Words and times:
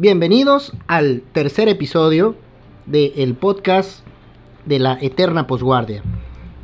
Bienvenidos 0.00 0.74
al 0.86 1.22
tercer 1.32 1.68
episodio 1.68 2.36
del 2.86 3.34
podcast 3.34 4.06
de 4.64 4.78
la 4.78 4.96
Eterna 5.00 5.48
Posguardia. 5.48 6.04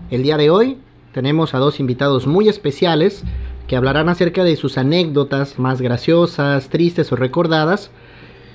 El 0.08 0.22
día 0.22 0.37
de 0.37 0.50
hoy 0.50 0.79
tenemos 1.12 1.52
a 1.52 1.58
dos 1.58 1.80
invitados 1.80 2.28
muy 2.28 2.48
especiales 2.48 3.24
que 3.66 3.74
hablarán 3.74 4.08
acerca 4.08 4.44
de 4.44 4.54
sus 4.54 4.78
anécdotas 4.78 5.58
más 5.58 5.80
graciosas, 5.80 6.68
tristes 6.68 7.10
o 7.10 7.16
recordadas. 7.16 7.90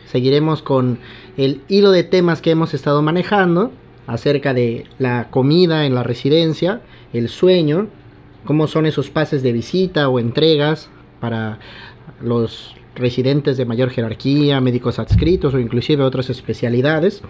Seguiremos 0.06 0.62
con 0.62 1.00
el 1.36 1.62
hilo 1.68 1.92
de 1.92 2.06
temas 2.06 2.42
que 2.42 2.52
hemos 2.52 2.74
estado 2.74 3.02
manejando 3.02 3.74
acerca 4.08 4.54
de 4.54 4.86
la 4.98 5.30
comida 5.30 5.88
en 5.88 5.94
la 5.94 6.04
residencia, 6.04 6.80
el 7.12 7.28
sueño, 7.28 7.88
cómo 8.46 8.66
son 8.68 8.86
esos 8.86 9.10
pases 9.10 9.44
de 9.44 9.52
visita 9.52 10.08
o 10.08 10.20
entregas 10.20 10.90
para 11.20 11.60
los 12.22 12.79
residentes 13.00 13.58
de 13.58 13.66
mayor 13.66 13.90
jerarquía, 13.90 14.62
médicos 14.62 15.00
adscritos 15.00 15.54
o 15.54 15.60
inclusive 15.60 16.04
otras 16.04 16.30
especialidades, 16.30 17.24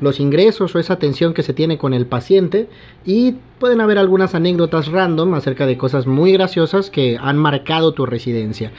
los 0.00 0.20
ingresos 0.20 0.74
o 0.74 0.78
esa 0.78 0.94
atención 0.94 1.34
que 1.34 1.42
se 1.42 1.54
tiene 1.54 1.78
con 1.78 1.94
el 1.94 2.06
paciente 2.06 2.68
y 3.04 3.36
pueden 3.58 3.80
haber 3.80 3.98
algunas 3.98 4.34
anécdotas 4.34 4.88
random 4.88 5.34
acerca 5.34 5.66
de 5.66 5.78
cosas 5.78 6.06
muy 6.06 6.32
graciosas 6.32 6.90
que 6.90 7.16
han 7.20 7.38
marcado 7.38 7.92
tu 7.92 8.04
residencia. 8.04 8.72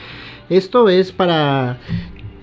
Esto 0.48 0.88
es 0.88 1.12
para 1.12 1.78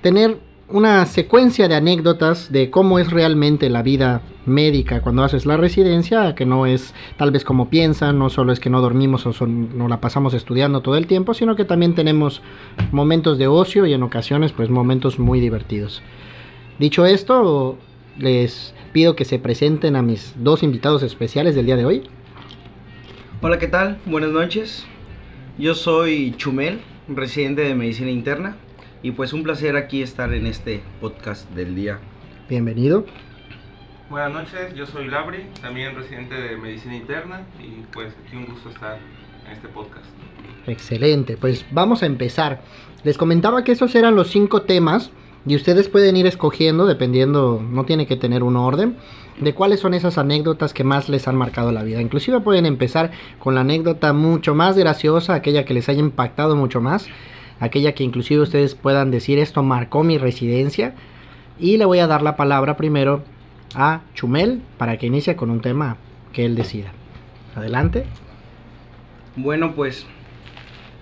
tener 0.01 0.37
una 0.73 1.05
secuencia 1.05 1.67
de 1.67 1.75
anécdotas 1.75 2.51
de 2.51 2.71
cómo 2.71 2.97
es 2.97 3.11
realmente 3.11 3.69
la 3.69 3.83
vida 3.83 4.23
médica 4.47 5.01
cuando 5.01 5.23
haces 5.23 5.45
la 5.45 5.55
residencia, 5.55 6.33
que 6.33 6.47
no 6.47 6.65
es 6.65 6.95
tal 7.15 7.29
vez 7.29 7.45
como 7.45 7.69
piensan, 7.69 8.17
no 8.17 8.31
solo 8.31 8.51
es 8.51 8.59
que 8.59 8.71
no 8.71 8.81
dormimos 8.81 9.27
o 9.27 9.45
no 9.45 9.87
la 9.87 10.01
pasamos 10.01 10.33
estudiando 10.33 10.81
todo 10.81 10.97
el 10.97 11.05
tiempo, 11.05 11.35
sino 11.35 11.55
que 11.55 11.63
también 11.63 11.93
tenemos 11.93 12.41
momentos 12.91 13.37
de 13.37 13.45
ocio 13.45 13.85
y 13.85 13.93
en 13.93 14.01
ocasiones 14.01 14.51
pues 14.51 14.71
momentos 14.71 15.19
muy 15.19 15.39
divertidos. 15.39 16.01
Dicho 16.79 17.05
esto, 17.05 17.77
les 18.17 18.73
pido 18.93 19.15
que 19.15 19.25
se 19.25 19.37
presenten 19.37 19.95
a 19.95 20.01
mis 20.01 20.33
dos 20.37 20.63
invitados 20.63 21.03
especiales 21.03 21.53
del 21.53 21.67
día 21.67 21.77
de 21.77 21.85
hoy. 21.85 22.03
Hola, 23.41 23.59
¿qué 23.59 23.67
tal? 23.67 23.99
Buenas 24.07 24.31
noches. 24.31 24.87
Yo 25.59 25.75
soy 25.75 26.33
Chumel, 26.35 26.81
residente 27.07 27.61
de 27.61 27.75
medicina 27.75 28.09
interna. 28.09 28.57
Y 29.03 29.11
pues 29.11 29.33
un 29.33 29.43
placer 29.43 29.75
aquí 29.75 30.01
estar 30.01 30.33
en 30.33 30.47
este 30.47 30.81
podcast 31.01 31.49
del 31.51 31.75
día. 31.75 31.99
Bienvenido. 32.47 33.05
Buenas 34.09 34.31
noches, 34.31 34.73
yo 34.75 34.85
soy 34.85 35.07
Labri, 35.07 35.45
también 35.61 35.93
residente 35.93 36.35
de 36.35 36.55
medicina 36.55 36.95
interna 36.95 37.41
y 37.59 37.83
pues 37.91 38.13
aquí 38.25 38.37
un 38.37 38.45
gusto 38.45 38.69
estar 38.69 38.97
en 39.45 39.51
este 39.51 39.67
podcast. 39.67 40.05
Excelente, 40.67 41.35
pues 41.35 41.65
vamos 41.71 42.01
a 42.01 42.05
empezar. 42.05 42.61
Les 43.03 43.17
comentaba 43.17 43.65
que 43.65 43.73
esos 43.73 43.93
eran 43.93 44.15
los 44.15 44.29
cinco 44.29 44.61
temas 44.61 45.11
y 45.45 45.57
ustedes 45.57 45.89
pueden 45.89 46.15
ir 46.15 46.25
escogiendo, 46.25 46.85
dependiendo, 46.85 47.61
no 47.61 47.83
tiene 47.83 48.07
que 48.07 48.15
tener 48.15 48.41
un 48.41 48.55
orden, 48.55 48.95
de 49.37 49.53
cuáles 49.53 49.81
son 49.81 49.93
esas 49.93 50.17
anécdotas 50.17 50.73
que 50.73 50.85
más 50.85 51.09
les 51.09 51.27
han 51.27 51.35
marcado 51.35 51.73
la 51.73 51.83
vida. 51.83 52.01
Inclusive 52.01 52.39
pueden 52.39 52.65
empezar 52.65 53.11
con 53.39 53.53
la 53.55 53.61
anécdota 53.61 54.13
mucho 54.13 54.55
más 54.55 54.77
graciosa, 54.77 55.33
aquella 55.33 55.65
que 55.65 55.73
les 55.73 55.89
haya 55.89 55.99
impactado 55.99 56.55
mucho 56.55 56.79
más 56.79 57.09
aquella 57.63 57.93
que 57.93 58.03
inclusive 58.03 58.41
ustedes 58.41 58.75
puedan 58.75 59.09
decir 59.09 59.39
esto 59.39 59.63
marcó 59.63 60.03
mi 60.03 60.17
residencia. 60.17 60.95
Y 61.59 61.77
le 61.77 61.85
voy 61.85 61.99
a 61.99 62.07
dar 62.07 62.21
la 62.21 62.35
palabra 62.35 62.75
primero 62.75 63.23
a 63.73 64.01
Chumel 64.13 64.61
para 64.77 64.97
que 64.97 65.05
inicie 65.05 65.35
con 65.35 65.49
un 65.49 65.61
tema 65.61 65.97
que 66.33 66.45
él 66.45 66.55
decida. 66.55 66.91
Adelante. 67.55 68.05
Bueno, 69.37 69.73
pues 69.75 70.05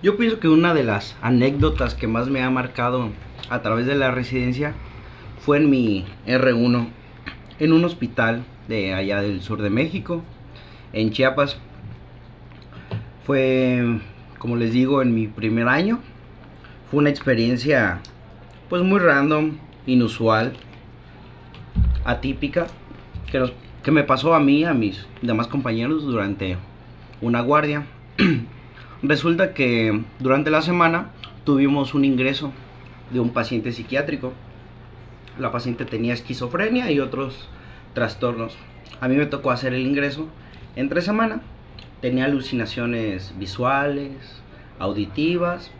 yo 0.02 0.16
pienso 0.16 0.38
que 0.38 0.48
una 0.48 0.72
de 0.72 0.84
las 0.84 1.16
anécdotas 1.20 1.94
que 1.94 2.06
más 2.06 2.28
me 2.28 2.42
ha 2.42 2.50
marcado 2.50 3.08
a 3.50 3.60
través 3.62 3.86
de 3.86 3.96
la 3.96 4.12
residencia 4.12 4.74
fue 5.40 5.56
en 5.56 5.68
mi 5.68 6.04
R1, 6.26 6.88
en 7.58 7.72
un 7.72 7.84
hospital 7.84 8.44
de 8.68 8.94
allá 8.94 9.20
del 9.20 9.42
sur 9.42 9.60
de 9.62 9.70
México, 9.70 10.22
en 10.92 11.10
Chiapas. 11.10 11.58
Fue, 13.24 13.98
como 14.38 14.56
les 14.56 14.72
digo, 14.72 15.02
en 15.02 15.12
mi 15.12 15.26
primer 15.26 15.66
año 15.66 15.98
fue 16.92 16.98
una 16.98 17.08
experiencia 17.08 18.00
pues 18.68 18.82
muy 18.82 19.00
random, 19.00 19.56
inusual, 19.86 20.52
atípica, 22.04 22.66
que, 23.30 23.50
que 23.82 23.90
me 23.90 24.04
pasó 24.04 24.34
a 24.34 24.40
mí, 24.40 24.64
a 24.64 24.74
mis 24.74 25.06
demás 25.22 25.46
compañeros 25.46 26.02
durante 26.02 26.58
una 27.22 27.40
guardia. 27.40 27.86
Resulta 29.02 29.54
que 29.54 30.02
durante 30.18 30.50
la 30.50 30.60
semana 30.60 31.12
tuvimos 31.44 31.94
un 31.94 32.04
ingreso 32.04 32.52
de 33.10 33.20
un 33.20 33.30
paciente 33.30 33.72
psiquiátrico. 33.72 34.34
La 35.38 35.50
paciente 35.50 35.86
tenía 35.86 36.12
esquizofrenia 36.12 36.90
y 36.90 37.00
otros 37.00 37.48
trastornos. 37.94 38.54
A 39.00 39.08
mí 39.08 39.16
me 39.16 39.24
tocó 39.24 39.50
hacer 39.50 39.72
el 39.72 39.86
ingreso 39.86 40.28
entre 40.76 41.00
semana. 41.00 41.40
Tenía 42.02 42.26
alucinaciones 42.26 43.32
visuales, 43.38 44.42
auditivas 44.78 45.70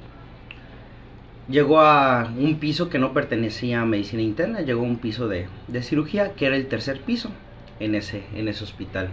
llegó 1.48 1.80
a 1.80 2.32
un 2.36 2.56
piso 2.56 2.88
que 2.88 2.98
no 2.98 3.12
pertenecía 3.12 3.82
a 3.82 3.86
medicina 3.86 4.22
interna, 4.22 4.60
llegó 4.60 4.82
a 4.82 4.88
un 4.88 4.98
piso 4.98 5.28
de, 5.28 5.48
cirugía, 5.82 6.32
que 6.34 6.46
era 6.46 6.56
el 6.56 6.66
tercer 6.66 7.00
piso 7.00 7.30
en 7.80 7.94
ese, 7.94 8.24
en 8.34 8.48
ese 8.48 8.64
hospital. 8.64 9.08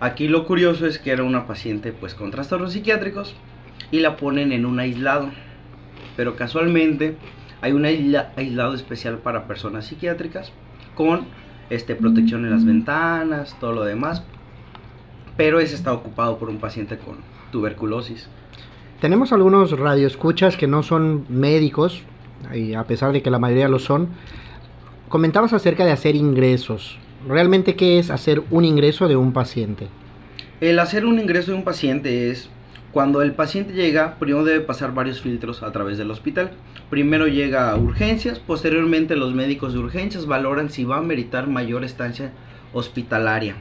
Aquí 0.00 0.28
lo 0.28 0.46
curioso 0.46 0.86
es 0.86 0.98
que 0.98 1.10
era 1.10 1.24
una 1.24 1.46
paciente 1.46 1.92
pues 1.92 2.14
con 2.14 2.30
trastornos 2.30 2.72
psiquiátricos 2.72 3.34
y 3.90 4.00
la 4.00 4.16
ponen 4.16 4.52
en 4.52 4.64
un 4.64 4.78
aislado. 4.78 5.30
Pero 6.16 6.36
casualmente 6.36 7.16
hay 7.60 7.72
un 7.72 7.84
aislado 7.84 8.74
especial 8.74 9.18
para 9.18 9.46
personas 9.46 9.86
psiquiátricas 9.86 10.52
con 10.94 11.26
este, 11.70 11.96
protección 11.96 12.44
en 12.44 12.52
las 12.52 12.64
ventanas, 12.64 13.56
todo 13.58 13.72
lo 13.72 13.84
demás. 13.84 14.22
Pero 15.36 15.60
ese 15.60 15.74
está 15.74 15.92
ocupado 15.92 16.38
por 16.38 16.48
un 16.48 16.58
paciente 16.58 16.98
con 16.98 17.18
tuberculosis. 17.50 18.28
Tenemos 19.00 19.32
algunos 19.32 19.78
radioescuchas 19.78 20.56
que 20.56 20.66
no 20.66 20.82
son 20.82 21.24
médicos, 21.28 22.02
y 22.52 22.74
a 22.74 22.82
pesar 22.82 23.12
de 23.12 23.22
que 23.22 23.30
la 23.30 23.38
mayoría 23.38 23.68
lo 23.68 23.78
son. 23.78 24.08
Comentabas 25.08 25.52
acerca 25.52 25.84
de 25.84 25.92
hacer 25.92 26.16
ingresos. 26.16 26.98
¿Realmente 27.28 27.76
qué 27.76 28.00
es 28.00 28.10
hacer 28.10 28.42
un 28.50 28.64
ingreso 28.64 29.06
de 29.06 29.14
un 29.14 29.32
paciente? 29.32 29.86
El 30.60 30.80
hacer 30.80 31.06
un 31.06 31.20
ingreso 31.20 31.52
de 31.52 31.58
un 31.58 31.62
paciente 31.62 32.30
es 32.30 32.50
cuando 32.90 33.22
el 33.22 33.34
paciente 33.34 33.72
llega, 33.72 34.16
primero 34.18 34.44
debe 34.44 34.62
pasar 34.62 34.92
varios 34.94 35.20
filtros 35.20 35.62
a 35.62 35.70
través 35.70 35.96
del 35.96 36.10
hospital. 36.10 36.50
Primero 36.90 37.28
llega 37.28 37.70
a 37.70 37.76
urgencias, 37.76 38.40
posteriormente 38.40 39.14
los 39.14 39.32
médicos 39.32 39.74
de 39.74 39.78
urgencias 39.78 40.26
valoran 40.26 40.70
si 40.70 40.82
va 40.82 40.96
a 40.96 41.02
meritar 41.02 41.46
mayor 41.46 41.84
estancia 41.84 42.32
hospitalaria 42.72 43.54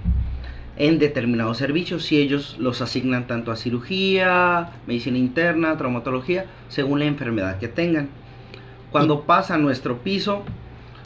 en 0.78 1.00
determinados 1.00 1.58
servicios 1.58 2.04
si 2.06 2.18
ellos 2.18 2.56
los 2.60 2.82
asignan 2.82 3.28
tanto 3.28 3.52
a 3.52 3.56
cirugía, 3.56 4.72
medicina 4.86 5.18
interna, 5.18 5.78
traumatología, 5.78 6.46
según 6.70 7.00
la 7.00 7.06
enfermedad 7.06 7.58
que 7.60 7.68
tengan. 7.68 8.10
Cuando 8.92 9.22
pasa 9.24 9.58
nuestro 9.58 10.00
piso 10.00 10.44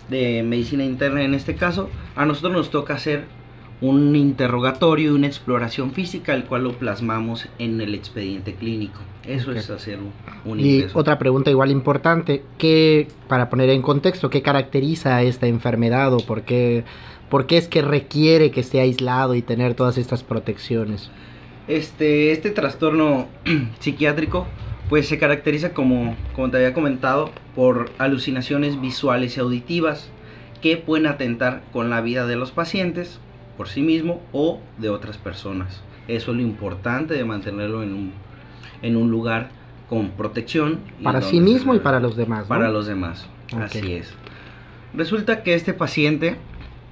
de 0.09 0.43
medicina 0.43 0.83
interna 0.83 1.23
en 1.23 1.33
este 1.33 1.55
caso, 1.55 1.89
a 2.15 2.25
nosotros 2.25 2.53
nos 2.53 2.69
toca 2.69 2.95
hacer 2.95 3.25
un 3.81 4.15
interrogatorio 4.15 5.11
y 5.11 5.15
una 5.15 5.27
exploración 5.27 5.91
física, 5.91 6.33
el 6.33 6.45
cual 6.45 6.63
lo 6.63 6.73
plasmamos 6.73 7.47
en 7.59 7.81
el 7.81 7.95
expediente 7.95 8.53
clínico. 8.53 9.01
Eso 9.27 9.51
es 9.51 9.69
hacer 9.69 9.99
un, 10.45 10.59
Y 10.59 10.85
otra 10.93 11.19
pregunta 11.19 11.51
igual 11.51 11.71
importante, 11.71 12.43
¿qué, 12.57 13.07
para 13.27 13.49
poner 13.49 13.69
en 13.69 13.81
contexto, 13.81 14.29
qué 14.29 14.41
caracteriza 14.41 15.15
a 15.15 15.23
esta 15.23 15.47
enfermedad 15.47 16.13
o 16.13 16.19
por 16.19 16.43
qué 16.43 16.83
¿Por 17.31 17.47
qué 17.47 17.55
es 17.55 17.69
que 17.69 17.81
requiere 17.81 18.51
que 18.51 18.59
esté 18.59 18.81
aislado 18.81 19.35
y 19.35 19.41
tener 19.41 19.73
todas 19.73 19.97
estas 19.97 20.21
protecciones? 20.21 21.09
Este, 21.69 22.33
este 22.33 22.49
trastorno 22.49 23.29
psiquiátrico 23.79 24.47
pues 24.89 25.07
se 25.07 25.17
caracteriza 25.17 25.73
como, 25.73 26.17
como 26.35 26.51
te 26.51 26.57
había 26.57 26.73
comentado, 26.73 27.31
por 27.55 27.89
alucinaciones 27.99 28.81
visuales 28.81 29.37
y 29.37 29.39
auditivas 29.39 30.09
que 30.61 30.75
pueden 30.75 31.07
atentar 31.07 31.63
con 31.71 31.89
la 31.89 32.01
vida 32.01 32.27
de 32.27 32.35
los 32.35 32.51
pacientes 32.51 33.21
por 33.61 33.69
sí 33.69 33.83
mismo 33.83 34.23
o 34.33 34.59
de 34.79 34.89
otras 34.89 35.19
personas. 35.19 35.83
Eso 36.07 36.31
es 36.31 36.37
lo 36.37 36.41
importante 36.41 37.13
de 37.13 37.23
mantenerlo 37.23 37.83
en 37.83 37.93
un, 37.93 38.13
en 38.81 38.95
un 38.95 39.11
lugar 39.11 39.49
con 39.87 40.09
protección. 40.09 40.79
Para 41.03 41.21
sí 41.21 41.39
mismo 41.39 41.75
y 41.75 41.79
para 41.79 41.99
los 41.99 42.15
demás. 42.15 42.47
Para 42.47 42.71
los 42.71 42.87
demás, 42.87 43.27
así 43.55 43.93
es. 43.93 44.15
Resulta 44.95 45.43
que 45.43 45.53
este 45.53 45.75
paciente 45.75 46.37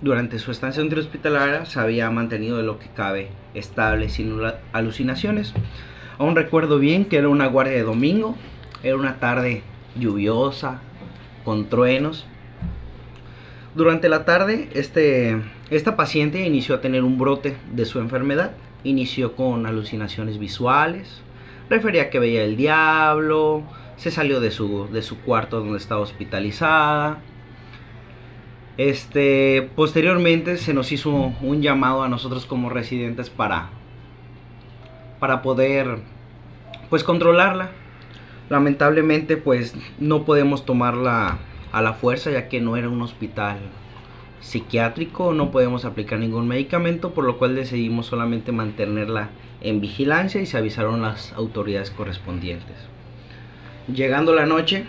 durante 0.02 0.38
su 0.38 0.52
estancia 0.52 0.84
hospitalaria 0.84 1.66
se 1.66 1.80
había 1.80 2.12
mantenido 2.12 2.58
de 2.58 2.64
lo 2.64 2.78
que 2.78 2.90
cabe 2.90 3.30
estable, 3.56 4.10
sin 4.10 4.40
alucinaciones. 4.72 5.56
Aún 6.20 6.36
recuerdo 6.36 6.78
bien 6.78 7.06
que 7.06 7.18
era 7.18 7.30
una 7.30 7.48
guardia 7.48 7.74
de 7.74 7.84
domingo, 7.84 8.36
era 8.84 8.96
una 8.96 9.16
tarde 9.16 9.64
lluviosa, 9.96 10.82
con 11.44 11.68
truenos. 11.68 12.28
Durante 13.76 14.10
la 14.10 14.26
tarde, 14.26 14.70
este, 14.74 15.42
esta 15.70 15.96
paciente 15.96 16.46
inició 16.46 16.76
a 16.76 16.82
tener 16.82 17.04
un 17.04 17.20
brote 17.20 17.56
de 17.72 17.86
su 17.86 18.00
enfermedad. 18.00 18.52
Inició 18.84 19.36
con 19.36 19.66
alucinaciones 19.66 20.40
visuales, 20.40 21.22
refería 21.70 22.10
que 22.10 22.18
veía 22.18 22.44
el 22.44 22.56
diablo, 22.56 23.64
se 23.98 24.10
salió 24.10 24.40
de 24.40 24.52
su, 24.52 24.88
de 24.92 25.02
su 25.02 25.20
cuarto 25.20 25.60
donde 25.60 25.78
estaba 25.78 26.02
hospitalizada. 26.02 27.22
Este, 28.78 29.70
posteriormente 29.76 30.58
se 30.58 30.74
nos 30.74 30.92
hizo 30.92 31.34
un 31.42 31.62
llamado 31.62 32.02
a 32.02 32.08
nosotros 32.08 32.46
como 32.46 32.70
residentes 32.70 33.30
para, 33.30 33.70
para 35.20 35.42
poder 35.42 36.00
pues 36.90 37.04
controlarla. 37.04 37.72
Lamentablemente 38.50 39.38
pues 39.38 39.76
no 40.00 40.24
podemos 40.24 40.66
tomarla 40.66 41.38
a 41.72 41.82
la 41.82 41.94
fuerza 41.94 42.32
ya 42.32 42.50
que 42.50 42.62
no 42.62 42.78
era 42.78 42.90
un 42.90 43.02
hospital 43.02 43.58
psiquiátrico, 44.42 45.34
no 45.34 45.52
podemos 45.52 45.86
aplicar 45.86 46.20
ningún 46.20 46.48
medicamento, 46.48 47.14
por 47.14 47.26
lo 47.26 47.38
cual 47.38 47.56
decidimos 47.56 48.08
solamente 48.08 48.52
mantenerla 48.52 49.30
en 49.62 49.82
vigilancia 49.82 50.42
y 50.42 50.46
se 50.46 50.58
avisaron 50.58 51.02
las 51.02 51.34
autoridades 51.34 51.92
correspondientes. 51.92 52.76
Llegando 53.94 54.34
la 54.34 54.46
noche, 54.46 54.86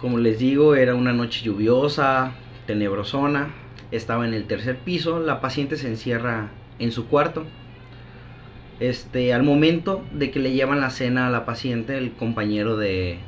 como 0.00 0.18
les 0.18 0.38
digo, 0.38 0.74
era 0.74 0.94
una 0.94 1.12
noche 1.12 1.44
lluviosa, 1.44 2.32
tenebrosona, 2.66 3.54
estaba 3.90 4.26
en 4.26 4.34
el 4.34 4.46
tercer 4.46 4.78
piso, 4.78 5.20
la 5.20 5.40
paciente 5.40 5.76
se 5.76 5.88
encierra 5.88 6.50
en 6.78 6.92
su 6.92 7.06
cuarto. 7.06 7.44
Este, 8.80 9.32
al 9.32 9.44
momento 9.44 10.02
de 10.12 10.32
que 10.32 10.40
le 10.40 10.52
llevan 10.52 10.80
la 10.80 10.90
cena 10.90 11.28
a 11.28 11.30
la 11.30 11.44
paciente, 11.44 11.96
el 11.96 12.12
compañero 12.12 12.76
de 12.76 13.18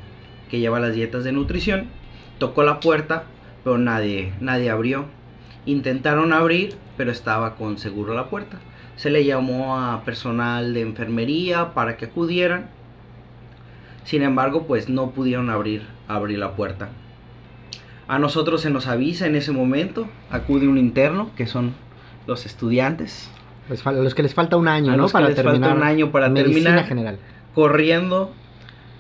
que 0.50 0.60
lleva 0.60 0.80
las 0.80 0.94
dietas 0.94 1.24
de 1.24 1.32
nutrición 1.32 1.86
tocó 2.38 2.62
la 2.62 2.80
puerta 2.80 3.24
pero 3.66 3.78
nadie, 3.78 4.32
nadie 4.40 4.70
abrió. 4.70 5.06
Intentaron 5.64 6.32
abrir, 6.32 6.76
pero 6.96 7.10
estaba 7.10 7.56
con 7.56 7.78
seguro 7.78 8.14
la 8.14 8.30
puerta. 8.30 8.58
Se 8.94 9.10
le 9.10 9.24
llamó 9.24 9.80
a 9.80 10.04
personal 10.04 10.72
de 10.72 10.82
enfermería 10.82 11.74
para 11.74 11.96
que 11.96 12.04
acudieran. 12.04 12.68
Sin 14.04 14.22
embargo, 14.22 14.68
pues 14.68 14.88
no 14.88 15.10
pudieron 15.10 15.50
abrir, 15.50 15.82
abrir 16.06 16.38
la 16.38 16.54
puerta. 16.54 16.90
A 18.06 18.20
nosotros 18.20 18.60
se 18.60 18.70
nos 18.70 18.86
avisa 18.86 19.26
en 19.26 19.34
ese 19.34 19.50
momento, 19.50 20.06
acude 20.30 20.68
un 20.68 20.78
interno, 20.78 21.32
que 21.34 21.48
son 21.48 21.74
los 22.28 22.46
estudiantes. 22.46 23.32
los 23.68 24.14
que 24.14 24.22
les 24.22 24.32
falta 24.32 24.56
un 24.56 24.68
año, 24.68 24.96
¿no? 24.96 25.08
para 25.08 25.34
terminar 25.34 25.76
un 25.76 25.82
año 25.82 26.12
para 26.12 26.32
terminar. 26.32 26.84
general. 26.84 27.18
Corriendo, 27.52 28.32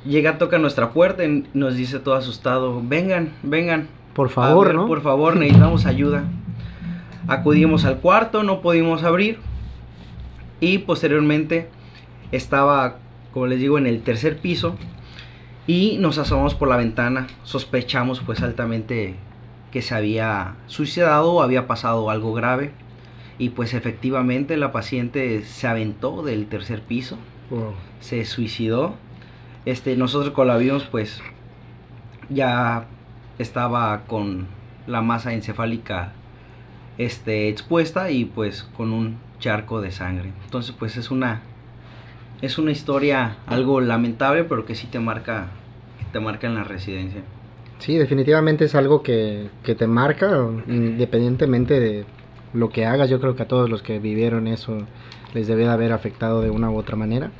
llega, 0.06 0.38
toca 0.38 0.58
nuestra 0.58 0.90
puerta 0.90 1.24
y 1.24 1.46
nos 1.54 1.76
dice 1.76 1.98
todo 1.98 2.14
asustado, 2.14 2.80
vengan, 2.82 3.32
vengan, 3.42 3.88
por 4.16 4.30
favor, 4.30 4.74
¿no? 4.74 4.86
Por 4.86 5.02
favor, 5.02 5.36
necesitamos 5.38 5.84
ayuda. 5.84 6.24
Acudimos 7.28 7.84
al 7.84 7.98
cuarto, 7.98 8.42
no 8.42 8.62
pudimos 8.62 9.02
abrir. 9.02 9.38
Y 10.58 10.78
posteriormente 10.78 11.68
estaba, 12.32 12.96
como 13.34 13.46
les 13.46 13.60
digo, 13.60 13.76
en 13.76 13.86
el 13.86 14.00
tercer 14.00 14.38
piso. 14.38 14.76
Y 15.66 15.98
nos 15.98 16.16
asomamos 16.16 16.54
por 16.54 16.68
la 16.68 16.78
ventana. 16.78 17.26
Sospechamos 17.42 18.20
pues 18.20 18.40
altamente 18.40 19.16
que 19.70 19.82
se 19.82 19.94
había 19.94 20.54
suicidado 20.66 21.32
o 21.32 21.42
había 21.42 21.66
pasado 21.66 22.08
algo 22.08 22.32
grave. 22.32 22.70
Y 23.38 23.50
pues 23.50 23.74
efectivamente 23.74 24.56
la 24.56 24.72
paciente 24.72 25.44
se 25.44 25.66
aventó 25.66 26.22
del 26.22 26.46
tercer 26.46 26.80
piso. 26.80 27.18
Se 28.00 28.24
suicidó. 28.24 28.94
Este, 29.66 29.96
nosotros 29.96 30.32
cuando 30.32 30.54
la 30.54 30.58
vimos 30.58 30.84
pues 30.84 31.20
ya 32.30 32.86
estaba 33.38 34.04
con 34.06 34.46
la 34.86 35.02
masa 35.02 35.34
encefálica 35.34 36.12
este, 36.98 37.48
expuesta 37.48 38.10
y 38.10 38.24
pues 38.24 38.62
con 38.76 38.92
un 38.92 39.18
charco 39.40 39.80
de 39.80 39.90
sangre. 39.90 40.32
Entonces 40.44 40.74
pues 40.78 40.96
es 40.96 41.10
una 41.10 41.42
es 42.42 42.58
una 42.58 42.70
historia 42.70 43.38
algo 43.46 43.80
lamentable, 43.80 44.44
pero 44.44 44.64
que 44.64 44.74
sí 44.74 44.86
te 44.86 45.00
marca 45.00 45.48
te 46.12 46.20
marca 46.20 46.46
en 46.46 46.54
la 46.54 46.64
residencia. 46.64 47.22
Sí, 47.78 47.96
definitivamente 47.96 48.66
es 48.66 48.74
algo 48.74 49.02
que, 49.02 49.50
que 49.64 49.74
te 49.74 49.86
marca 49.86 50.46
independientemente 50.68 51.80
de 51.80 52.06
lo 52.54 52.70
que 52.70 52.86
hagas. 52.86 53.10
Yo 53.10 53.20
creo 53.20 53.34
que 53.34 53.42
a 53.42 53.48
todos 53.48 53.68
los 53.68 53.82
que 53.82 53.98
vivieron 53.98 54.46
eso 54.46 54.78
les 55.34 55.48
debe 55.48 55.64
de 55.64 55.70
haber 55.70 55.92
afectado 55.92 56.40
de 56.40 56.50
una 56.50 56.70
u 56.70 56.76
otra 56.76 56.96
manera. 56.96 57.32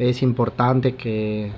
Es 0.00 0.22
importante 0.22 0.96
que 0.96 1.52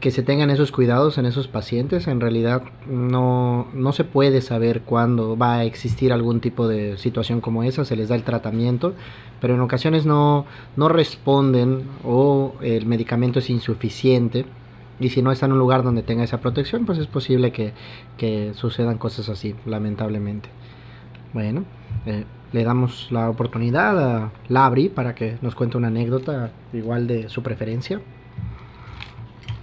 que 0.00 0.10
se 0.10 0.22
tengan 0.22 0.50
esos 0.50 0.72
cuidados 0.72 1.18
en 1.18 1.26
esos 1.26 1.48
pacientes. 1.48 2.06
En 2.06 2.20
realidad 2.20 2.62
no, 2.86 3.66
no 3.72 3.92
se 3.92 4.04
puede 4.04 4.40
saber 4.40 4.82
cuándo 4.82 5.36
va 5.36 5.56
a 5.56 5.64
existir 5.64 6.12
algún 6.12 6.40
tipo 6.40 6.68
de 6.68 6.98
situación 6.98 7.40
como 7.40 7.62
esa, 7.62 7.84
se 7.84 7.96
les 7.96 8.08
da 8.08 8.14
el 8.14 8.22
tratamiento, 8.22 8.94
pero 9.40 9.54
en 9.54 9.60
ocasiones 9.60 10.06
no, 10.06 10.46
no 10.76 10.88
responden 10.88 11.84
o 12.04 12.54
el 12.60 12.86
medicamento 12.86 13.38
es 13.38 13.50
insuficiente. 13.50 14.44
Y 14.98 15.10
si 15.10 15.20
no 15.22 15.30
está 15.30 15.46
en 15.46 15.52
un 15.52 15.58
lugar 15.58 15.82
donde 15.82 16.02
tenga 16.02 16.24
esa 16.24 16.40
protección, 16.40 16.86
pues 16.86 16.98
es 16.98 17.06
posible 17.06 17.52
que, 17.52 17.72
que 18.16 18.52
sucedan 18.54 18.96
cosas 18.98 19.28
así, 19.28 19.54
lamentablemente. 19.66 20.48
Bueno, 21.34 21.64
eh, 22.06 22.24
le 22.52 22.64
damos 22.64 23.10
la 23.10 23.28
oportunidad 23.28 23.98
a 23.98 24.32
Labri 24.48 24.88
para 24.88 25.14
que 25.14 25.38
nos 25.42 25.54
cuente 25.54 25.76
una 25.76 25.88
anécdota 25.88 26.50
igual 26.72 27.06
de 27.06 27.28
su 27.28 27.42
preferencia. 27.42 28.00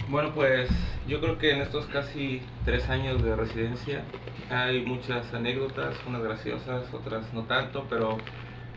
Bueno, 0.08 0.32
pues 0.34 0.70
yo 1.08 1.20
creo 1.20 1.38
que 1.38 1.52
en 1.52 1.62
estos 1.62 1.86
casi 1.86 2.42
tres 2.64 2.88
años 2.88 3.22
de 3.22 3.34
residencia 3.36 4.04
hay 4.50 4.84
muchas 4.84 5.32
anécdotas, 5.32 5.96
unas 6.06 6.22
graciosas, 6.22 6.92
otras 6.92 7.32
no 7.32 7.44
tanto, 7.44 7.86
pero 7.88 8.18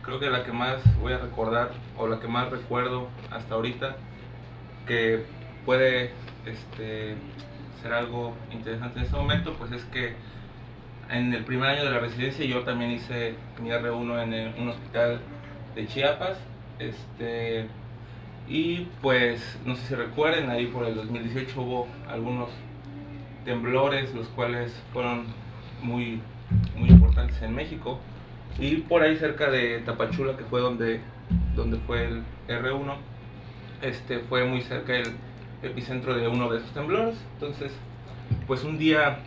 creo 0.02 0.18
que 0.18 0.30
la 0.30 0.44
que 0.44 0.52
más 0.52 0.80
voy 1.00 1.12
a 1.12 1.18
recordar 1.18 1.72
o 1.96 2.08
la 2.08 2.18
que 2.18 2.28
más 2.28 2.50
recuerdo 2.50 3.08
hasta 3.30 3.54
ahorita 3.54 3.96
que 4.86 5.22
puede 5.66 6.12
este, 6.46 7.14
ser 7.82 7.92
algo 7.92 8.34
interesante 8.50 8.98
en 8.98 9.04
este 9.04 9.16
momento, 9.16 9.54
pues 9.58 9.70
es 9.72 9.84
que 9.84 10.14
en 11.10 11.32
el 11.32 11.44
primer 11.44 11.70
año 11.70 11.84
de 11.84 11.90
la 11.90 12.00
residencia 12.00 12.44
yo 12.44 12.62
también 12.62 12.90
hice 12.90 13.34
mi 13.62 13.70
R1 13.70 14.22
en 14.22 14.62
un 14.62 14.68
hospital 14.68 15.20
de 15.74 15.86
Chiapas. 15.86 16.38
Este, 16.78 17.66
y 18.48 18.86
pues, 19.02 19.58
no 19.64 19.74
sé 19.74 19.88
si 19.88 19.94
recuerden, 19.94 20.50
ahí 20.50 20.66
por 20.66 20.86
el 20.86 20.94
2018 20.94 21.60
hubo 21.60 21.88
algunos 22.08 22.50
temblores, 23.44 24.14
los 24.14 24.28
cuales 24.28 24.72
fueron 24.92 25.26
muy, 25.82 26.20
muy 26.76 26.90
importantes 26.90 27.40
en 27.42 27.54
México. 27.54 27.98
Y 28.58 28.76
por 28.76 29.02
ahí 29.02 29.16
cerca 29.16 29.50
de 29.50 29.80
Tapachula, 29.80 30.36
que 30.36 30.44
fue 30.44 30.60
donde, 30.60 31.00
donde 31.54 31.78
fue 31.78 32.04
el 32.04 32.22
R1, 32.48 32.96
este, 33.82 34.18
fue 34.20 34.44
muy 34.44 34.62
cerca 34.62 34.96
el 34.96 35.12
epicentro 35.62 36.14
de 36.14 36.28
uno 36.28 36.50
de 36.50 36.58
esos 36.58 36.70
temblores. 36.72 37.16
Entonces, 37.34 37.72
pues 38.46 38.64
un 38.64 38.78
día 38.78 39.18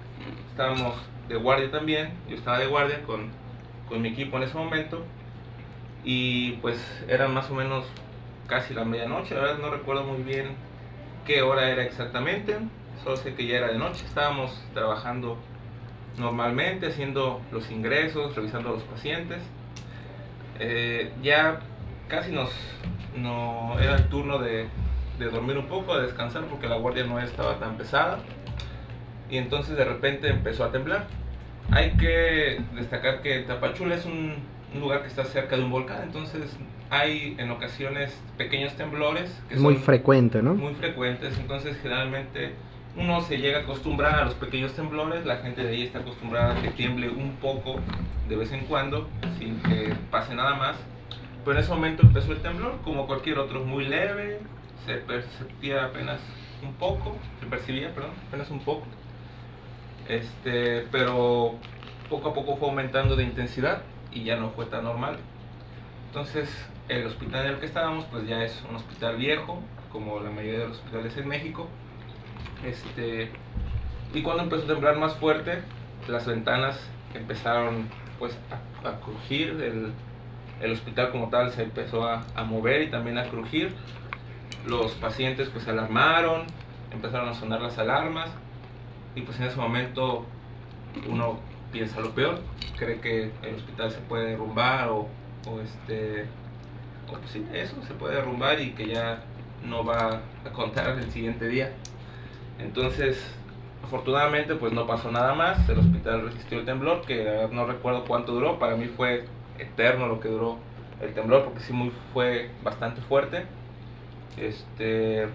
estábamos 0.52 0.96
de 1.32 1.38
guardia 1.38 1.72
también, 1.72 2.12
yo 2.30 2.36
estaba 2.36 2.60
de 2.60 2.68
guardia 2.68 3.02
con, 3.04 3.30
con 3.88 4.02
mi 4.02 4.10
equipo 4.10 4.38
en 4.38 4.44
ese 4.44 4.58
momento, 4.58 5.04
y 6.04 6.54
pues 6.54 6.80
eran 7.08 7.34
más 7.34 7.50
o 7.50 7.56
menos 7.56 7.86
casi 8.48 8.74
la 8.74 8.86
medianoche, 8.86 9.36
la 9.36 9.42
verdad 9.42 9.60
no 9.60 9.70
recuerdo 9.70 10.04
muy 10.04 10.24
bien 10.24 10.56
qué 11.26 11.42
hora 11.42 11.70
era 11.70 11.84
exactamente, 11.84 12.58
solo 13.04 13.18
sé 13.18 13.34
que 13.34 13.48
ya 13.48 13.58
era 13.58 13.68
de 13.68 13.78
noche, 13.78 14.06
estábamos 14.06 14.52
trabajando 14.74 15.38
normalmente, 16.18 16.88
haciendo 16.88 17.42
los 17.52 17.70
ingresos, 17.72 18.36
revisando 18.36 18.70
a 18.70 18.72
los 18.74 18.84
pacientes. 18.84 19.40
Eh, 20.60 21.12
ya 21.24 21.60
casi 22.08 22.32
nos 22.32 22.52
no, 23.16 23.76
era 23.80 23.96
el 23.96 24.08
turno 24.10 24.40
de, 24.40 24.68
de, 25.20 25.26
dormir 25.30 25.58
un 25.58 25.68
poco, 25.68 25.98
de 25.98 26.04
descansar, 26.04 26.46
porque 26.46 26.68
la 26.68 26.78
guardia 26.78 27.04
no 27.04 27.20
estaba 27.20 27.58
tan 27.60 27.78
pesada. 27.78 28.20
Y 29.30 29.38
entonces 29.38 29.76
de 29.78 29.86
repente 29.86 30.30
empezó 30.30 30.64
a 30.64 30.72
temblar. 30.72 31.08
Hay 31.70 31.92
que 31.92 32.62
destacar 32.76 33.22
que 33.22 33.40
Tapachula 33.42 33.96
es 33.96 34.06
un, 34.06 34.36
un 34.74 34.80
lugar 34.80 35.02
que 35.02 35.08
está 35.08 35.24
cerca 35.26 35.56
de 35.56 35.64
un 35.64 35.72
volcán, 35.72 36.04
entonces 36.04 36.58
hay 36.90 37.36
en 37.38 37.52
ocasiones 37.52 38.20
pequeños 38.38 38.76
temblores. 38.76 39.42
Que 39.48 39.56
muy 39.56 39.76
frecuente, 39.76 40.42
¿no? 40.42 40.56
Muy 40.56 40.74
frecuentes, 40.76 41.38
entonces 41.38 41.78
generalmente 41.82 42.54
uno 42.98 43.22
se 43.22 43.38
llega 43.38 43.60
a 43.60 43.62
acostumbrar 43.62 44.16
a 44.16 44.26
los 44.26 44.34
pequeños 44.34 44.74
temblores, 44.74 45.26
la 45.26 45.38
gente 45.38 45.64
de 45.64 45.70
ahí 45.70 45.84
está 45.84 46.00
acostumbrada 46.00 46.58
a 46.58 46.62
que 46.62 46.70
tiemble 46.72 47.10
un 47.10 47.38
poco 47.38 47.80
de 48.28 48.36
vez 48.36 48.52
en 48.52 48.66
cuando, 48.66 49.10
sin 49.40 49.62
que 49.62 49.94
pase 50.10 50.36
nada 50.36 50.56
más. 50.56 50.76
Pero 51.44 51.58
en 51.58 51.64
ese 51.64 51.74
momento 51.74 52.04
empezó 52.04 52.34
el 52.34 52.42
temblor, 52.42 52.80
como 52.84 53.08
cualquier 53.08 53.40
otro, 53.40 53.64
muy 53.64 53.86
leve, 53.86 54.40
se 54.86 54.96
percibía 54.96 55.86
apenas 55.86 56.20
un 56.62 56.74
poco, 56.74 57.18
se 57.40 57.46
percibía, 57.46 57.94
perdón, 57.94 58.12
apenas 58.28 58.52
un 58.52 58.60
poco. 58.60 58.86
Este, 60.12 60.86
pero 60.92 61.56
poco 62.10 62.30
a 62.30 62.34
poco 62.34 62.58
fue 62.58 62.68
aumentando 62.68 63.16
de 63.16 63.24
intensidad 63.24 63.84
y 64.12 64.26
ya 64.26 64.36
no 64.36 64.50
fue 64.50 64.66
tan 64.66 64.84
normal. 64.84 65.16
Entonces, 66.08 66.50
el 66.90 67.06
hospital 67.06 67.46
en 67.46 67.54
el 67.54 67.60
que 67.60 67.66
estábamos, 67.66 68.04
pues 68.12 68.28
ya 68.28 68.44
es 68.44 68.62
un 68.70 68.76
hospital 68.76 69.16
viejo, 69.16 69.62
como 69.90 70.20
la 70.20 70.30
mayoría 70.30 70.60
de 70.60 70.68
los 70.68 70.78
hospitales 70.80 71.16
en 71.16 71.30
México. 71.30 71.70
Este, 72.66 73.32
y 74.14 74.22
cuando 74.22 74.44
empezó 74.44 74.66
a 74.66 74.68
temblar 74.68 74.98
más 74.98 75.16
fuerte, 75.16 75.62
las 76.10 76.28
ventanas 76.28 76.78
empezaron 77.14 77.88
pues 78.20 78.38
a, 78.84 79.00
crujir, 79.00 79.52
el, 79.62 79.94
el, 80.60 80.72
hospital 80.74 81.12
como 81.12 81.30
tal 81.30 81.52
se 81.52 81.64
empezó 81.64 82.04
a, 82.06 82.26
a, 82.36 82.44
mover 82.44 82.82
y 82.82 82.90
también 82.90 83.18
a 83.18 83.30
crujir. 83.30 83.74
los 84.68 84.92
pacientes 84.96 85.48
pues 85.48 85.64
se 85.64 85.70
alarmaron, 85.70 86.48
empezaron 86.92 87.30
a 87.30 87.34
sonar 87.34 87.62
las 87.62 87.78
alarmas 87.78 88.30
y 89.16 89.22
pues 89.22 89.40
en 89.40 89.46
ese 89.46 89.58
momento 89.58 90.26
uno 91.08 91.40
piensa 91.72 92.00
lo 92.02 92.12
peor, 92.12 92.40
cree 92.78 93.00
que 93.00 93.32
el 93.44 93.56
hospital 93.56 93.92
se 93.92 94.00
puede 94.00 94.32
derrumbar 94.32 94.90
o, 94.90 95.08
este, 95.64 96.26
o 97.08 97.14
pues 97.14 97.32
sí, 97.32 97.46
eso, 97.54 97.76
se 97.88 97.94
puede 97.94 98.16
derrumbar 98.16 98.60
y 98.60 98.72
que 98.72 98.88
ya 98.88 99.24
no 99.66 99.84
va 99.86 100.22
a 100.46 100.50
contar 100.52 100.98
el 100.98 101.12
siguiente 101.12 101.48
día. 101.48 101.72
Entonces, 102.60 103.34
afortunadamente 103.84 104.56
pues 104.56 104.74
no 104.74 104.86
pasó 104.86 105.12
nada 105.12 105.34
más, 105.34 105.68
el 105.70 105.80
hospital 105.80 106.24
resistió 106.24 106.60
el 106.60 106.66
temblor, 106.66 107.02
que 107.06 107.48
no 107.52 107.66
recuerdo 107.66 108.06
cuánto 108.06 108.34
duró, 108.34 108.60
para 108.60 108.76
mí 108.76 108.88
fue 108.88 109.26
eterno 109.58 110.08
lo 110.08 110.20
que 110.20 110.30
duró 110.30 110.58
el 111.02 111.14
temblor 111.14 111.46
porque 111.46 111.62
sí 111.62 111.74
muy 111.74 111.92
fue 112.14 112.50
bastante 112.64 113.02
fuerte. 113.02 113.46
Este 114.38 115.28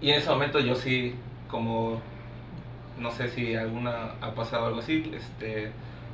y 0.00 0.10
en 0.10 0.16
ese 0.16 0.28
momento 0.28 0.58
yo 0.58 0.74
sí 0.74 1.14
como 1.48 2.00
no 2.98 3.10
sé 3.10 3.28
si 3.28 3.54
alguna 3.54 4.12
ha 4.20 4.34
pasado 4.34 4.66
algo 4.66 4.80
así, 4.80 5.10
este 5.14 5.72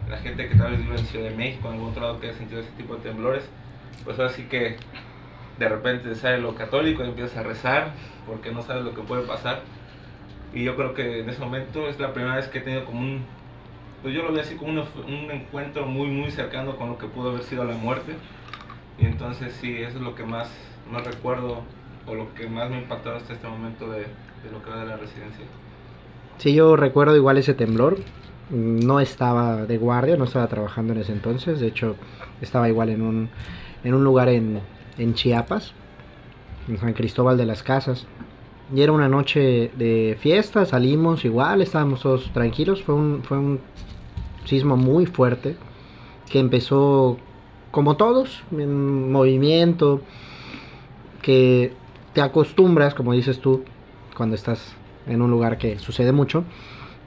la 0.09 0.19
gente 0.19 0.49
que 0.49 0.55
tal 0.55 0.71
vez 0.71 0.81
vive 0.81 0.97
en 0.97 1.07
Ciudad 1.07 1.29
de 1.29 1.37
México, 1.37 1.69
en 1.69 1.75
algún 1.75 1.91
otro 1.91 2.03
lado 2.03 2.21
que 2.21 2.31
ha 2.31 2.33
sentido 2.33 2.61
ese 2.61 2.71
tipo 2.73 2.95
de 2.95 3.01
temblores, 3.01 3.45
pues 4.05 4.19
ahora 4.19 4.33
sí 4.33 4.45
que 4.45 4.77
de 5.59 5.69
repente 5.69 6.15
sale 6.15 6.39
lo 6.39 6.55
católico 6.55 7.05
y 7.05 7.09
empiezas 7.09 7.37
a 7.37 7.43
rezar 7.43 7.93
porque 8.27 8.51
no 8.51 8.63
sabes 8.63 8.85
lo 8.85 8.95
que 8.95 9.03
puede 9.03 9.27
pasar. 9.27 9.63
Y 10.55 10.65
yo 10.65 10.77
creo 10.77 10.95
que 10.95 11.21
en 11.21 11.29
ese 11.29 11.41
momento 11.41 11.89
es 11.89 11.99
la 12.01 12.13
primera 12.15 12.37
vez 12.37 12.49
que 12.49 12.59
he 12.59 12.63
tenido 12.63 12.85
como 12.85 13.01
un, 13.01 13.25
pues 14.03 14.15
yo 14.15 14.23
lo 14.23 14.33
veo 14.33 14.41
así 14.41 14.55
como 14.55 14.71
un, 14.71 14.79
un 14.79 15.31
encuentro 15.31 15.85
muy, 15.85 16.09
muy 16.09 16.31
cercano 16.31 16.77
con 16.77 16.89
lo 16.89 16.99
que 16.99 17.07
pudo 17.07 17.31
haber 17.31 17.43
sido 17.43 17.65
la 17.65 17.75
muerte. 17.75 18.15
Y 18.99 19.05
entonces 19.05 19.53
sí, 19.61 19.77
eso 19.83 19.99
es 19.99 20.03
lo 20.03 20.15
que 20.15 20.25
más, 20.25 20.51
más 20.91 21.05
recuerdo 21.05 21.63
o 22.07 22.15
lo 22.15 22.35
que 22.35 22.49
más 22.49 22.71
me 22.71 22.77
ha 22.77 22.81
impactado 22.81 23.17
hasta 23.17 23.35
este 23.35 23.47
momento 23.47 23.91
de, 23.91 24.01
de 24.01 24.51
lo 24.51 24.63
que 24.63 24.71
va 24.71 24.79
de 24.79 24.87
la 24.87 24.97
residencia. 24.97 25.45
Sí, 26.39 26.55
yo 26.55 26.77
recuerdo 26.77 27.17
igual 27.17 27.37
ese 27.39 27.55
temblor. 27.55 27.99
No 28.51 29.01
estaba 29.01 29.67
de 29.67 29.77
guardia, 29.77 30.17
no 30.17 30.25
estaba 30.25 30.47
trabajando 30.47 30.93
en 30.93 31.01
ese 31.01 31.13
entonces. 31.13 31.61
De 31.61 31.67
hecho, 31.67 31.97
estaba 32.41 32.69
igual 32.69 32.91
en 32.91 33.03
un, 33.03 33.29
en 33.85 33.95
un 33.95 34.05
lugar 34.05 34.29
en, 34.29 34.61
en 34.97 35.15
Chiapas, 35.15 35.75
en 36.69 36.79
San 36.79 36.93
Cristóbal 36.95 37.37
de 37.37 37.45
las 37.45 37.63
Casas. 37.63 38.07
Y 38.75 38.83
era 38.83 38.93
una 38.93 39.09
noche 39.09 39.71
de 39.77 40.17
fiesta, 40.21 40.65
salimos 40.65 41.25
igual, 41.25 41.61
estábamos 41.61 42.01
todos 42.01 42.31
tranquilos. 42.33 42.83
Fue 42.83 42.95
un, 42.95 43.23
fue 43.25 43.39
un 43.39 43.61
sismo 44.45 44.77
muy 44.77 45.07
fuerte 45.07 45.57
que 46.31 46.39
empezó 46.39 47.19
como 47.71 47.97
todos, 47.97 48.45
en 48.53 49.11
movimiento, 49.11 50.01
que 51.21 51.73
te 52.13 52.21
acostumbras, 52.21 52.95
como 52.95 53.13
dices 53.13 53.41
tú, 53.41 53.65
cuando 54.17 54.37
estás 54.37 54.78
en 55.09 55.23
un 55.23 55.31
lugar 55.31 55.59
que 55.59 55.79
sucede 55.79 56.13
mucho, 56.13 56.45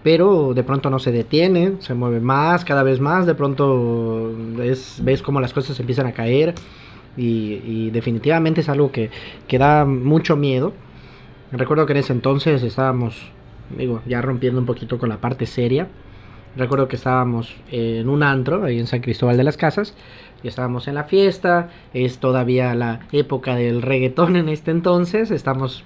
pero 0.04 0.54
de 0.54 0.64
pronto 0.64 0.90
no 0.90 1.00
se 1.00 1.12
detiene, 1.12 1.74
se 1.80 1.94
mueve 1.94 2.20
más, 2.20 2.66
cada 2.66 2.84
vez 2.84 3.00
más, 3.00 3.26
de 3.26 3.36
pronto 3.36 4.32
es, 4.62 5.00
ves 5.04 5.22
como 5.22 5.40
las 5.40 5.54
cosas 5.54 5.80
empiezan 5.80 6.08
a 6.08 6.12
caer 6.12 6.56
y, 7.18 7.62
y 7.66 7.90
definitivamente 7.92 8.62
es 8.62 8.70
algo 8.70 8.92
que, 8.92 9.12
que, 9.48 9.58
da 9.58 9.86
mucho 9.86 10.36
miedo. 10.36 10.74
Recuerdo 11.52 11.86
que 11.86 11.94
en 11.94 11.98
ese 11.98 12.14
entonces 12.14 12.64
estábamos, 12.64 13.30
digo, 13.78 14.02
ya 14.08 14.22
rompiendo 14.22 14.60
un 14.60 14.66
poquito 14.66 14.98
con 14.98 15.10
la 15.10 15.18
parte 15.18 15.46
seria. 15.46 15.88
Recuerdo 16.56 16.88
que 16.88 16.96
estábamos 16.96 17.56
en 17.72 18.10
un 18.10 18.24
antro, 18.24 18.64
ahí 18.64 18.80
en 18.80 18.88
San 18.88 19.02
Cristóbal 19.02 19.38
de 19.38 19.44
las 19.44 19.56
Casas, 19.56 19.96
y 20.44 20.48
estábamos 20.48 20.88
en 20.88 20.96
la 20.96 21.06
fiesta, 21.06 21.70
es 21.94 22.18
todavía 22.18 22.74
la 22.76 23.02
época 23.12 23.56
del 23.56 23.82
reggaetón 23.82 24.36
en 24.36 24.50
este 24.50 24.72
entonces, 24.72 25.32
estamos 25.32 25.84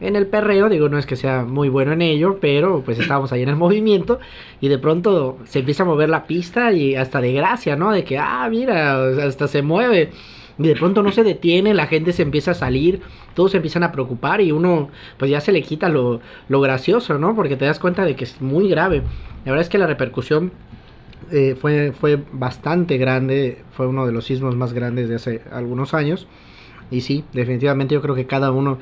en 0.00 0.16
el 0.16 0.26
perreo, 0.26 0.68
digo, 0.68 0.88
no 0.88 0.98
es 0.98 1.06
que 1.06 1.16
sea 1.16 1.44
muy 1.44 1.68
bueno 1.68 1.92
en 1.92 2.02
ello, 2.02 2.38
pero 2.40 2.82
pues 2.84 2.98
estábamos 2.98 3.32
ahí 3.32 3.42
en 3.42 3.48
el 3.48 3.56
movimiento 3.64 4.20
y 4.60 4.68
de 4.68 4.78
pronto 4.78 5.38
se 5.44 5.60
empieza 5.60 5.82
a 5.82 5.86
mover 5.86 6.08
la 6.08 6.26
pista 6.26 6.72
y 6.72 6.94
hasta 6.94 7.20
de 7.20 7.32
gracia, 7.32 7.76
¿no? 7.76 7.92
De 7.92 8.04
que, 8.04 8.18
ah, 8.18 8.46
mira, 8.50 9.24
hasta 9.24 9.48
se 9.48 9.62
mueve. 9.62 10.10
Y 10.58 10.66
de 10.66 10.74
pronto 10.74 11.04
no 11.04 11.12
se 11.12 11.22
detiene, 11.22 11.72
la 11.72 11.86
gente 11.86 12.12
se 12.12 12.22
empieza 12.22 12.50
a 12.50 12.54
salir, 12.54 13.00
todos 13.34 13.52
se 13.52 13.58
empiezan 13.58 13.84
a 13.84 13.92
preocupar 13.92 14.40
y 14.40 14.50
uno 14.50 14.90
pues 15.16 15.30
ya 15.30 15.40
se 15.40 15.52
le 15.52 15.62
quita 15.62 15.88
lo, 15.88 16.20
lo 16.48 16.60
gracioso, 16.60 17.16
¿no? 17.16 17.36
Porque 17.36 17.56
te 17.56 17.64
das 17.64 17.78
cuenta 17.78 18.04
de 18.04 18.16
que 18.16 18.24
es 18.24 18.40
muy 18.40 18.68
grave. 18.68 19.02
La 19.44 19.52
verdad 19.52 19.60
es 19.60 19.68
que 19.68 19.78
la 19.78 19.86
repercusión 19.86 20.50
eh, 21.30 21.56
fue, 21.60 21.92
fue 21.92 22.22
bastante 22.32 22.96
grande, 22.96 23.62
fue 23.72 23.86
uno 23.86 24.06
de 24.06 24.12
los 24.12 24.24
sismos 24.24 24.56
más 24.56 24.72
grandes 24.72 25.08
de 25.08 25.16
hace 25.16 25.42
algunos 25.52 25.94
años. 25.94 26.26
Y 26.90 27.02
sí, 27.02 27.24
definitivamente 27.32 27.94
yo 27.94 28.02
creo 28.02 28.14
que 28.14 28.26
cada 28.26 28.50
uno 28.50 28.78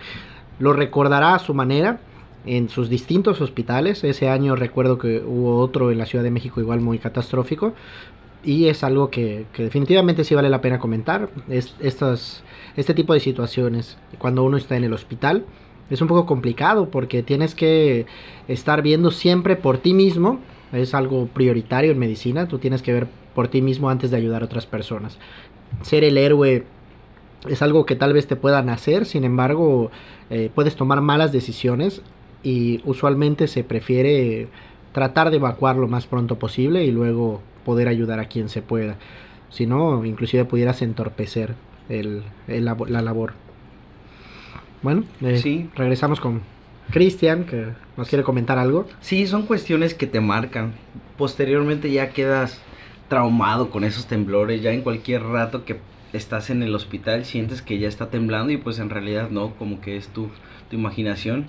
lo 0.58 0.72
recordará 0.72 1.34
a 1.34 1.38
su 1.38 1.54
manera 1.54 2.00
en 2.46 2.68
sus 2.68 2.88
distintos 2.88 3.40
hospitales. 3.40 4.04
Ese 4.04 4.28
año 4.28 4.56
recuerdo 4.56 4.98
que 4.98 5.20
hubo 5.20 5.58
otro 5.58 5.90
en 5.90 5.98
la 5.98 6.06
Ciudad 6.06 6.24
de 6.24 6.30
México 6.30 6.60
igual 6.60 6.80
muy 6.80 6.98
catastrófico. 6.98 7.74
Y 8.44 8.66
es 8.68 8.84
algo 8.84 9.10
que, 9.10 9.46
definitivamente 9.56 10.22
sí 10.22 10.34
vale 10.34 10.48
la 10.48 10.60
pena 10.60 10.78
comentar. 10.78 11.28
Es, 11.48 11.74
estas, 11.80 12.44
este 12.76 12.94
tipo 12.94 13.12
de 13.12 13.20
situaciones, 13.20 13.98
cuando 14.18 14.44
uno 14.44 14.56
está 14.56 14.76
en 14.76 14.84
el 14.84 14.92
hospital, 14.92 15.44
es 15.90 16.00
un 16.00 16.08
poco 16.08 16.26
complicado 16.26 16.88
porque 16.90 17.22
tienes 17.22 17.54
que 17.54 18.06
estar 18.48 18.82
viendo 18.82 19.10
siempre 19.10 19.56
por 19.56 19.78
ti 19.78 19.94
mismo. 19.94 20.38
Es 20.72 20.94
algo 20.94 21.26
prioritario 21.26 21.90
en 21.90 21.98
medicina. 21.98 22.46
Tú 22.46 22.58
tienes 22.58 22.82
que 22.82 22.92
ver 22.92 23.08
por 23.34 23.48
ti 23.48 23.62
mismo 23.62 23.90
antes 23.90 24.10
de 24.10 24.16
ayudar 24.16 24.42
a 24.42 24.46
otras 24.46 24.66
personas. 24.66 25.18
Ser 25.82 26.04
el 26.04 26.16
héroe 26.16 26.64
es 27.48 27.62
algo 27.62 27.86
que 27.86 27.96
tal 27.96 28.12
vez 28.12 28.26
te 28.26 28.36
puedan 28.36 28.68
hacer, 28.68 29.06
sin 29.06 29.24
embargo, 29.24 29.90
eh, 30.30 30.50
puedes 30.54 30.76
tomar 30.76 31.00
malas 31.00 31.32
decisiones 31.32 32.02
y 32.42 32.80
usualmente 32.84 33.48
se 33.48 33.64
prefiere 33.64 34.48
tratar 34.92 35.30
de 35.30 35.36
evacuar 35.36 35.76
lo 35.76 35.88
más 35.88 36.06
pronto 36.06 36.38
posible 36.38 36.84
y 36.84 36.90
luego 36.92 37.40
poder 37.64 37.88
ayudar 37.88 38.20
a 38.20 38.26
quien 38.26 38.48
se 38.48 38.62
pueda. 38.62 38.96
Si 39.50 39.66
no, 39.66 40.04
inclusive 40.04 40.44
pudieras 40.44 40.82
entorpecer 40.82 41.54
el, 41.88 42.22
el, 42.48 42.64
la 42.64 43.02
labor. 43.02 43.32
Bueno, 44.82 45.04
eh, 45.22 45.38
Sí. 45.38 45.68
regresamos 45.74 46.20
con 46.20 46.42
Cristian, 46.90 47.44
que 47.44 47.68
nos 47.96 48.08
quiere 48.08 48.22
comentar 48.24 48.58
algo. 48.58 48.86
Sí, 49.00 49.26
son 49.26 49.46
cuestiones 49.46 49.94
que 49.94 50.06
te 50.06 50.20
marcan. 50.20 50.74
Posteriormente 51.18 51.90
ya 51.90 52.10
quedas 52.10 52.60
traumado 53.08 53.70
con 53.70 53.84
esos 53.84 54.06
temblores. 54.06 54.62
Ya 54.62 54.72
en 54.72 54.82
cualquier 54.82 55.22
rato 55.24 55.64
que 55.64 55.78
estás 56.16 56.50
en 56.50 56.62
el 56.62 56.74
hospital 56.74 57.24
sientes 57.24 57.62
que 57.62 57.78
ya 57.78 57.88
está 57.88 58.10
temblando 58.10 58.52
y 58.52 58.56
pues 58.56 58.78
en 58.78 58.90
realidad 58.90 59.30
no, 59.30 59.54
como 59.54 59.80
que 59.80 59.96
es 59.96 60.08
tu, 60.08 60.28
tu 60.70 60.76
imaginación. 60.76 61.46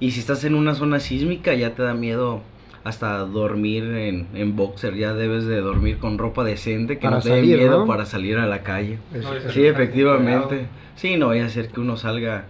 Y 0.00 0.12
si 0.12 0.20
estás 0.20 0.44
en 0.44 0.54
una 0.54 0.74
zona 0.74 1.00
sísmica 1.00 1.54
ya 1.54 1.74
te 1.74 1.82
da 1.82 1.94
miedo 1.94 2.42
hasta 2.84 3.18
dormir 3.18 3.84
en, 3.84 4.26
en 4.34 4.56
boxer. 4.56 4.96
Ya 4.96 5.14
debes 5.14 5.44
de 5.46 5.60
dormir 5.60 5.98
con 5.98 6.18
ropa 6.18 6.44
decente 6.44 6.96
que 6.98 7.02
Para 7.02 7.16
no 7.16 7.22
te 7.22 7.30
dé 7.30 7.36
salir, 7.36 7.58
miedo 7.58 7.80
¿no? 7.80 7.86
para 7.86 8.06
salir 8.06 8.38
a 8.38 8.46
la 8.46 8.62
calle. 8.62 8.98
No, 9.12 9.50
Sí, 9.52 9.64
efectivamente. 9.66 10.66
Sí, 10.96 11.16
no 11.16 11.28
vaya 11.28 11.46
a 11.46 11.48
ser 11.48 11.68
que 11.68 11.80
uno 11.80 11.96
salga 11.96 12.44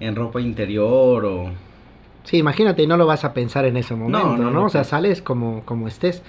en 0.00 0.16
ropa 0.16 0.40
interior 0.40 1.24
o... 1.24 1.50
Sí, 2.24 2.38
imagínate, 2.38 2.82
y 2.82 2.86
no 2.86 2.96
lo 2.96 3.06
vas 3.06 3.24
a 3.24 3.34
pensar 3.34 3.66
en 3.66 3.76
ese 3.76 3.94
momento, 3.94 4.36
¿no? 4.36 4.44
no, 4.44 4.50
no, 4.50 4.64
o 4.64 4.68
sea, 4.70 4.82
sales 4.84 5.20
como, 5.20 5.62
como 5.64 5.88
estés. 5.88 6.22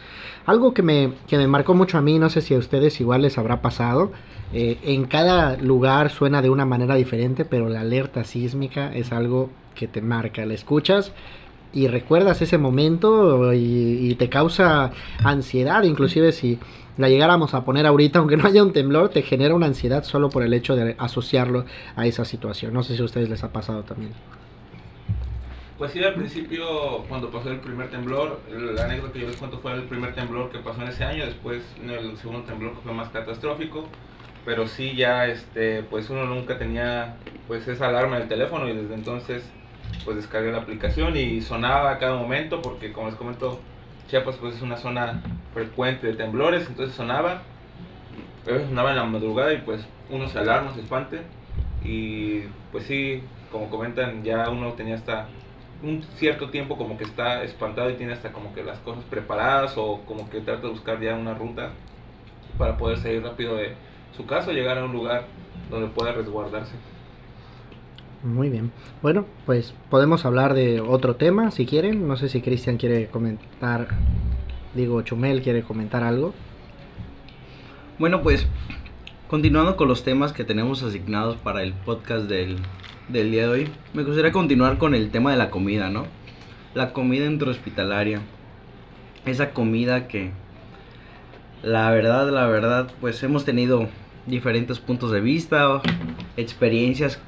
Algo 0.46 0.74
que 0.74 0.84
me, 0.84 1.14
que 1.28 1.38
me 1.38 1.48
marcó 1.48 1.74
mucho 1.74 1.98
a 1.98 2.02
mí, 2.02 2.20
no 2.20 2.30
sé 2.30 2.42
si 2.42 2.54
a 2.54 2.58
ustedes 2.58 3.00
igual 3.00 3.22
les 3.22 3.38
habrá 3.38 3.62
pasado, 3.62 4.12
eh, 4.54 4.78
en 4.84 5.06
cada 5.06 5.56
lugar 5.58 6.10
suena 6.12 6.42
de 6.42 6.50
una 6.50 6.66
manera 6.66 6.96
diferente, 6.96 7.46
pero 7.46 7.70
la 7.70 7.82
alerta 7.82 8.26
sísmica 8.26 8.94
es 8.94 9.14
algo 9.14 9.50
que 9.74 9.88
te 9.88 10.02
marca, 10.02 10.46
la 10.46 10.54
escuchas 10.54 11.14
y 11.74 11.88
recuerdas 11.88 12.42
ese 12.42 12.58
momento 12.58 13.54
y, 13.54 14.10
y 14.10 14.16
te 14.16 14.30
causa 14.30 14.92
ansiedad, 15.24 15.84
inclusive 15.84 16.32
si 16.32 16.60
la 16.98 17.10
llegáramos 17.10 17.54
a 17.54 17.66
poner 17.66 17.86
ahorita, 17.86 18.20
aunque 18.20 18.38
no 18.38 18.48
haya 18.48 18.64
un 18.64 18.74
temblor, 18.74 19.10
te 19.10 19.22
genera 19.22 19.56
una 19.56 19.68
ansiedad 19.68 20.04
solo 20.04 20.30
por 20.30 20.44
el 20.44 20.54
hecho 20.54 20.76
de 20.76 20.96
asociarlo 20.98 21.66
a 21.96 22.06
esa 22.06 22.26
situación. 22.26 22.74
No 22.74 22.84
sé 22.84 22.96
si 22.96 23.02
a 23.02 23.06
ustedes 23.06 23.30
les 23.30 23.44
ha 23.44 23.52
pasado 23.52 23.84
también. 23.84 24.14
Pues 25.78 25.92
sí, 25.92 26.02
al 26.02 26.14
principio, 26.14 27.04
cuando 27.10 27.30
pasó 27.30 27.52
el 27.52 27.60
primer 27.60 27.90
temblor, 27.90 28.40
la 28.50 28.86
anécdota 28.86 29.12
que 29.12 29.20
yo 29.20 29.28
les 29.28 29.36
cuento 29.36 29.60
fue 29.60 29.74
el 29.74 29.84
primer 29.84 30.16
temblor 30.16 30.50
que 30.50 30.60
pasó 30.60 30.82
en 30.82 30.88
ese 30.88 31.04
año, 31.04 31.26
después 31.26 31.64
el 31.84 32.16
segundo 32.16 32.44
temblor 32.44 32.76
que 32.76 32.82
fue 32.82 32.94
más 32.94 33.10
catastrófico, 33.10 33.86
pero 34.46 34.68
sí 34.68 34.96
ya, 34.96 35.28
este, 35.28 35.84
pues 35.84 36.10
uno 36.10 36.28
nunca 36.28 36.58
tenía, 36.58 37.18
pues 37.50 37.68
esa 37.68 37.90
alarma 37.90 38.16
en 38.16 38.22
el 38.24 38.30
teléfono 38.30 38.70
y 38.70 38.74
desde 38.74 38.94
entonces, 38.94 39.52
pues 40.06 40.16
descargué 40.16 40.54
la 40.54 40.60
aplicación 40.60 41.18
y 41.18 41.42
sonaba 41.42 41.92
a 41.92 42.00
cada 42.00 42.16
momento, 42.16 42.62
porque 42.62 42.94
como 42.94 43.08
les 43.08 43.18
comento, 43.18 43.60
Chiapas 44.08 44.38
pues 44.38 44.56
es 44.56 44.62
una 44.62 44.78
zona 44.78 45.24
frecuente 45.54 46.08
de 46.08 46.14
temblores, 46.14 46.68
entonces 46.70 46.96
sonaba, 46.96 47.42
sonaba 48.46 48.92
en 48.92 48.96
la 48.96 49.04
madrugada 49.04 49.52
y 49.52 49.58
pues 49.58 49.86
uno 50.10 50.30
se 50.30 50.40
alarma, 50.40 50.74
se 50.74 50.80
espante 50.80 51.20
y 51.84 52.44
pues 52.72 52.86
sí, 52.86 53.24
como 53.52 53.70
comentan, 53.70 54.24
ya 54.24 54.50
uno 54.50 54.72
tenía 54.74 54.96
hasta 54.96 55.28
un 55.84 56.04
cierto 56.16 56.50
tiempo 56.50 56.78
como 56.78 56.98
que 56.98 57.04
está 57.04 57.44
espantado 57.44 57.90
y 57.90 57.96
tiene 57.96 58.14
hasta 58.14 58.32
como 58.32 58.54
que 58.54 58.64
las 58.64 58.80
cosas 58.80 59.04
preparadas 59.06 59.78
o 59.78 60.02
como 60.06 60.30
que 60.30 60.42
trata 60.42 60.64
de 60.64 60.70
buscar 60.70 61.00
ya 61.02 61.16
una 61.16 61.34
ruta 61.34 61.72
para 62.58 62.78
poder 62.78 62.98
salir 62.98 63.24
rápido 63.24 63.56
de 63.56 63.74
su 64.16 64.26
casa 64.26 64.52
o 64.52 64.54
llegar 64.54 64.78
a 64.78 64.86
un 64.86 64.94
lugar 64.94 65.26
donde 65.70 65.88
pueda 65.88 66.14
resguardarse. 66.14 66.76
Muy 68.24 68.50
bien. 68.50 68.72
Bueno, 69.02 69.26
pues 69.46 69.74
podemos 69.90 70.26
hablar 70.26 70.56
de 70.56 70.82
otro 70.82 71.16
tema 71.16 71.52
si 71.52 71.66
quieren. 71.66 72.08
No 72.08 72.18
sé 72.18 72.28
si 72.30 72.42
Cristian 72.42 72.78
quiere 72.78 73.08
comentar, 73.08 73.90
digo, 74.74 75.02
Chumel 75.04 75.44
quiere 75.44 75.62
comentar 75.62 76.04
algo. 76.04 76.34
Bueno, 78.00 78.24
pues 78.24 78.48
continuando 79.30 79.76
con 79.76 79.88
los 79.88 80.04
temas 80.04 80.34
que 80.34 80.44
tenemos 80.44 80.82
asignados 80.82 81.36
para 81.38 81.62
el 81.62 81.74
podcast 81.74 82.28
del, 82.28 82.58
del 83.10 83.32
día 83.32 83.44
de 83.44 83.50
hoy, 83.50 83.68
me 83.94 84.04
gustaría 84.04 84.32
continuar 84.32 84.78
con 84.78 84.96
el 84.96 85.10
tema 85.12 85.32
de 85.32 85.38
la 85.38 85.50
comida, 85.50 85.90
¿no? 85.90 86.06
La 86.74 86.92
comida 86.94 87.26
intrahospitalaria. 87.26 88.22
Esa 89.26 89.52
comida 89.52 90.08
que, 90.08 90.32
la 91.64 91.90
verdad, 91.92 92.30
la 92.32 92.48
verdad, 92.48 92.92
pues 93.02 93.22
hemos 93.24 93.46
tenido 93.46 93.88
diferentes 94.26 94.80
puntos 94.80 95.12
de 95.12 95.22
vista, 95.22 95.82
experiencias 96.36 97.20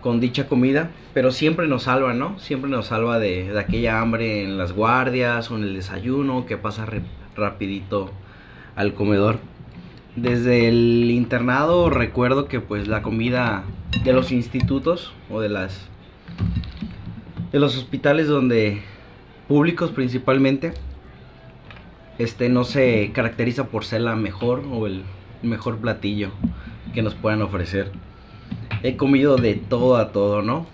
con 0.00 0.18
dicha 0.18 0.48
comida, 0.48 0.90
pero 1.14 1.30
siempre 1.30 1.68
nos 1.68 1.84
salva, 1.84 2.12
¿no? 2.14 2.38
Siempre 2.38 2.70
nos 2.70 2.86
salva 2.86 3.18
de, 3.18 3.52
de 3.52 3.60
aquella 3.60 4.00
hambre 4.00 4.44
en 4.44 4.58
las 4.58 4.72
guardias 4.72 5.50
o 5.50 5.56
en 5.56 5.64
el 5.64 5.74
desayuno 5.74 6.46
que 6.46 6.56
pasa 6.56 6.86
re- 6.86 7.02
rapidito 7.36 8.10
al 8.76 8.94
comedor. 8.94 9.38
Desde 10.16 10.68
el 10.68 11.10
internado 11.10 11.90
recuerdo 11.90 12.46
que 12.46 12.60
pues 12.60 12.88
la 12.88 13.02
comida 13.02 13.64
de 14.04 14.12
los 14.12 14.32
institutos 14.32 15.12
o 15.30 15.40
de 15.40 15.48
las 15.48 15.88
de 17.52 17.58
los 17.58 17.76
hospitales 17.76 18.28
donde 18.28 18.82
públicos 19.48 19.90
principalmente 19.90 20.72
este 22.18 22.48
no 22.48 22.64
se 22.64 23.12
caracteriza 23.14 23.68
por 23.68 23.84
ser 23.84 24.02
la 24.02 24.14
mejor 24.14 24.62
o 24.70 24.86
el 24.86 25.02
mejor 25.42 25.78
platillo 25.78 26.30
que 26.92 27.02
nos 27.02 27.14
puedan 27.14 27.40
ofrecer. 27.40 27.92
He 28.82 28.96
comido 28.96 29.36
de 29.36 29.54
todo 29.54 29.96
a 29.96 30.12
todo, 30.12 30.42
¿no? 30.42 30.66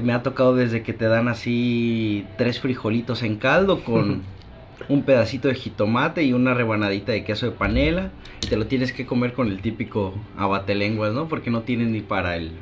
Me 0.00 0.12
ha 0.12 0.22
tocado 0.22 0.54
desde 0.54 0.82
que 0.82 0.92
te 0.92 1.06
dan 1.06 1.28
así 1.28 2.26
tres 2.38 2.60
frijolitos 2.60 3.22
en 3.22 3.36
caldo 3.36 3.84
con 3.84 4.22
un 4.88 5.02
pedacito 5.02 5.48
de 5.48 5.54
jitomate 5.54 6.24
y 6.24 6.32
una 6.32 6.54
rebanadita 6.54 7.12
de 7.12 7.24
queso 7.24 7.46
de 7.46 7.52
panela. 7.52 8.10
Y 8.42 8.46
te 8.48 8.56
lo 8.56 8.66
tienes 8.66 8.92
que 8.92 9.06
comer 9.06 9.32
con 9.32 9.48
el 9.48 9.60
típico 9.60 10.14
abatelenguas, 10.36 11.12
¿no? 11.12 11.28
Porque 11.28 11.50
no 11.50 11.62
tienes 11.62 11.88
ni 11.88 12.00
para 12.00 12.36
el 12.36 12.52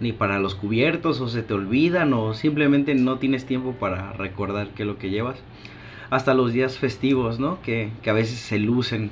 ni 0.00 0.12
para 0.12 0.38
los 0.38 0.54
cubiertos 0.54 1.20
o 1.20 1.28
se 1.28 1.42
te 1.42 1.52
olvidan 1.54 2.14
o 2.14 2.32
simplemente 2.32 2.94
no 2.94 3.18
tienes 3.18 3.44
tiempo 3.44 3.72
para 3.72 4.12
recordar 4.14 4.68
qué 4.68 4.82
es 4.82 4.86
lo 4.86 4.98
que 4.98 5.10
llevas. 5.10 5.38
Hasta 6.08 6.34
los 6.34 6.52
días 6.52 6.78
festivos, 6.78 7.38
¿no? 7.38 7.60
Que, 7.62 7.90
que 8.02 8.10
a 8.10 8.14
veces 8.14 8.38
se 8.38 8.58
lucen. 8.58 9.10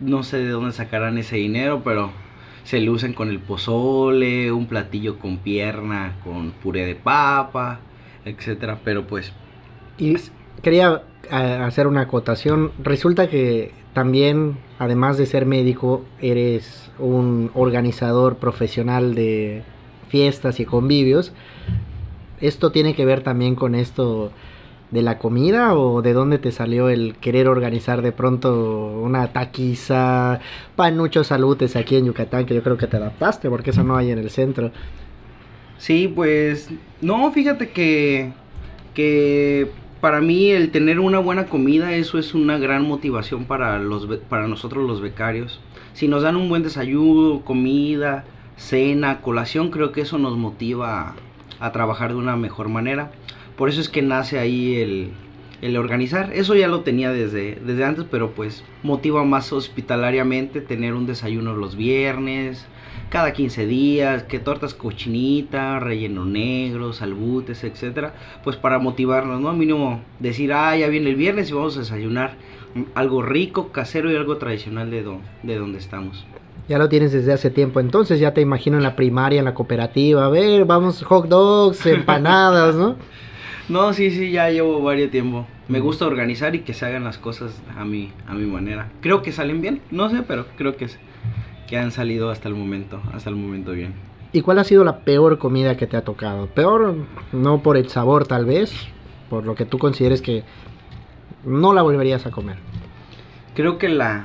No 0.00 0.22
sé 0.24 0.38
de 0.38 0.48
dónde 0.48 0.72
sacarán 0.72 1.18
ese 1.18 1.36
dinero, 1.36 1.82
pero 1.84 2.10
se 2.64 2.80
lucen 2.80 3.12
con 3.12 3.28
el 3.28 3.38
pozole, 3.38 4.50
un 4.50 4.66
platillo 4.66 5.18
con 5.18 5.38
pierna, 5.38 6.16
con 6.24 6.50
puré 6.50 6.86
de 6.86 6.96
papa, 6.96 7.80
etcétera. 8.24 8.80
Pero 8.82 9.06
pues 9.06 9.32
Y 9.98 10.16
quería 10.62 11.02
a- 11.30 11.66
hacer 11.66 11.86
una 11.86 12.02
acotación. 12.02 12.72
Resulta 12.82 13.28
que 13.28 13.72
también, 13.92 14.56
además 14.78 15.16
de 15.18 15.26
ser 15.26 15.46
médico, 15.46 16.04
eres 16.20 16.90
un 16.98 17.50
organizador 17.54 18.36
profesional 18.36 19.14
de 19.14 19.62
fiestas 20.08 20.60
y 20.60 20.64
convivios. 20.64 21.32
¿Esto 22.40 22.72
tiene 22.72 22.94
que 22.94 23.04
ver 23.04 23.22
también 23.22 23.54
con 23.54 23.74
esto 23.74 24.30
de 24.90 25.02
la 25.02 25.18
comida 25.18 25.74
o 25.74 26.02
de 26.02 26.12
dónde 26.12 26.38
te 26.38 26.52
salió 26.52 26.88
el 26.88 27.16
querer 27.16 27.48
organizar 27.48 28.00
de 28.02 28.12
pronto 28.12 29.00
una 29.02 29.32
taquiza, 29.32 30.40
panuchos 30.76 31.28
salutes 31.28 31.74
aquí 31.74 31.96
en 31.96 32.04
Yucatán, 32.06 32.46
que 32.46 32.54
yo 32.54 32.62
creo 32.62 32.76
que 32.76 32.86
te 32.86 32.96
adaptaste 32.96 33.48
porque 33.48 33.70
eso 33.70 33.82
no 33.82 33.96
hay 33.96 34.10
en 34.10 34.18
el 34.18 34.30
centro? 34.30 34.70
Sí, 35.78 36.12
pues 36.14 36.68
no, 37.00 37.30
fíjate 37.32 37.70
que, 37.70 38.32
que 38.94 39.68
para 40.04 40.20
mí 40.20 40.50
el 40.50 40.70
tener 40.70 41.00
una 41.00 41.18
buena 41.18 41.46
comida, 41.46 41.94
eso 41.94 42.18
es 42.18 42.34
una 42.34 42.58
gran 42.58 42.86
motivación 42.86 43.46
para, 43.46 43.78
los, 43.78 44.06
para 44.28 44.46
nosotros 44.46 44.86
los 44.86 45.00
becarios. 45.00 45.62
Si 45.94 46.08
nos 46.08 46.22
dan 46.22 46.36
un 46.36 46.50
buen 46.50 46.62
desayuno, 46.62 47.40
comida, 47.40 48.26
cena, 48.58 49.22
colación, 49.22 49.70
creo 49.70 49.92
que 49.92 50.02
eso 50.02 50.18
nos 50.18 50.36
motiva 50.36 51.16
a, 51.58 51.66
a 51.66 51.72
trabajar 51.72 52.10
de 52.10 52.16
una 52.16 52.36
mejor 52.36 52.68
manera. 52.68 53.12
Por 53.56 53.70
eso 53.70 53.80
es 53.80 53.88
que 53.88 54.02
nace 54.02 54.38
ahí 54.38 54.74
el, 54.74 55.12
el 55.64 55.76
organizar. 55.76 56.30
Eso 56.34 56.54
ya 56.54 56.68
lo 56.68 56.80
tenía 56.80 57.10
desde, 57.10 57.56
desde 57.64 57.84
antes, 57.84 58.04
pero 58.10 58.30
pues 58.32 58.62
motiva 58.82 59.24
más 59.24 59.52
hospitalariamente 59.52 60.60
tener 60.60 60.94
un 60.94 61.06
desayuno 61.06 61.54
los 61.54 61.74
viernes, 61.76 62.66
cada 63.10 63.32
15 63.32 63.66
días, 63.66 64.24
que 64.24 64.38
tortas 64.38 64.74
cochinita, 64.74 65.78
relleno 65.80 66.24
negro, 66.24 66.92
salbutes, 66.92 67.64
etcétera, 67.64 68.14
pues 68.42 68.56
para 68.56 68.78
motivarnos, 68.78 69.40
¿no? 69.40 69.52
Mínimo 69.52 70.00
decir, 70.20 70.52
ah, 70.52 70.76
ya 70.76 70.88
viene 70.88 71.10
el 71.10 71.16
viernes 71.16 71.50
y 71.50 71.54
vamos 71.54 71.76
a 71.76 71.80
desayunar 71.80 72.34
algo 72.94 73.22
rico, 73.22 73.70
casero 73.72 74.10
y 74.10 74.16
algo 74.16 74.36
tradicional 74.36 74.90
de, 74.90 75.02
do- 75.02 75.20
de 75.42 75.56
donde 75.58 75.78
estamos. 75.78 76.26
Ya 76.68 76.78
lo 76.78 76.88
tienes 76.88 77.12
desde 77.12 77.32
hace 77.32 77.50
tiempo, 77.50 77.78
entonces 77.78 78.18
ya 78.20 78.32
te 78.34 78.40
imagino 78.40 78.76
en 78.78 78.82
la 78.82 78.96
primaria, 78.96 79.38
en 79.38 79.44
la 79.44 79.54
cooperativa, 79.54 80.24
a 80.24 80.28
ver, 80.30 80.64
vamos, 80.64 81.02
hot 81.04 81.28
dogs, 81.28 81.84
empanadas, 81.86 82.74
¿no? 82.74 82.96
No, 83.68 83.94
sí, 83.94 84.10
sí, 84.10 84.30
ya 84.30 84.50
llevo 84.50 84.82
varios 84.82 85.10
tiempo. 85.10 85.46
Me 85.68 85.80
gusta 85.80 86.06
organizar 86.06 86.54
y 86.54 86.60
que 86.60 86.74
se 86.74 86.84
hagan 86.84 87.04
las 87.04 87.16
cosas 87.16 87.62
a 87.76 87.84
mi, 87.84 88.12
a 88.26 88.34
mi 88.34 88.44
manera. 88.44 88.90
Creo 89.00 89.22
que 89.22 89.32
salen 89.32 89.62
bien, 89.62 89.80
no 89.90 90.10
sé, 90.10 90.22
pero 90.22 90.46
creo 90.56 90.76
que, 90.76 90.86
que 91.66 91.78
han 91.78 91.90
salido 91.90 92.30
hasta 92.30 92.48
el 92.48 92.54
momento, 92.54 93.00
hasta 93.12 93.30
el 93.30 93.36
momento 93.36 93.72
bien. 93.72 93.94
¿Y 94.32 94.42
cuál 94.42 94.58
ha 94.58 94.64
sido 94.64 94.84
la 94.84 94.98
peor 94.98 95.38
comida 95.38 95.76
que 95.76 95.86
te 95.86 95.96
ha 95.96 96.02
tocado? 96.02 96.48
Peor, 96.48 96.96
no 97.32 97.62
por 97.62 97.76
el 97.76 97.88
sabor 97.88 98.26
tal 98.26 98.44
vez, 98.44 98.74
por 99.30 99.46
lo 99.46 99.54
que 99.54 99.64
tú 99.64 99.78
consideres 99.78 100.20
que 100.20 100.42
no 101.44 101.72
la 101.72 101.82
volverías 101.82 102.26
a 102.26 102.30
comer. 102.30 102.56
Creo 103.54 103.78
que 103.78 103.88
la 103.88 104.24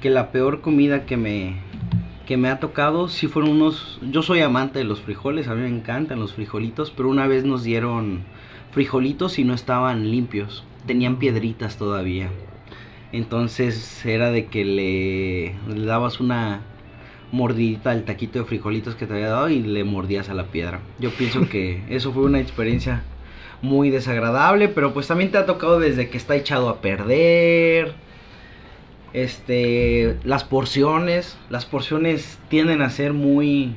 que 0.00 0.10
la 0.10 0.32
peor 0.32 0.60
comida 0.60 1.06
que 1.06 1.16
me 1.16 1.56
que 2.26 2.36
me 2.36 2.48
ha 2.48 2.60
tocado 2.60 3.08
sí 3.08 3.26
fueron 3.26 3.52
unos 3.52 3.98
yo 4.02 4.22
soy 4.22 4.40
amante 4.40 4.78
de 4.78 4.84
los 4.84 5.00
frijoles, 5.00 5.48
a 5.48 5.54
mí 5.54 5.62
me 5.62 5.68
encantan 5.68 6.20
los 6.20 6.34
frijolitos, 6.34 6.90
pero 6.90 7.08
una 7.08 7.26
vez 7.26 7.44
nos 7.44 7.64
dieron 7.64 8.22
frijolitos 8.74 9.38
y 9.38 9.44
no 9.44 9.54
estaban 9.54 10.10
limpios, 10.10 10.64
tenían 10.84 11.18
piedritas 11.18 11.78
todavía. 11.78 12.28
Entonces 13.12 14.04
era 14.04 14.32
de 14.32 14.46
que 14.46 14.64
le, 14.64 15.54
le 15.72 15.86
dabas 15.86 16.18
una 16.18 16.62
mordidita 17.30 17.92
al 17.92 18.04
taquito 18.04 18.40
de 18.40 18.44
frijolitos 18.44 18.96
que 18.96 19.06
te 19.06 19.14
había 19.14 19.28
dado 19.28 19.48
y 19.48 19.60
le 19.60 19.84
mordías 19.84 20.28
a 20.28 20.34
la 20.34 20.46
piedra. 20.46 20.80
Yo 20.98 21.10
pienso 21.10 21.48
que 21.48 21.84
eso 21.88 22.12
fue 22.12 22.24
una 22.24 22.40
experiencia 22.40 23.04
muy 23.62 23.90
desagradable, 23.90 24.68
pero 24.68 24.92
pues 24.92 25.06
también 25.06 25.30
te 25.30 25.38
ha 25.38 25.46
tocado 25.46 25.78
desde 25.78 26.10
que 26.10 26.18
está 26.18 26.34
echado 26.34 26.68
a 26.68 26.80
perder. 26.80 27.94
Este, 29.12 30.16
las 30.24 30.42
porciones, 30.42 31.38
las 31.48 31.64
porciones 31.64 32.40
tienden 32.48 32.82
a 32.82 32.90
ser 32.90 33.12
muy 33.12 33.76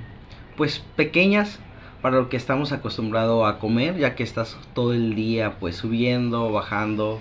pues 0.55 0.83
pequeñas 0.95 1.59
para 2.01 2.17
lo 2.17 2.29
que 2.29 2.37
estamos 2.37 2.71
acostumbrados 2.71 3.47
a 3.47 3.59
comer, 3.59 3.97
ya 3.97 4.15
que 4.15 4.23
estás 4.23 4.57
todo 4.73 4.93
el 4.93 5.15
día 5.15 5.55
pues 5.59 5.75
subiendo, 5.75 6.51
bajando 6.51 7.19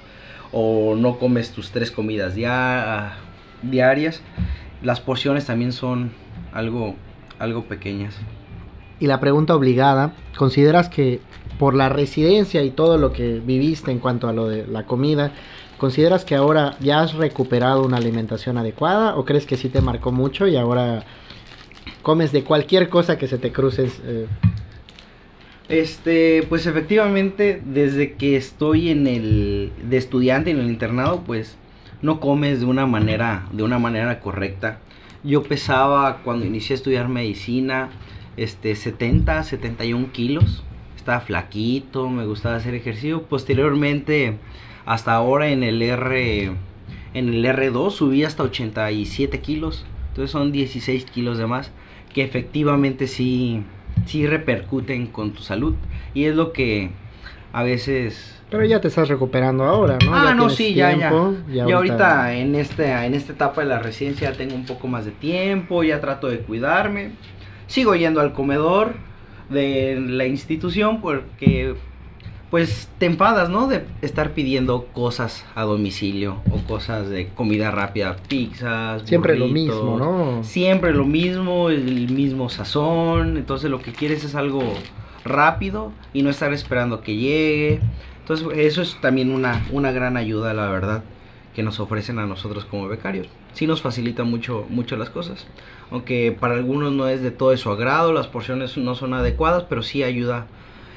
o 0.53 0.95
no 0.97 1.19
comes 1.19 1.51
tus 1.53 1.71
tres 1.71 1.91
comidas 1.91 2.35
dia- 2.35 3.15
diarias. 3.62 4.21
Las 4.83 5.01
porciones 5.01 5.47
también 5.47 5.73
son 5.73 6.12
algo 6.53 6.95
algo 7.39 7.65
pequeñas. 7.65 8.15
Y 8.99 9.07
la 9.07 9.21
pregunta 9.21 9.55
obligada, 9.55 10.12
¿consideras 10.39 10.89
que 10.89 11.21
por 11.59 11.75
la 11.75 11.89
residencia 11.89 12.62
y 12.62 12.71
todo 12.71 12.97
lo 12.99 13.12
que 13.12 13.41
viviste 13.41 13.91
en 13.91 13.99
cuanto 13.99 14.29
a 14.29 14.33
lo 14.33 14.49
de 14.49 14.67
la 14.67 14.85
comida, 14.85 15.33
¿consideras 15.79 16.25
que 16.25 16.35
ahora 16.35 16.77
ya 16.81 17.01
has 17.01 17.15
recuperado 17.15 17.83
una 17.83 17.97
alimentación 17.99 18.57
adecuada 18.57 19.17
o 19.17 19.25
crees 19.25 19.47
que 19.47 19.57
sí 19.57 19.69
te 19.69 19.81
marcó 19.81 20.12
mucho 20.12 20.47
y 20.47 20.57
ahora 20.57 21.03
comes 22.03 22.33
de 22.33 22.45
cualquier 22.45 22.89
cosa 22.89 23.19
que 23.19 23.27
se 23.29 23.39
te 23.39 23.53
cruce? 23.53 23.91
eh, 24.05 24.27
Este, 25.69 26.45
pues 26.49 26.67
efectivamente, 26.67 27.61
desde 27.65 28.13
que 28.13 28.37
estoy 28.37 28.91
en 28.91 29.07
el 29.07 29.73
de 29.89 29.97
estudiante 29.97 30.51
en 30.51 30.61
el 30.61 30.69
internado, 30.69 31.23
pues 31.25 31.57
no 32.03 32.21
comes 32.21 32.61
de 32.61 32.67
una 32.67 32.87
manera, 32.87 33.49
de 33.53 33.65
una 33.65 33.79
manera 33.79 34.21
correcta. 34.21 34.79
Yo 35.25 35.43
pesaba 35.43 36.19
cuando 36.23 36.47
inicié 36.47 36.75
a 36.75 36.77
estudiar 36.77 37.09
medicina, 37.09 37.91
este, 38.37 38.77
70, 38.77 39.43
71 39.43 40.13
kilos. 40.13 40.63
Estaba 40.97 41.21
flaquito, 41.21 42.11
me 42.11 42.27
gustaba 42.27 42.57
hacer 42.57 42.75
ejercicio. 42.75 43.23
Posteriormente, 43.23 44.37
hasta 44.85 45.15
ahora 45.15 45.49
en 45.49 45.65
el 45.65 45.83
R, 45.83 46.53
en 47.15 47.29
el 47.29 47.45
R2 47.45 47.91
subí 47.91 48.23
hasta 48.23 48.45
87 48.45 49.41
kilos. 49.41 49.85
Entonces 50.11 50.31
son 50.31 50.53
16 50.53 51.07
kilos 51.07 51.39
de 51.39 51.47
más 51.47 51.73
que 52.17 52.23
efectivamente 52.23 53.09
sí, 53.09 53.63
sí 54.05 54.27
repercuten 54.27 55.07
con 55.07 55.33
tu 55.33 55.43
salud. 55.43 55.75
Y 56.15 56.25
es 56.25 56.35
lo 56.35 56.53
que 56.53 56.91
a 57.53 57.63
veces... 57.63 58.33
Pero 58.51 58.65
ya 58.65 58.81
te 58.81 58.89
estás 58.89 59.09
recuperando 59.09 59.65
ahora, 59.65 59.99
¿no? 60.05 60.15
ah, 60.15 60.27
Ya 60.27 60.35
no, 60.35 60.51
sí, 60.51 60.75
ya, 60.75 60.91
ya. 60.93 61.09
tiempo, 61.09 61.35
Ya 61.53 61.65
ahorita 61.65 62.35
en, 62.35 62.55
este, 62.55 62.93
en 62.93 63.15
esta 63.15 63.33
etapa 63.33 63.63
de 63.63 63.67
la 63.69 63.79
residencia 63.81 64.31
ya 64.31 64.37
tengo 64.37 64.55
un 64.55 64.67
poco 64.67 64.87
más 64.87 65.05
de 65.05 65.11
tiempo, 65.11 65.83
ya 65.83 66.01
trato 66.01 66.29
de 66.29 66.39
cuidarme. 66.39 67.13
Sigo 67.67 67.97
yendo 67.97 68.21
al 68.21 68.33
comedor, 68.33 68.95
de 69.49 69.99
la 70.01 70.27
institución 70.27 71.01
porque 71.01 71.75
pues 72.51 72.89
te 72.99 73.07
enfadas, 73.07 73.49
¿no? 73.49 73.67
De 73.67 73.85
estar 74.03 74.33
pidiendo 74.33 74.87
cosas 74.87 75.45
a 75.55 75.63
domicilio 75.63 76.37
o 76.51 76.59
cosas 76.67 77.09
de 77.09 77.29
comida 77.29 77.71
rápida, 77.71 78.17
pizzas, 78.29 79.03
Siempre 79.03 79.37
lo 79.37 79.49
mismo, 79.49 79.97
¿no? 79.99 80.45
Siempre 80.45 80.93
lo 80.93 81.05
mismo, 81.05 81.71
el 81.71 82.11
mismo 82.11 82.49
sazón. 82.49 83.37
Entonces 83.37 83.71
lo 83.71 83.81
que 83.81 83.93
quieres 83.93 84.23
es 84.25 84.35
algo 84.37 84.63
rápido 85.25 85.93
y 86.13 86.23
no 86.23 86.31
estar 86.31 86.53
esperando 86.53 87.01
que 87.01 87.17
llegue. 87.17 87.81
Entonces 88.21 88.47
eso 88.57 88.81
es 88.81 89.01
también 89.01 89.33
una, 89.33 89.67
una 89.73 89.91
gran 89.91 90.17
ayuda, 90.17 90.55
la 90.55 90.69
verdad, 90.69 91.03
que 91.55 91.65
nos 91.65 91.81
ofrecen 91.81 92.21
a 92.21 92.27
nosotros 92.27 92.65
como 92.65 92.87
becarios. 92.87 93.27
Sí 93.55 93.67
nos 93.67 93.83
facilita 93.83 94.23
mucho, 94.23 94.67
mucho 94.69 94.97
las 94.97 95.11
cosas. 95.11 95.47
Aunque 95.91 96.37
para 96.39 96.55
algunos 96.55 96.93
no 96.93 97.09
es 97.09 97.23
de 97.23 97.33
todo 97.33 97.51
de 97.51 97.57
su 97.57 97.71
agrado, 97.71 98.13
las 98.13 98.29
porciones 98.29 98.77
no 98.77 98.95
son 98.95 99.15
adecuadas, 99.15 99.65
pero 99.69 99.83
sí 99.83 100.05
ayuda 100.05 100.47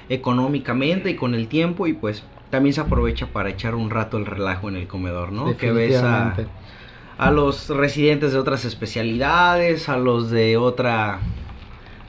económicamente 0.10 1.12
y 1.12 1.16
con 1.16 1.36
el 1.36 1.48
tiempo 1.48 1.88
y 1.88 1.94
pues 1.94 2.24
también 2.50 2.74
se 2.74 2.82
aprovecha 2.82 3.28
para 3.28 3.50
echar 3.50 3.76
un 3.76 3.90
rato 3.90 4.18
el 4.18 4.26
relajo 4.26 4.70
en 4.70 4.76
el 4.76 4.88
comedor, 4.88 5.32
¿no? 5.32 5.56
Que 5.56 5.72
ves 5.72 6.02
a, 6.02 7.32
los 7.32 7.70
residentes 7.70 8.32
de 8.34 8.40
otras 8.40 8.66
especialidades, 8.66 9.88
a 9.88 9.98
los 9.98 10.32
de 10.32 10.58
otra 10.58 11.20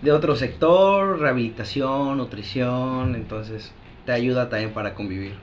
de 0.02 0.12
otro 0.12 0.34
sector, 0.34 1.20
rehabilitación, 1.20 2.16
nutrición, 2.16 3.14
entonces 3.14 3.72
te 4.06 4.12
ayuda 4.12 4.48
también 4.48 4.72
para 4.72 4.94
convivir. 4.94 5.34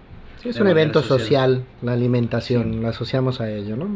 Sí, 0.42 0.50
es 0.50 0.60
un 0.60 0.68
evento 0.68 1.02
social. 1.04 1.20
social, 1.20 1.66
la 1.84 1.94
alimentación, 1.94 2.82
la 2.82 2.90
asociamos 2.90 3.40
a 3.40 3.52
ello, 3.52 3.76
¿no? 3.76 3.88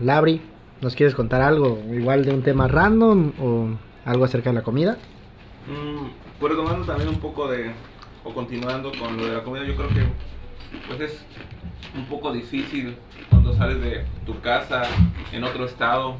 Labri, 0.00 0.40
¿nos 0.80 0.94
quieres 0.94 1.14
contar 1.14 1.42
algo 1.42 1.80
igual 1.92 2.24
de 2.24 2.32
un 2.32 2.42
tema 2.42 2.68
random 2.68 3.32
o 3.40 3.68
algo 4.04 4.24
acerca 4.24 4.50
de 4.50 4.54
la 4.54 4.62
comida? 4.62 4.96
Mm, 5.66 6.23
pues 6.44 6.56
retomando 6.58 6.84
también 6.84 7.08
un 7.08 7.20
poco 7.20 7.48
de, 7.48 7.70
o 8.22 8.34
continuando 8.34 8.92
con 8.98 9.16
lo 9.16 9.24
de 9.24 9.32
la 9.32 9.42
comida, 9.42 9.64
yo 9.64 9.74
creo 9.76 9.88
que 9.88 10.04
pues 10.86 11.00
es 11.00 11.24
un 11.96 12.04
poco 12.04 12.34
difícil 12.34 12.98
cuando 13.30 13.54
sales 13.54 13.80
de 13.80 14.04
tu 14.26 14.38
casa 14.42 14.82
en 15.32 15.42
otro 15.42 15.64
estado, 15.64 16.18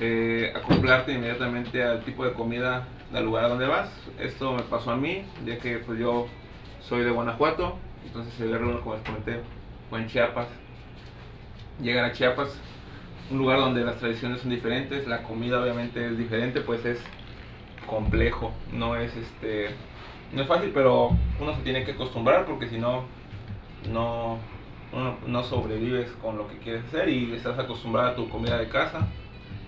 eh, 0.00 0.52
acoplarte 0.56 1.12
inmediatamente 1.12 1.84
al 1.84 2.02
tipo 2.02 2.24
de 2.24 2.32
comida 2.32 2.88
del 3.12 3.24
lugar 3.26 3.44
a 3.44 3.48
donde 3.50 3.68
vas. 3.68 3.90
Esto 4.18 4.54
me 4.54 4.62
pasó 4.62 4.90
a 4.90 4.96
mí, 4.96 5.24
ya 5.46 5.56
que 5.56 5.76
pues 5.78 6.00
yo 6.00 6.26
soy 6.80 7.04
de 7.04 7.10
Guanajuato, 7.12 7.78
entonces 8.04 8.40
el 8.40 8.52
R1, 8.52 8.80
como 8.80 8.96
les 8.96 9.04
comenté, 9.04 9.40
fue 9.88 10.00
en 10.00 10.08
Chiapas. 10.08 10.48
Llegar 11.80 12.06
a 12.06 12.12
Chiapas, 12.12 12.58
un 13.30 13.38
lugar 13.38 13.60
donde 13.60 13.84
las 13.84 13.98
tradiciones 13.98 14.40
son 14.40 14.50
diferentes, 14.50 15.06
la 15.06 15.22
comida 15.22 15.62
obviamente 15.62 16.04
es 16.04 16.18
diferente, 16.18 16.60
pues 16.60 16.84
es 16.84 16.98
complejo, 17.86 18.52
no 18.72 18.96
es 18.96 19.14
este 19.16 19.70
no 20.32 20.42
es 20.42 20.48
fácil, 20.48 20.70
pero 20.72 21.10
uno 21.40 21.54
se 21.54 21.62
tiene 21.62 21.84
que 21.84 21.92
acostumbrar 21.92 22.46
porque 22.46 22.68
si 22.68 22.78
no 22.78 23.04
no 23.90 24.38
uno 24.92 25.16
no 25.26 25.42
sobrevives 25.42 26.10
con 26.22 26.36
lo 26.38 26.48
que 26.48 26.58
quieres 26.58 26.84
hacer 26.86 27.08
y 27.08 27.32
estás 27.34 27.58
acostumbrado 27.58 28.08
a 28.10 28.14
tu 28.14 28.28
comida 28.28 28.58
de 28.58 28.68
casa. 28.68 29.06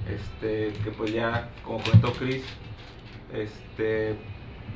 Este, 0.08 0.72
que 0.84 0.90
pues 0.90 1.12
ya 1.14 1.48
como 1.64 1.78
comentó 1.82 2.12
Chris, 2.12 2.44
este 3.32 4.16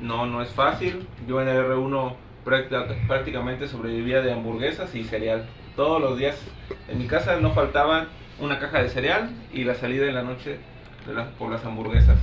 no 0.01 0.27
no 0.27 0.42
es 0.42 0.48
fácil. 0.51 1.07
Yo 1.27 1.40
en 1.42 1.48
el 1.48 1.57
R1 1.59 2.14
práctica- 2.44 2.87
prácticamente 3.07 3.68
sobrevivía 3.68 4.22
de 4.22 4.33
hamburguesas 4.33 4.94
y 4.94 5.05
cereal. 5.05 5.46
Todos 5.77 6.01
los 6.01 6.18
días 6.18 6.40
en 6.88 6.98
mi 6.98 7.07
casa 7.07 7.37
no 7.40 7.51
faltaban 7.53 8.09
una 8.40 8.59
caja 8.59 8.83
de 8.83 8.88
cereal 8.88 9.31
y 9.53 9.64
la 9.64 9.74
salida 9.74 10.07
en 10.07 10.14
la 10.14 10.22
noche 10.22 10.59
de 11.07 11.14
las- 11.14 11.29
por 11.29 11.51
las 11.51 11.64
hamburguesas. 11.64 12.18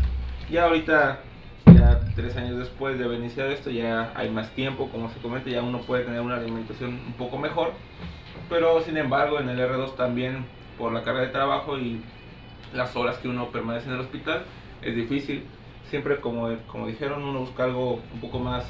Ya 0.50 0.66
ahorita, 0.66 1.20
ya 1.74 2.00
tres 2.16 2.38
años 2.38 2.58
después 2.58 2.98
de 2.98 3.06
haber 3.06 3.20
iniciado 3.20 3.50
esto, 3.50 3.70
ya 3.70 4.12
hay 4.16 4.30
más 4.30 4.52
tiempo, 4.52 4.90
como 4.90 5.10
se 5.10 5.20
comenta, 5.20 5.50
ya 5.50 5.64
uno 5.64 5.82
puede 5.82 6.04
tener 6.04 6.22
una 6.22 6.38
alimentación 6.38 6.92
un 7.08 7.14
poco 7.14 7.38
mejor. 7.38 7.74
Pero 8.50 8.82
sin 8.82 8.98
embargo, 8.98 9.40
en 9.40 9.50
el 9.50 9.60
R2 9.60 9.96
también, 9.96 10.46
por 10.78 10.92
la 10.92 11.04
carga 11.04 11.22
de 11.22 11.28
trabajo 11.28 11.78
y 11.78 12.02
las 12.74 12.96
horas 12.96 13.18
que 13.18 13.28
uno 13.28 13.50
permanece 13.50 13.88
en 13.88 13.96
el 13.96 14.02
hospital, 14.02 14.44
es 14.82 14.96
difícil. 14.96 15.44
Siempre, 15.90 16.20
como, 16.20 16.50
como 16.68 16.88
dijeron, 16.88 17.24
uno 17.24 17.40
busca 17.40 17.64
algo 17.64 18.02
un 18.14 18.22
poco 18.22 18.40
más 18.40 18.66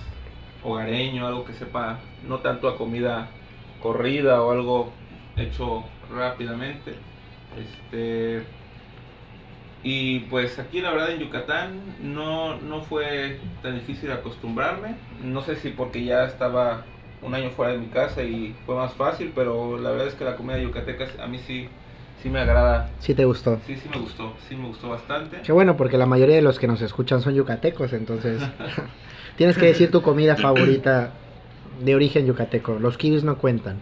hogareño, 0.64 1.28
algo 1.28 1.46
que 1.46 1.54
sepa 1.54 2.00
no 2.28 2.40
tanto 2.40 2.68
a 2.68 2.78
comida 2.78 3.28
corrida 3.82 4.42
o 4.42 4.52
algo 4.52 4.92
hecho 5.38 5.84
rápidamente. 6.10 6.96
Este, 7.58 8.44
y 9.88 10.22
pues 10.22 10.58
aquí 10.58 10.82
la 10.82 10.90
verdad 10.90 11.12
en 11.12 11.20
Yucatán 11.20 11.80
no, 12.02 12.60
no 12.60 12.82
fue 12.82 13.38
tan 13.62 13.76
difícil 13.76 14.12
acostumbrarme. 14.12 14.96
No 15.24 15.44
sé 15.44 15.58
si 15.58 15.70
porque 15.70 16.04
ya 16.04 16.26
estaba 16.26 16.86
un 17.22 17.36
año 17.36 17.52
fuera 17.52 17.74
de 17.74 17.78
mi 17.78 17.86
casa 17.86 18.24
y 18.24 18.56
fue 18.66 18.74
más 18.74 18.94
fácil, 18.94 19.32
pero 19.36 19.78
la 19.78 19.92
verdad 19.92 20.08
es 20.08 20.16
que 20.16 20.26
la 20.26 20.38
comida 20.38 20.58
yucateca 20.58 21.06
a 21.24 21.28
mí 21.28 21.38
sí, 21.38 21.70
sí 22.24 22.32
me 22.32 22.40
agrada. 22.40 22.90
Sí 22.98 23.14
te 23.14 23.26
gustó. 23.26 23.60
Sí, 23.68 23.76
sí 23.76 23.88
me 23.88 24.00
gustó, 24.00 24.34
sí 24.50 24.56
me 24.56 24.66
gustó 24.66 24.90
bastante. 24.90 25.42
Qué 25.44 25.52
bueno, 25.52 25.78
porque 25.78 26.00
la 26.00 26.08
mayoría 26.08 26.38
de 26.38 26.42
los 26.42 26.58
que 26.58 26.66
nos 26.66 26.82
escuchan 26.82 27.22
son 27.22 27.36
yucatecos, 27.36 27.94
entonces 27.94 28.42
tienes 29.38 29.56
que 29.56 29.68
decir 29.68 29.92
tu 29.92 30.02
comida 30.02 30.36
favorita 30.36 31.12
de 31.80 31.94
origen 31.94 32.26
yucateco. 32.26 32.80
Los 32.80 32.98
kiwis 32.98 33.24
no 33.24 33.38
cuentan. 33.38 33.82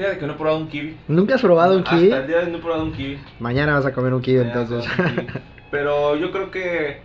Fíjate 0.00 0.18
que 0.18 0.26
no 0.26 0.32
he 0.32 0.36
probado 0.36 0.56
un 0.56 0.68
kiwi. 0.68 0.96
¿Nunca 1.08 1.34
has 1.34 1.42
probado 1.42 1.76
un 1.76 1.82
kiwi? 1.82 2.04
Hasta 2.04 2.20
el 2.20 2.26
día 2.26 2.38
de 2.38 2.44
hoy 2.46 2.52
no 2.52 2.56
he 2.56 2.60
probado 2.62 2.84
un 2.84 2.92
kiwi. 2.92 3.18
Mañana 3.38 3.74
vas 3.74 3.84
a 3.84 3.92
comer 3.92 4.14
un 4.14 4.22
kiwi, 4.22 4.38
da 4.38 4.44
entonces. 4.44 4.90
un 4.98 5.04
kiwi. 5.04 5.26
Pero 5.70 6.16
yo 6.16 6.32
creo 6.32 6.50
que, 6.50 7.02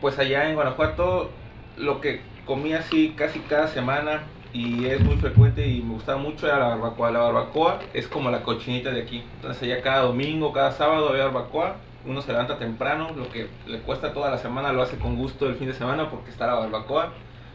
pues 0.00 0.18
allá 0.18 0.48
en 0.48 0.56
Guanajuato, 0.56 1.30
lo 1.76 2.00
que 2.00 2.20
comía 2.44 2.80
así 2.80 3.14
casi 3.16 3.38
cada 3.38 3.68
semana 3.68 4.22
y 4.52 4.86
es 4.86 5.00
muy 5.02 5.14
frecuente 5.18 5.68
y 5.68 5.82
me 5.82 5.94
gustaba 5.94 6.18
mucho 6.18 6.48
era 6.48 6.58
la 6.58 6.66
barbacoa. 6.70 7.12
La 7.12 7.20
barbacoa 7.20 7.78
es 7.94 8.08
como 8.08 8.28
la 8.28 8.42
cochinita 8.42 8.90
de 8.90 9.02
aquí. 9.02 9.22
Entonces 9.36 9.62
allá 9.62 9.80
cada 9.80 10.02
domingo, 10.02 10.52
cada 10.52 10.72
sábado 10.72 11.10
había 11.10 11.26
barbacoa. 11.26 11.76
Uno 12.04 12.22
se 12.22 12.32
levanta 12.32 12.58
temprano, 12.58 13.10
lo 13.16 13.30
que 13.30 13.46
le 13.68 13.78
cuesta 13.82 14.12
toda 14.12 14.32
la 14.32 14.38
semana 14.38 14.72
lo 14.72 14.82
hace 14.82 14.98
con 14.98 15.14
gusto 15.14 15.46
el 15.46 15.54
fin 15.54 15.68
de 15.68 15.74
semana 15.74 16.10
porque 16.10 16.30
está 16.30 16.48
la 16.48 16.54
barbacoa. 16.54 17.12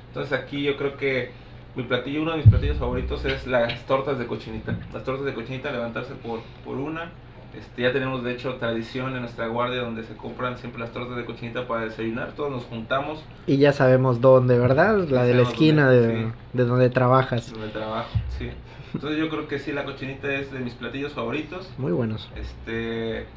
Entonces 0.08 0.32
aquí 0.32 0.64
yo 0.64 0.78
creo 0.78 0.96
que 0.96 1.32
mi 1.78 1.84
platillo, 1.84 2.24
uno 2.24 2.32
de 2.32 2.38
mis 2.38 2.48
platillos 2.48 2.78
favoritos 2.78 3.24
es 3.24 3.46
las 3.46 3.86
tortas 3.86 4.18
de 4.18 4.26
cochinita. 4.26 4.76
Las 4.92 5.04
tortas 5.04 5.26
de 5.26 5.34
cochinita, 5.36 5.72
levantarse 5.72 6.16
por, 6.16 6.40
por 6.66 6.76
una. 6.76 7.12
Este, 7.56 7.84
ya 7.84 7.94
tenemos 7.94 8.24
de 8.24 8.34
hecho 8.34 8.56
tradición 8.56 9.14
en 9.14 9.22
nuestra 9.22 9.48
guardia 9.48 9.82
donde 9.82 10.04
se 10.04 10.16
compran 10.16 10.58
siempre 10.58 10.82
las 10.82 10.92
tortas 10.92 11.16
de 11.16 11.26
cochinita 11.26 11.68
para 11.68 11.86
desayunar. 11.86 12.32
Todos 12.34 12.52
nos 12.52 12.64
juntamos 12.66 13.24
Y 13.46 13.58
ya 13.58 13.74
sabemos 13.74 14.22
dónde, 14.22 14.58
¿verdad? 14.58 15.08
La 15.08 15.24
de 15.24 15.36
la 15.36 15.44
esquina 15.44 15.92
dónde, 15.92 16.08
de, 16.08 16.24
sí. 16.24 16.32
de 16.54 16.66
donde 16.66 16.90
trabajas. 16.90 17.54
el 17.54 17.72
trabajo. 17.72 18.10
Sí. 18.40 18.50
Entonces 18.96 19.20
yo 19.20 19.30
creo 19.30 19.48
que 19.48 19.60
sí, 19.60 19.72
la 19.72 19.86
cochinita 19.86 20.34
es 20.34 20.52
de 20.52 20.60
mis 20.60 20.74
platillos 20.74 21.14
favoritos. 21.14 21.72
Muy 21.78 21.92
buenos. 21.92 22.28
Este, 22.36 23.28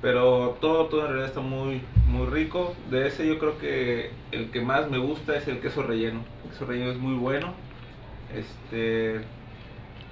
pero 0.00 0.56
todo, 0.62 0.86
todo 0.86 1.02
en 1.02 1.08
realidad 1.08 1.28
está 1.28 1.40
muy, 1.40 1.82
muy 2.06 2.26
rico. 2.26 2.74
De 2.90 3.06
ese 3.06 3.26
yo 3.26 3.38
creo 3.38 3.58
que 3.58 4.10
el 4.30 4.50
que 4.50 4.62
más 4.62 4.90
me 4.90 4.96
gusta 4.96 5.36
es 5.36 5.46
el 5.46 5.60
queso 5.60 5.82
relleno. 5.82 6.20
El 6.44 6.50
queso 6.52 6.64
relleno 6.64 6.90
es 6.90 6.98
muy 6.98 7.16
bueno. 7.16 7.52
Este, 8.34 9.20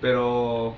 pero 0.01 0.75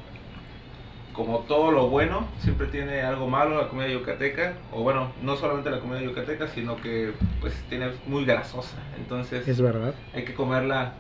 como 1.13 1.41
todo 1.41 1.71
lo 1.71 1.89
bueno, 1.89 2.27
siempre 2.39 2.67
tiene 2.69 3.03
algo 3.03 3.29
malo 3.29 3.61
la 3.61 3.69
comida 3.69 3.89
yucateca. 3.89 4.55
O 4.73 4.83
bueno, 4.83 5.13
no 5.23 5.37
solamente 5.37 5.71
la 5.71 5.81
comida 5.81 6.01
yucateca, 6.01 6.49
sino 6.49 6.77
que 6.77 7.13
pues 7.41 7.55
tiene 7.69 7.91
muy 8.07 8.25
grasosa. 8.25 8.77
Entonces 8.97 9.47
Es 9.47 9.61
verdad. 9.61 9.95
hay 10.15 10.25
que 10.25 10.35
comerla 10.35 10.95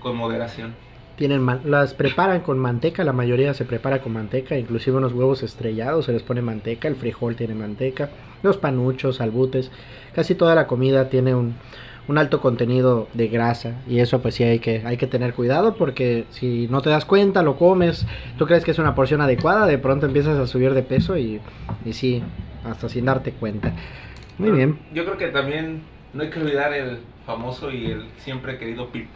con 0.00 0.16
moderación. 0.16 0.74
Tienen 1.16 1.46
las 1.64 1.94
preparan 1.94 2.40
con 2.40 2.58
manteca, 2.58 3.04
la 3.04 3.12
mayoría 3.12 3.54
se 3.54 3.64
prepara 3.64 4.00
con 4.00 4.12
manteca, 4.12 4.58
inclusive 4.58 4.96
unos 4.96 5.12
huevos 5.12 5.44
estrellados 5.44 6.06
se 6.06 6.12
les 6.12 6.24
pone 6.24 6.42
manteca, 6.42 6.88
el 6.88 6.96
frijol 6.96 7.36
tiene 7.36 7.54
manteca, 7.54 8.10
los 8.42 8.56
panuchos, 8.56 9.20
albutes, 9.20 9.70
casi 10.12 10.34
toda 10.34 10.56
la 10.56 10.66
comida 10.66 11.08
tiene 11.10 11.36
un, 11.36 11.54
un 12.06 12.18
alto 12.18 12.40
contenido 12.40 13.08
de 13.14 13.28
grasa 13.28 13.72
y 13.88 14.00
eso 14.00 14.20
pues 14.20 14.34
sí 14.34 14.44
hay 14.44 14.58
que, 14.58 14.82
hay 14.84 14.96
que 14.96 15.06
tener 15.06 15.34
cuidado 15.34 15.74
porque 15.74 16.24
si 16.30 16.68
no 16.68 16.82
te 16.82 16.90
das 16.90 17.04
cuenta, 17.04 17.42
lo 17.42 17.56
comes, 17.56 18.06
tú 18.36 18.46
crees 18.46 18.64
que 18.64 18.72
es 18.72 18.78
una 18.78 18.94
porción 18.94 19.20
adecuada, 19.20 19.66
de 19.66 19.78
pronto 19.78 20.06
empiezas 20.06 20.38
a 20.38 20.46
subir 20.46 20.74
de 20.74 20.82
peso 20.82 21.16
y, 21.16 21.40
y 21.84 21.92
sí, 21.92 22.22
hasta 22.64 22.88
sin 22.88 23.06
darte 23.06 23.32
cuenta. 23.32 23.72
Muy 24.38 24.50
bien. 24.50 24.78
Yo 24.92 25.04
creo 25.04 25.16
que 25.16 25.28
también 25.28 25.82
no 26.12 26.22
hay 26.22 26.30
que 26.30 26.40
olvidar 26.40 26.72
el 26.72 26.98
famoso 27.24 27.70
y 27.70 27.86
el 27.86 28.04
siempre 28.18 28.58
querido 28.58 28.90
pip. 28.90 29.08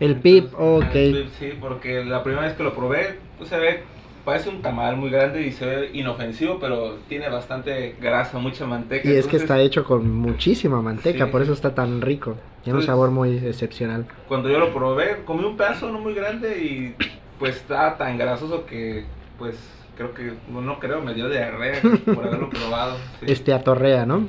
El 0.00 0.16
pip, 0.16 0.52
ok. 0.58 0.94
el 0.94 1.12
pip, 1.12 1.28
sí, 1.38 1.52
porque 1.60 2.04
la 2.04 2.22
primera 2.22 2.46
vez 2.46 2.56
que 2.56 2.64
lo 2.64 2.74
probé, 2.74 3.18
pues 3.38 3.48
se 3.48 3.58
ve, 3.58 3.82
parece 4.24 4.48
un 4.48 4.62
tamal 4.62 4.96
muy 4.96 5.10
grande 5.10 5.46
y 5.46 5.52
se 5.52 5.66
ve 5.66 5.90
inofensivo, 5.92 6.58
pero 6.58 6.96
tiene 7.08 7.28
bastante 7.28 7.96
grasa, 8.00 8.38
mucha 8.38 8.66
manteca. 8.66 9.08
Y 9.08 9.12
es 9.12 9.26
que 9.26 9.36
está 9.36 9.60
hecho 9.60 9.84
con 9.84 10.10
muchísima 10.10 10.80
manteca, 10.80 11.26
Sí, 11.26 11.30
por 11.30 11.42
eso 11.42 11.52
está 11.52 11.74
tan 11.74 12.00
rico. 12.00 12.36
Tiene 12.62 12.78
un 12.78 12.84
sabor 12.84 13.10
muy 13.10 13.36
excepcional. 13.36 14.06
Cuando 14.26 14.48
yo 14.48 14.58
lo 14.58 14.72
probé, 14.72 15.24
comí 15.24 15.44
un 15.44 15.56
pedazo 15.56 15.90
no 15.90 16.00
muy 16.00 16.14
grande 16.14 16.58
y 16.58 16.94
pues 17.38 17.56
estaba 17.56 17.98
tan 17.98 18.16
grasoso 18.16 18.64
que, 18.64 19.04
pues, 19.38 19.56
creo 19.96 20.14
que, 20.14 20.32
no, 20.48 20.62
no 20.62 20.78
creo, 20.78 21.02
me 21.02 21.12
dio 21.12 21.28
diarrea 21.28 21.80
por 22.06 22.26
haberlo 22.26 22.48
probado. 22.48 22.96
sí. 23.20 23.26
Este 23.28 23.52
atorrea, 23.52 24.06
¿no? 24.06 24.26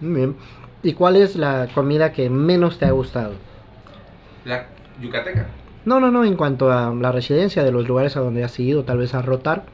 Muy 0.00 0.14
bien. 0.14 0.36
¿Y 0.82 0.92
cuál 0.94 1.16
es 1.16 1.36
la 1.36 1.68
comida 1.74 2.12
que 2.12 2.28
menos 2.28 2.78
te 2.78 2.86
ha 2.86 2.90
gustado? 2.90 3.34
La 4.44 4.66
yucateca. 5.00 5.46
No, 5.86 6.00
no, 6.00 6.10
no, 6.10 6.24
en 6.24 6.36
cuanto 6.36 6.70
a 6.72 6.92
la 6.92 7.12
residencia 7.12 7.62
de 7.62 7.70
los 7.70 7.86
lugares 7.86 8.16
a 8.16 8.20
donde 8.20 8.42
has 8.42 8.58
ido, 8.58 8.82
tal 8.84 8.98
vez 8.98 9.14
a 9.14 9.22
rotar, 9.22 9.64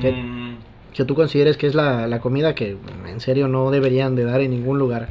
¿Qué? 0.00 0.12
Mm, 0.12 0.58
que 0.94 1.04
tú 1.04 1.16
consideres 1.16 1.56
que 1.56 1.66
es 1.66 1.74
la, 1.74 2.06
la 2.06 2.20
comida 2.20 2.54
que 2.54 2.78
en 3.06 3.20
serio 3.20 3.48
no 3.48 3.72
deberían 3.72 4.14
de 4.14 4.24
dar 4.24 4.40
en 4.40 4.52
ningún 4.52 4.78
lugar. 4.78 5.08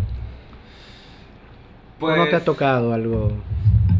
¿O 1.97 1.99
pues, 1.99 2.17
no 2.17 2.25
te 2.27 2.38
ha 2.38 2.43
tocado 2.43 2.93
algo? 2.93 3.31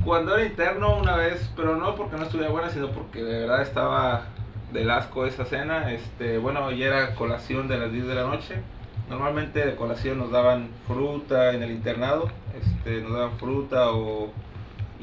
Cuando 0.06 0.36
era 0.36 0.46
interno 0.46 0.98
una 0.98 1.18
vez, 1.18 1.52
pero 1.58 1.76
no 1.76 1.96
porque 1.96 2.16
no 2.16 2.24
estuviera 2.24 2.52
buena, 2.52 2.70
sino 2.70 2.88
porque 2.92 3.22
de 3.22 3.42
verdad 3.42 3.62
estaba 3.62 4.28
del 4.72 4.90
asco 4.90 5.26
esa 5.26 5.44
cena. 5.44 5.92
Este, 5.92 6.38
bueno, 6.38 6.72
ya 6.72 6.88
era 6.88 7.16
colación 7.16 7.68
de 7.68 7.78
las 7.78 7.92
10 7.92 8.08
de 8.08 8.16
la 8.16 8.24
noche. 8.24 8.56
Normalmente 9.10 9.66
de 9.66 9.76
colación 9.76 10.20
nos 10.20 10.32
daban 10.32 10.70
fruta 10.88 11.54
en 11.54 11.64
el 11.64 11.72
internado, 11.72 12.30
este, 12.58 13.02
nos 13.02 13.12
daban 13.12 13.32
fruta 13.38 13.92
o 13.92 14.32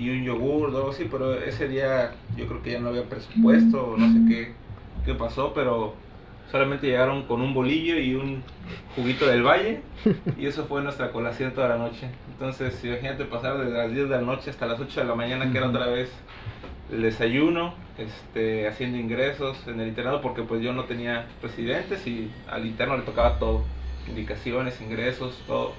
y 0.01 0.09
un 0.09 0.25
yogur 0.25 0.71
o 0.71 0.77
algo 0.79 0.91
así, 0.91 1.07
pero 1.11 1.35
ese 1.35 1.69
día 1.69 2.13
yo 2.35 2.47
creo 2.47 2.63
que 2.63 2.73
ya 2.73 2.81
no 2.81 2.89
había 2.89 3.05
presupuesto 3.05 3.97
no 3.99 4.13
sé 4.13 4.19
qué, 4.29 4.55
qué 5.05 5.15
pasó, 5.15 5.53
pero 5.53 5.95
solamente 6.51 6.87
llegaron 6.87 7.25
con 7.27 7.43
un 7.43 7.53
bolillo 7.53 7.99
y 7.99 8.15
un 8.15 8.43
juguito 8.97 9.27
del 9.27 9.43
valle 9.43 9.83
y 10.39 10.47
eso 10.47 10.65
fue 10.65 10.83
nuestra 10.83 11.13
colación 11.13 11.53
toda 11.53 11.69
la 11.69 11.77
noche. 11.77 12.09
Entonces, 12.33 12.83
imagínate 12.83 13.27
pasar 13.27 13.59
desde 13.59 13.77
las 13.77 13.93
10 13.93 14.09
de 14.09 14.17
la 14.17 14.23
noche 14.23 14.49
hasta 14.49 14.67
las 14.67 14.81
8 14.81 15.01
de 15.03 15.07
la 15.07 15.15
mañana, 15.15 15.53
que 15.53 15.59
era 15.59 15.69
otra 15.69 15.87
vez 15.87 16.11
el 16.91 17.03
desayuno, 17.03 17.75
este, 17.99 18.67
haciendo 18.67 18.97
ingresos 18.97 19.59
en 19.69 19.81
el 19.81 19.89
internado, 19.89 20.23
porque 20.23 20.43
pues 20.43 20.63
yo 20.63 20.73
no 20.73 20.85
tenía 20.85 21.27
residentes 21.43 22.07
y 22.07 22.31
al 22.49 22.67
interno 22.67 22.97
le 22.97 23.03
tocaba 23.03 23.39
todo, 23.39 23.65
indicaciones, 24.09 24.81
ingresos, 24.81 25.39
todo. 25.47 25.75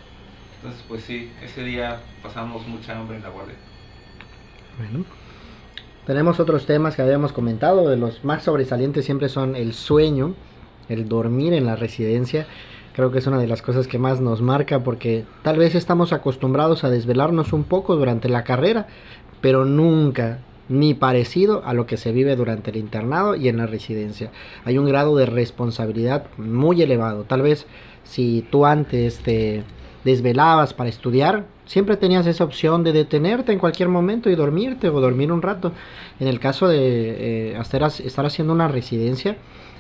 Entonces, 0.58 0.86
pues 0.88 1.04
sí, 1.04 1.32
ese 1.44 1.64
día 1.64 2.00
pasamos 2.22 2.68
mucha 2.68 2.96
hambre 2.96 3.18
en 3.18 3.24
la 3.24 3.30
guardia. 3.30 3.56
Tenemos 6.06 6.40
otros 6.40 6.66
temas 6.66 6.96
que 6.96 7.02
habíamos 7.02 7.32
comentado, 7.32 7.90
de 7.90 7.98
los 7.98 8.24
más 8.24 8.44
sobresalientes 8.44 9.06
siempre 9.06 9.30
son 9.30 9.56
el 9.56 9.74
sueño, 9.74 10.34
el 10.90 11.08
dormir 11.08 11.54
en 11.54 11.66
la 11.66 11.76
residencia. 11.76 12.48
Creo 12.94 13.12
que 13.12 13.20
es 13.20 13.28
una 13.28 13.38
de 13.38 13.48
las 13.48 13.62
cosas 13.62 13.88
que 13.88 14.00
más 14.00 14.20
nos 14.20 14.42
marca 14.42 14.84
porque 14.84 15.26
tal 15.44 15.58
vez 15.58 15.76
estamos 15.76 16.12
acostumbrados 16.12 16.84
a 16.84 16.90
desvelarnos 16.90 17.54
un 17.54 17.64
poco 17.64 17.96
durante 17.96 18.28
la 18.30 18.44
carrera, 18.44 18.88
pero 19.42 19.64
nunca 19.66 20.40
ni 20.68 20.94
parecido 20.94 21.64
a 21.66 21.74
lo 21.74 21.86
que 21.86 21.98
se 21.98 22.12
vive 22.12 22.36
durante 22.36 22.72
el 22.72 22.78
internado 22.78 23.36
y 23.36 23.50
en 23.50 23.58
la 23.58 23.68
residencia. 23.68 24.32
Hay 24.66 24.78
un 24.78 24.88
grado 24.88 25.16
de 25.16 25.26
responsabilidad 25.26 26.28
muy 26.38 26.82
elevado. 26.82 27.24
Tal 27.26 27.42
vez 27.42 27.68
si 28.04 28.46
tú 28.50 28.66
antes 28.66 29.20
te 29.20 29.64
desvelabas 30.04 30.74
para 30.74 30.90
estudiar, 30.90 31.46
siempre 31.66 31.98
tenías 31.98 32.28
esa 32.28 32.44
opción 32.44 32.84
de 32.84 32.94
detenerte 32.94 33.52
en 33.52 33.60
cualquier 33.60 33.90
momento 33.90 34.30
y 34.30 34.36
dormirte 34.36 34.90
o 34.90 35.00
dormir 35.00 35.32
un 35.32 35.42
rato. 35.42 35.72
En 36.20 36.28
el 36.28 36.40
caso 36.40 36.68
de 36.68 37.54
eh, 37.54 37.62
estar 38.04 38.26
haciendo 38.26 38.54
una 38.54 38.68
residencia, 38.68 39.38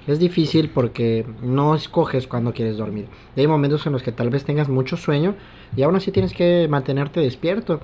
es 0.07 0.19
difícil 0.19 0.69
porque 0.69 1.25
no 1.43 1.75
escoges 1.75 2.27
cuando 2.27 2.53
quieres 2.53 2.77
dormir. 2.77 3.05
Hay 3.35 3.47
momentos 3.47 3.85
en 3.85 3.93
los 3.93 4.03
que 4.03 4.11
tal 4.11 4.29
vez 4.29 4.43
tengas 4.45 4.67
mucho 4.67 4.97
sueño 4.97 5.35
y 5.75 5.83
aún 5.83 5.95
así 5.95 6.11
tienes 6.11 6.33
que 6.33 6.67
mantenerte 6.69 7.19
despierto. 7.19 7.81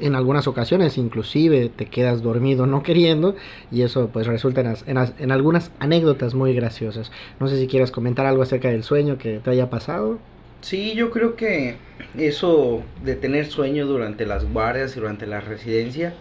En 0.00 0.16
algunas 0.16 0.48
ocasiones 0.48 0.98
inclusive 0.98 1.68
te 1.68 1.86
quedas 1.86 2.20
dormido 2.20 2.66
no 2.66 2.82
queriendo 2.82 3.36
y 3.70 3.82
eso 3.82 4.10
pues 4.12 4.26
resulta 4.26 4.60
en, 4.60 4.98
en, 4.98 5.12
en 5.18 5.30
algunas 5.30 5.70
anécdotas 5.78 6.34
muy 6.34 6.52
graciosas. 6.52 7.12
No 7.38 7.46
sé 7.46 7.58
si 7.58 7.68
quieres 7.68 7.92
comentar 7.92 8.26
algo 8.26 8.42
acerca 8.42 8.68
del 8.68 8.82
sueño 8.82 9.18
que 9.18 9.38
te 9.38 9.50
haya 9.50 9.70
pasado. 9.70 10.18
Sí, 10.60 10.94
yo 10.94 11.10
creo 11.10 11.36
que 11.36 11.76
eso 12.16 12.82
de 13.04 13.14
tener 13.14 13.46
sueño 13.46 13.86
durante 13.86 14.26
las 14.26 14.44
guardias 14.50 14.96
y 14.96 15.00
durante 15.00 15.26
la 15.26 15.40
residencia, 15.40 16.14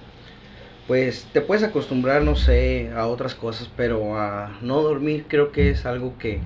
pues 0.87 1.27
te 1.33 1.41
puedes 1.41 1.63
acostumbrar, 1.63 2.21
no 2.21 2.35
sé, 2.35 2.91
a 2.95 3.07
otras 3.07 3.35
cosas, 3.35 3.69
pero 3.75 4.17
a 4.17 4.57
no 4.61 4.81
dormir 4.81 5.25
creo 5.27 5.51
que 5.51 5.69
es 5.69 5.85
algo 5.85 6.17
que, 6.17 6.39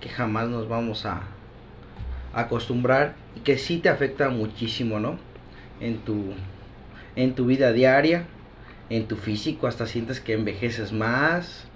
que 0.00 0.08
jamás 0.08 0.48
nos 0.48 0.68
vamos 0.68 1.06
a 1.06 1.22
acostumbrar 2.32 3.14
y 3.36 3.40
que 3.40 3.58
sí 3.58 3.78
te 3.78 3.88
afecta 3.88 4.28
muchísimo, 4.30 5.00
¿no? 5.00 5.18
En 5.80 5.98
tu, 5.98 6.34
en 7.16 7.34
tu 7.34 7.46
vida 7.46 7.72
diaria, 7.72 8.26
en 8.90 9.06
tu 9.06 9.16
físico, 9.16 9.66
hasta 9.66 9.86
sientes 9.86 10.20
que 10.20 10.34
envejeces 10.34 10.92
más, 10.92 11.66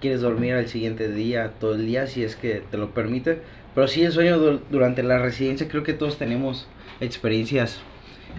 quieres 0.00 0.20
dormir 0.20 0.54
al 0.54 0.68
siguiente 0.68 1.10
día, 1.10 1.52
todo 1.60 1.74
el 1.74 1.86
día, 1.86 2.06
si 2.06 2.22
es 2.24 2.36
que 2.36 2.62
te 2.70 2.76
lo 2.78 2.90
permite. 2.90 3.40
Pero 3.74 3.88
sí, 3.88 4.02
el 4.02 4.12
sueño 4.12 4.38
du- 4.38 4.60
durante 4.70 5.02
la 5.02 5.18
residencia, 5.18 5.68
creo 5.68 5.82
que 5.82 5.92
todos 5.92 6.18
tenemos 6.18 6.66
experiencias 7.00 7.80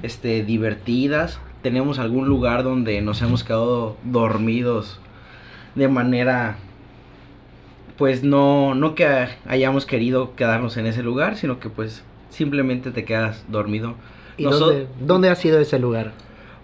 este, 0.04 0.44
divertidas. 0.44 1.40
Tenemos 1.62 2.00
algún 2.00 2.28
lugar 2.28 2.64
donde 2.64 3.02
nos 3.02 3.22
hemos 3.22 3.44
quedado 3.44 3.98
dormidos 4.04 5.00
de 5.76 5.88
manera, 5.88 6.58
pues 7.98 8.24
no, 8.24 8.76
no 8.76 8.96
que 8.96 9.08
hayamos 9.48 9.86
querido 9.86 10.36
quedarnos 10.36 10.78
en 10.78 10.86
ese 10.86 11.02
lugar, 11.04 11.36
sino 11.38 11.60
que 11.60 11.70
pues 11.70 12.04
simplemente 12.30 12.92
te 12.92 13.06
quedas 13.06 13.44
dormido. 13.48 13.96
¿Y 14.38 14.44
dónde, 14.60 14.88
dónde 15.00 15.30
ha 15.30 15.36
sido 15.36 15.60
ese 15.60 15.80
lugar? 15.80 16.12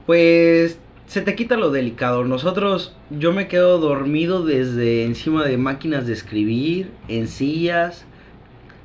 Pues 0.05 0.77
se 1.13 1.21
te 1.21 1.35
quita 1.35 1.57
lo 1.57 1.69
delicado. 1.69 2.23
Nosotros, 2.23 2.95
yo 3.11 3.33
me 3.33 3.47
quedo 3.47 3.77
dormido 3.77 4.43
desde 4.43 5.05
encima 5.05 5.45
de 5.45 5.57
máquinas 5.57 6.07
de 6.07 6.13
escribir, 6.13 6.89
en 7.07 7.27
sillas. 7.27 8.05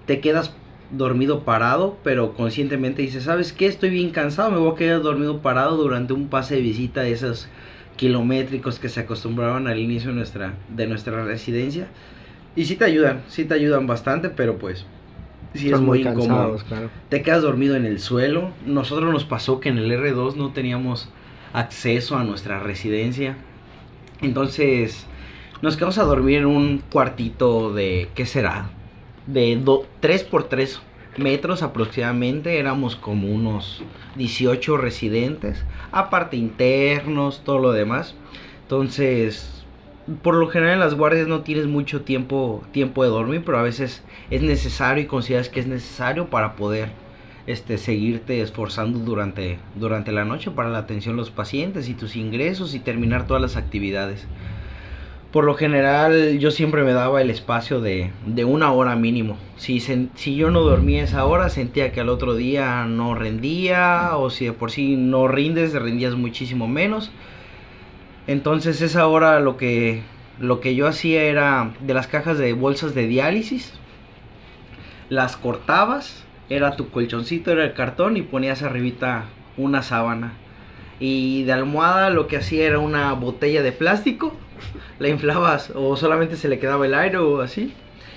Te 0.05 0.21
quedas 0.21 0.55
dormido 0.91 1.45
parado, 1.45 1.97
pero 2.05 2.35
conscientemente 2.35 3.01
dices, 3.01 3.25
¿sabes 3.25 3.55
qué? 3.55 3.65
Estoy 3.65 3.89
bien 3.89 4.11
cansado, 4.11 4.51
me 4.51 4.59
voy 4.59 4.73
a 4.73 4.75
quedar 4.75 5.01
dormido 5.01 5.41
parado 5.41 5.79
durante 5.79 6.13
un 6.13 6.29
pase 6.29 6.57
de 6.57 6.61
visita 6.61 7.01
de 7.01 7.13
esos 7.13 7.49
kilométricos 7.97 8.79
que 8.79 8.91
se 8.91 9.01
acostumbraban 9.01 9.67
al 9.67 9.79
inicio 9.79 10.11
de 10.11 10.17
nuestra, 10.17 10.53
de 10.69 10.87
nuestra 10.87 11.25
residencia. 11.25 11.89
Y 12.55 12.67
sí 12.67 12.77
te 12.77 12.85
ayudan, 12.85 13.23
sí 13.29 13.47
te 13.47 13.55
ayudan 13.55 13.87
bastante, 13.87 14.29
pero 14.29 14.59
pues 14.59 14.85
sí 15.55 15.71
es 15.71 15.81
muy, 15.81 16.01
muy 16.01 16.01
incómodo 16.01 16.27
cansados, 16.27 16.65
claro. 16.65 16.91
te 17.09 17.23
quedas 17.23 17.41
dormido 17.41 17.75
en 17.75 17.87
el 17.87 18.01
suelo. 18.01 18.51
Nosotros 18.67 19.11
nos 19.15 19.25
pasó 19.25 19.61
que 19.61 19.71
en 19.71 19.79
el 19.79 19.91
R2 19.91 20.35
no 20.35 20.53
teníamos 20.53 21.09
acceso 21.53 22.17
a 22.17 22.25
nuestra 22.25 22.61
residencia. 22.61 23.37
Entonces 24.21 25.07
nos 25.61 25.77
quedamos 25.77 25.99
a 25.99 26.05
dormir 26.05 26.39
en 26.39 26.47
un 26.47 26.79
cuartito 26.79 27.73
de, 27.73 28.09
¿qué 28.15 28.27
será? 28.27 28.71
De 29.27 29.61
3 30.01 30.25
por 30.25 30.45
3 30.45 30.81
metros 31.17 31.63
aproximadamente. 31.63 32.59
Éramos 32.59 32.97
como 32.97 33.29
unos 33.29 33.83
18 34.17 34.77
residentes. 34.77 35.65
Aparte 35.91 36.37
internos, 36.37 37.43
todo 37.45 37.59
lo 37.59 37.73
demás. 37.73 38.15
Entonces, 38.63 39.65
por 40.23 40.35
lo 40.35 40.49
general 40.49 40.75
en 40.75 40.81
las 40.81 40.95
guardias 40.95 41.27
no 41.27 41.41
tienes 41.43 41.67
mucho 41.67 42.03
tiempo, 42.03 42.63
tiempo 42.73 43.03
de 43.03 43.11
dormir, 43.11 43.43
pero 43.45 43.59
a 43.59 43.63
veces 43.63 44.03
es 44.31 44.43
necesario 44.43 45.03
y 45.03 45.07
consideras 45.07 45.49
que 45.49 45.61
es 45.61 45.67
necesario 45.67 46.31
para 46.31 46.57
poder 46.57 46.91
este, 47.49 47.79
seguirte 47.79 48.43
esforzando 48.43 48.99
durante, 48.99 49.59
durante 49.75 50.13
la 50.13 50.27
noche 50.27 50.51
para 50.51 50.69
la 50.69 50.77
atención 50.77 51.15
a 51.15 51.17
los 51.17 51.31
pacientes 51.31 51.89
y 51.89 51.95
tus 51.95 52.15
ingresos 52.15 52.75
y 52.75 52.79
terminar 52.79 53.27
todas 53.27 53.41
las 53.41 53.57
actividades. 53.57 54.27
Por 55.33 55.45
lo 55.45 55.55
general 55.55 56.39
yo 56.39 56.51
siempre 56.51 56.83
me 56.85 56.93
daba 56.93 57.23
el 57.23 57.31
espacio 57.31 57.81
de, 57.81 58.11
de 58.27 58.45
una 58.45 58.71
hora 58.73 58.97
mínimo. 58.97 59.39
Si, 59.57 59.81
si 59.81 60.37
yo 60.37 60.51
no 60.51 60.61
dormía 60.61 61.03
esa 61.03 61.25
hora 61.25 61.49
sentía 61.49 61.91
que 61.91 62.03
al 62.03 62.11
otro 62.11 62.35
día 62.35 62.85
no 62.85 63.15
rendía 63.15 64.11
o 64.19 64.29
si 64.29 64.45
de 64.45 64.53
por 64.53 64.71
sí 64.71 64.97
no 64.97 65.27
rindes, 65.27 65.73
rendías 65.73 66.17
muchísimo 66.17 66.69
menos. 66.69 67.11
Entonces 68.27 68.83
esa 68.83 69.07
hora 69.07 69.41
lo 69.41 69.57
que, 69.57 70.03
lo 70.39 70.61
que 70.61 70.75
yo 70.75 70.87
hacía 70.87 71.23
era 71.23 71.73
de 71.81 71.95
las 71.95 72.09
cajas 72.09 72.37
de 72.37 72.53
bolsas 72.53 72.95
de 72.95 73.07
diálisis, 73.07 73.73
las 75.09 75.39
cortabas, 75.39 76.28
era 76.49 76.77
tu 76.77 76.91
colchoncito, 76.91 77.53
era 77.53 77.65
el 77.65 77.75
cartón 77.75 78.17
y 78.17 78.23
ponías 78.23 78.63
arribita 78.63 79.25
una 79.57 79.83
sábana. 79.83 80.33
Y 81.01 81.45
de 81.45 81.53
almohada 81.53 82.11
lo 82.11 82.27
que 82.27 82.37
hacía 82.37 82.67
era 82.67 82.79
una 82.79 83.13
botella 83.13 83.63
de 83.63 83.73
plástico, 83.73 84.35
la 84.99 85.09
inflabas 85.09 85.73
o 85.75 85.97
solamente 85.97 86.37
se 86.37 86.49
le 86.49 86.59
quedaba 86.59 86.87
el 86.87 86.95
aire 86.95 87.19
o 87.19 87.41
así 87.41 87.73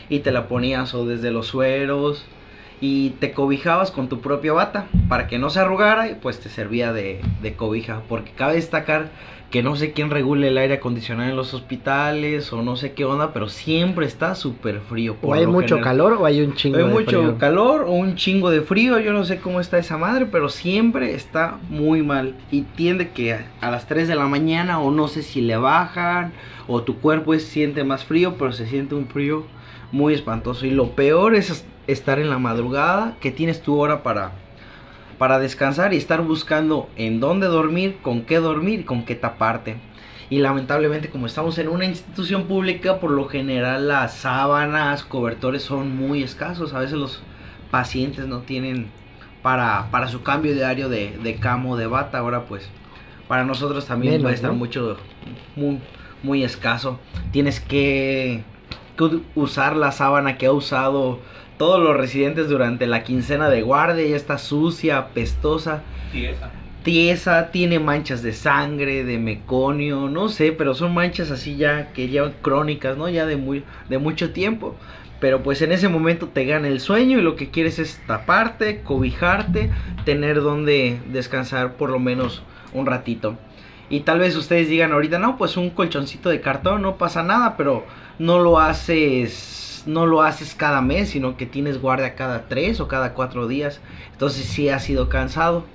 y 0.10 0.20
te 0.20 0.32
la 0.32 0.48
ponías 0.48 0.94
o 0.94 1.06
desde 1.06 1.32
los 1.32 1.48
sueros 1.48 2.26
y 2.82 3.12
te 3.12 3.32
cobijabas 3.32 3.92
con 3.92 4.10
tu 4.10 4.20
propia 4.20 4.54
bata 4.54 4.88
para 5.08 5.28
que 5.28 5.38
no 5.38 5.50
se 5.50 5.60
arrugara 5.60 6.10
y 6.10 6.16
pues 6.16 6.40
te 6.40 6.50
servía 6.50 6.92
de, 6.92 7.22
de 7.42 7.54
cobija 7.54 8.02
porque 8.10 8.32
cabe 8.32 8.56
destacar 8.56 9.10
que 9.52 9.62
no 9.62 9.76
sé 9.76 9.92
quién 9.92 10.10
regule 10.10 10.48
el 10.48 10.58
aire 10.58 10.76
acondicionado 10.76 11.30
en 11.30 11.36
los 11.36 11.54
hospitales 11.54 12.52
o 12.54 12.62
no 12.62 12.78
sé 12.78 12.94
qué 12.94 13.04
onda 13.04 13.34
pero 13.34 13.50
siempre 13.50 14.06
está 14.06 14.34
súper 14.34 14.80
frío 14.80 15.18
O 15.22 15.34
hay 15.34 15.46
mucho 15.46 15.76
general. 15.76 15.84
calor 15.84 16.14
o 16.14 16.26
hay 16.26 16.42
un 16.42 16.56
chingo 16.56 16.78
Hay 16.78 16.86
de 16.86 16.90
mucho 16.90 17.22
frío. 17.22 17.38
calor 17.38 17.82
o 17.82 17.92
un 17.92 18.16
chingo 18.16 18.50
de 18.50 18.62
frío, 18.62 18.98
yo 19.00 19.12
no 19.12 19.26
sé 19.26 19.40
cómo 19.40 19.60
está 19.60 19.78
esa 19.78 19.98
madre, 19.98 20.26
pero 20.26 20.48
siempre 20.48 21.14
está 21.14 21.58
muy 21.70 22.02
mal. 22.02 22.36
Y 22.50 22.62
tiende 22.62 23.10
que 23.10 23.38
a, 23.60 23.70
las 23.70 23.88
3 23.88 24.08
de 24.08 24.16
la 24.16 24.26
mañana 24.26 24.80
o 24.80 24.90
no 24.90 25.10
sé 25.10 25.22
si 25.22 25.42
le 25.42 25.58
bajan 25.58 26.32
o 26.68 26.82
tu 26.84 27.00
cuerpo 27.00 27.38
siente 27.38 27.84
más 27.84 28.06
frío, 28.06 28.36
pero 28.40 28.54
se 28.54 28.66
siente 28.68 28.96
un 28.96 29.08
frío 29.08 29.46
muy 29.92 30.14
espantoso. 30.14 30.66
Y 30.66 30.72
lo 30.72 30.92
peor 30.96 31.36
es 31.36 31.66
estar 31.88 32.20
en 32.20 32.30
la 32.30 32.40
madrugada, 32.40 33.18
que 33.20 33.32
tienes 33.32 33.62
tu 33.62 33.78
hora 33.80 34.04
para, 34.04 34.32
para 35.18 35.40
descansar 35.40 35.94
y 35.94 35.98
estar 35.98 36.22
buscando 36.22 36.90
en 36.96 37.20
dónde 37.20 37.48
dormir, 37.48 37.98
con 38.02 38.24
qué 38.24 38.38
dormir, 38.38 38.86
con 38.86 39.06
qué 39.06 39.16
taparte. 39.16 39.78
Y 40.30 40.40
lamentablemente 40.40 41.10
como 41.10 41.26
estamos 41.26 41.58
en 41.58 41.68
una 41.68 41.86
institución 41.86 42.46
pública, 42.46 43.00
por 43.00 43.12
lo 43.12 43.28
general 43.28 43.90
las 43.90 44.16
sábanas, 44.16 45.04
cobertores 45.04 45.62
son 45.62 45.96
muy 45.96 46.24
escasos. 46.24 46.74
A 46.74 46.80
veces 46.80 46.98
los 46.98 47.22
pacientes 47.70 48.28
no 48.28 48.40
tienen 48.40 48.88
para, 49.42 49.90
para 49.92 50.08
su 50.08 50.24
cambio 50.24 50.54
diario 50.54 50.88
de, 50.88 51.18
de 51.22 51.36
camo 51.36 51.76
de 51.76 51.88
bata. 51.88 52.20
Ahora 52.20 52.46
pues 52.46 52.70
para 53.28 53.46
nosotros 53.46 53.86
también 53.86 54.26
va 54.26 54.30
a 54.30 54.34
estar 54.34 54.52
mucho, 54.52 54.98
muy, 55.56 55.80
muy 56.22 56.44
escaso. 56.44 57.00
Tienes 57.32 57.62
que, 57.62 58.44
usar 59.36 59.76
la 59.76 59.92
sábana 59.92 60.38
que 60.38 60.48
ha 60.48 60.52
usado 60.52 61.20
todos 61.58 61.80
los 61.80 61.96
residentes 61.96 62.50
durante 62.50 62.88
la 62.88 63.04
quincena 63.04 63.50
de 63.50 63.62
guardia. 63.62 64.06
Ya 64.08 64.16
está 64.16 64.38
sucia, 64.38 65.10
pestosa. 65.14 65.84
Tiesa. 66.12 66.52
Tiesa, 66.84 67.52
tiene 67.52 67.80
manchas 67.80 68.24
de 68.24 68.34
sangre, 68.34 69.04
de 69.04 69.20
meconio, 69.20 70.10
no 70.10 70.30
sé, 70.30 70.52
pero 70.52 70.74
son 70.74 70.96
manchas 70.96 71.30
así 71.30 71.56
ya 71.56 71.94
que 71.94 72.08
llevan 72.08 72.34
crónicas, 72.42 72.98
¿no? 72.98 73.08
Ya 73.08 73.28
de, 73.28 73.38
muy, 73.38 73.64
de 73.90 74.00
mucho 74.00 74.32
tiempo. 74.34 74.76
Pero 75.20 75.44
pues 75.44 75.62
en 75.62 75.72
ese 75.72 75.88
momento 75.88 76.28
te 76.30 76.46
gana 76.46 76.68
el 76.68 76.80
sueño 76.80 77.20
y 77.20 77.22
lo 77.22 77.36
que 77.36 77.52
quieres 77.52 77.78
es 77.78 78.02
taparte, 78.08 78.82
cobijarte, 78.82 79.70
tener 80.04 80.42
donde 80.42 81.00
descansar 81.12 81.74
por 81.74 81.92
lo 81.92 82.00
menos 82.00 82.42
un 82.74 82.88
ratito. 82.88 83.38
Y 83.92 84.00
tal 84.00 84.20
vez 84.20 84.36
ustedes 84.36 84.68
digan 84.68 84.94
ahorita, 84.94 85.20
no, 85.20 85.38
pues 85.38 85.58
un 85.58 85.70
colchoncito 85.70 86.30
de 86.30 86.42
cartón, 86.42 86.82
no 86.82 86.98
pasa 86.98 87.22
nada, 87.22 87.56
pero 87.58 87.86
no 88.22 88.38
lo 88.38 88.60
haces, 88.60 89.84
no 89.88 90.06
lo 90.06 90.22
haces 90.22 90.54
cada 90.54 90.82
mes, 90.82 91.10
sino 91.10 91.38
que 91.38 91.48
tienes 91.48 91.82
guardia 91.82 92.14
cada 92.14 92.48
tres 92.48 92.80
o 92.80 92.88
cada 92.88 93.16
cuatro 93.16 93.48
días. 93.48 93.82
Entonces 94.12 94.46
sí 94.46 94.70
ha 94.70 94.78
sido 94.78 95.10
cansado. 95.10 95.66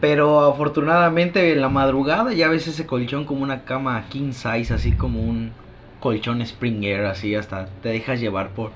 Pero 0.00 0.40
afortunadamente 0.40 1.52
en 1.52 1.60
la 1.60 1.68
madrugada 1.68 2.32
ya 2.32 2.48
ves 2.48 2.68
ese 2.68 2.86
colchón 2.86 3.24
como 3.24 3.42
una 3.42 3.64
cama 3.64 4.04
king 4.10 4.32
size, 4.32 4.72
así 4.72 4.92
como 4.92 5.22
un 5.22 5.50
colchón 5.98 6.44
Springer, 6.44 7.06
así 7.06 7.34
hasta 7.34 7.66
te 7.82 7.88
dejas 7.88 8.20
llevar 8.20 8.50
por, 8.50 8.70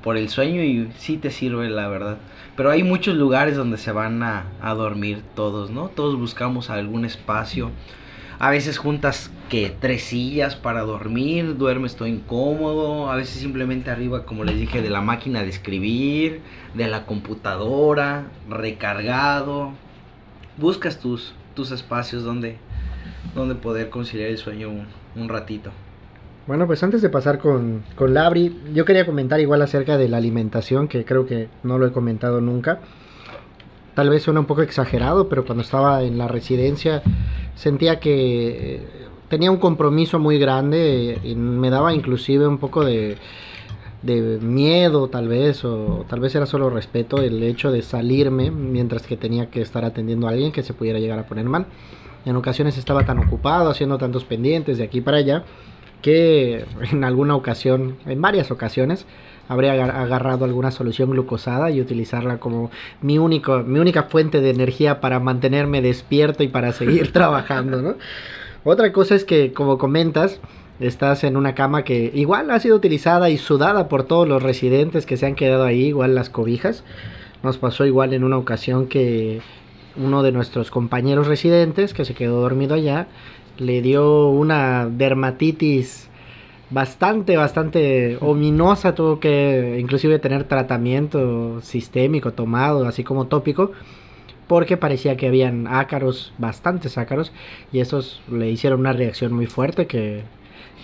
por 0.00 0.16
el 0.16 0.28
sueño 0.28 0.62
y 0.62 0.88
sí 0.98 1.16
te 1.16 1.32
sirve 1.32 1.68
la 1.68 1.88
verdad. 1.88 2.18
Pero 2.56 2.70
hay 2.70 2.84
muchos 2.84 3.16
lugares 3.16 3.56
donde 3.56 3.76
se 3.76 3.90
van 3.90 4.22
a, 4.22 4.44
a 4.60 4.74
dormir 4.74 5.22
todos, 5.34 5.70
¿no? 5.70 5.88
Todos 5.88 6.16
buscamos 6.16 6.70
algún 6.70 7.04
espacio. 7.04 7.72
A 8.38 8.50
veces 8.50 8.78
juntas 8.78 9.30
que 9.48 9.74
tres 9.78 10.04
sillas 10.04 10.56
para 10.56 10.80
dormir, 10.80 11.56
duermes 11.56 11.94
todo 11.94 12.08
incómodo, 12.08 13.10
a 13.10 13.16
veces 13.16 13.40
simplemente 13.40 13.90
arriba, 13.90 14.24
como 14.24 14.44
les 14.44 14.58
dije, 14.58 14.82
de 14.82 14.90
la 14.90 15.00
máquina 15.00 15.42
de 15.42 15.50
escribir, 15.50 16.40
de 16.74 16.88
la 16.88 17.06
computadora, 17.06 18.26
recargado. 18.48 19.72
Buscas 20.56 20.98
tus, 20.98 21.34
tus 21.54 21.70
espacios 21.70 22.24
donde, 22.24 22.56
donde 23.34 23.54
poder 23.54 23.90
conciliar 23.90 24.30
el 24.30 24.38
sueño 24.38 24.70
un, 24.70 24.86
un 25.14 25.28
ratito. 25.28 25.70
Bueno, 26.46 26.66
pues 26.66 26.82
antes 26.82 27.02
de 27.02 27.08
pasar 27.08 27.38
con, 27.38 27.84
con 27.94 28.14
Labri, 28.14 28.58
yo 28.74 28.84
quería 28.84 29.06
comentar 29.06 29.38
igual 29.38 29.62
acerca 29.62 29.96
de 29.96 30.08
la 30.08 30.16
alimentación, 30.16 30.88
que 30.88 31.04
creo 31.04 31.24
que 31.24 31.48
no 31.62 31.78
lo 31.78 31.86
he 31.86 31.92
comentado 31.92 32.40
nunca. 32.40 32.80
Tal 33.94 34.08
vez 34.08 34.22
suena 34.22 34.40
un 34.40 34.46
poco 34.46 34.62
exagerado, 34.62 35.28
pero 35.28 35.44
cuando 35.44 35.62
estaba 35.62 36.02
en 36.02 36.16
la 36.18 36.28
residencia 36.28 37.02
sentía 37.54 38.00
que 38.00 38.76
eh, 38.76 38.86
tenía 39.28 39.50
un 39.50 39.58
compromiso 39.58 40.18
muy 40.18 40.38
grande 40.38 41.18
me 41.36 41.68
daba 41.70 41.92
inclusive 41.92 42.46
un 42.46 42.58
poco 42.58 42.84
de, 42.84 43.18
de 44.02 44.38
miedo 44.40 45.08
tal 45.08 45.28
vez, 45.28 45.64
o 45.64 46.04
tal 46.08 46.20
vez 46.20 46.34
era 46.34 46.46
solo 46.46 46.70
respeto 46.70 47.18
el 47.18 47.42
hecho 47.42 47.70
de 47.70 47.82
salirme 47.82 48.50
mientras 48.50 49.06
que 49.06 49.16
tenía 49.16 49.50
que 49.50 49.62
estar 49.62 49.84
atendiendo 49.84 50.26
a 50.26 50.30
alguien 50.30 50.52
que 50.52 50.62
se 50.62 50.74
pudiera 50.74 50.98
llegar 50.98 51.18
a 51.18 51.26
poner 51.26 51.44
mal. 51.44 51.66
En 52.24 52.36
ocasiones 52.36 52.78
estaba 52.78 53.04
tan 53.04 53.18
ocupado 53.18 53.70
haciendo 53.70 53.98
tantos 53.98 54.24
pendientes 54.24 54.78
de 54.78 54.84
aquí 54.84 55.00
para 55.00 55.18
allá 55.18 55.44
que 56.02 56.64
en 56.92 57.04
alguna 57.04 57.36
ocasión, 57.36 57.96
en 58.06 58.20
varias 58.20 58.50
ocasiones, 58.50 59.06
habría 59.48 59.72
agarrado 59.84 60.44
alguna 60.44 60.70
solución 60.70 61.10
glucosada 61.10 61.70
y 61.70 61.80
utilizarla 61.80 62.38
como 62.38 62.70
mi, 63.00 63.18
único, 63.18 63.62
mi 63.62 63.78
única 63.78 64.04
fuente 64.04 64.40
de 64.40 64.50
energía 64.50 65.00
para 65.00 65.20
mantenerme 65.20 65.82
despierto 65.82 66.42
y 66.42 66.48
para 66.48 66.72
seguir 66.72 67.12
trabajando, 67.12 67.82
¿no? 67.82 67.94
Otra 68.64 68.92
cosa 68.92 69.14
es 69.14 69.24
que, 69.24 69.52
como 69.52 69.76
comentas, 69.76 70.40
estás 70.78 71.24
en 71.24 71.36
una 71.36 71.54
cama 71.54 71.82
que 71.82 72.12
igual 72.14 72.50
ha 72.50 72.60
sido 72.60 72.76
utilizada 72.76 73.28
y 73.28 73.38
sudada 73.38 73.88
por 73.88 74.04
todos 74.04 74.28
los 74.28 74.42
residentes 74.42 75.04
que 75.04 75.16
se 75.16 75.26
han 75.26 75.34
quedado 75.34 75.64
ahí, 75.64 75.86
igual 75.86 76.14
las 76.14 76.30
cobijas. 76.30 76.84
Nos 77.42 77.58
pasó 77.58 77.84
igual 77.86 78.14
en 78.14 78.22
una 78.22 78.38
ocasión 78.38 78.86
que 78.86 79.40
uno 79.96 80.22
de 80.22 80.32
nuestros 80.32 80.70
compañeros 80.70 81.26
residentes 81.26 81.92
que 81.92 82.04
se 82.04 82.14
quedó 82.14 82.40
dormido 82.40 82.74
allá 82.74 83.08
le 83.58 83.82
dio 83.82 84.28
una 84.28 84.88
dermatitis 84.88 86.08
bastante, 86.72 87.36
bastante 87.36 88.16
ominosa, 88.20 88.94
tuvo 88.94 89.20
que 89.20 89.78
inclusive 89.78 90.18
tener 90.18 90.44
tratamiento 90.44 91.60
sistémico 91.60 92.32
tomado, 92.32 92.86
así 92.86 93.04
como 93.04 93.26
tópico, 93.26 93.72
porque 94.46 94.76
parecía 94.76 95.16
que 95.16 95.28
habían 95.28 95.66
ácaros, 95.66 96.32
bastantes 96.38 96.98
ácaros, 96.98 97.32
y 97.72 97.80
esos 97.80 98.22
le 98.30 98.50
hicieron 98.50 98.80
una 98.80 98.92
reacción 98.92 99.32
muy 99.32 99.46
fuerte 99.46 99.86
que, 99.86 100.22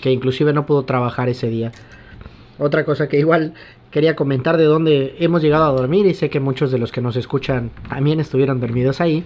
que 0.01 0.13
inclusive 0.13 0.53
no 0.53 0.67
pudo 0.67 0.85
trabajar 0.85 1.29
ese 1.29 1.49
día. 1.49 1.73
Otra 2.59 2.85
cosa 2.85 3.09
que 3.09 3.19
igual 3.19 3.55
quería 3.91 4.17
comentar 4.17 4.57
de 4.57 4.65
dónde 4.65 5.17
hemos 5.19 5.43
llegado 5.43 5.65
a 5.65 5.73
dormir 5.73 6.07
y 6.07 6.15
sé 6.15 6.29
que 6.29 6.41
muchos 6.41 6.71
de 6.71 6.79
los 6.79 6.93
que 6.93 7.01
nos 7.01 7.17
escuchan 7.17 7.71
también 7.89 8.21
estuvieron 8.21 8.61
dormidos 8.61 9.01
ahí 9.01 9.25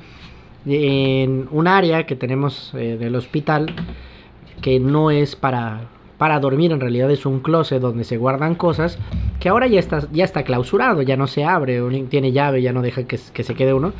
en 0.66 1.48
un 1.50 1.66
área 1.66 2.06
que 2.06 2.14
tenemos 2.14 2.72
eh, 2.74 2.96
del 2.98 3.16
hospital 3.16 3.74
que 4.60 4.78
no 4.78 5.10
es 5.10 5.34
para, 5.34 5.88
para 6.18 6.38
dormir, 6.38 6.72
en 6.72 6.80
realidad 6.80 7.10
es 7.10 7.26
un 7.26 7.40
closet 7.40 7.80
donde 7.80 8.04
se 8.04 8.16
guardan 8.16 8.54
cosas 8.54 8.98
que 9.40 9.48
ahora 9.48 9.66
ya 9.66 9.80
está, 9.80 10.06
ya 10.12 10.24
está 10.24 10.44
clausurado, 10.44 11.02
ya 11.02 11.16
no 11.16 11.26
se 11.26 11.44
abre, 11.44 11.82
tiene 12.08 12.30
llave, 12.30 12.62
ya 12.62 12.72
no 12.72 12.80
deja 12.80 13.02
que, 13.04 13.18
se 13.18 13.54
quede 13.54 13.74
uno. 13.74 13.92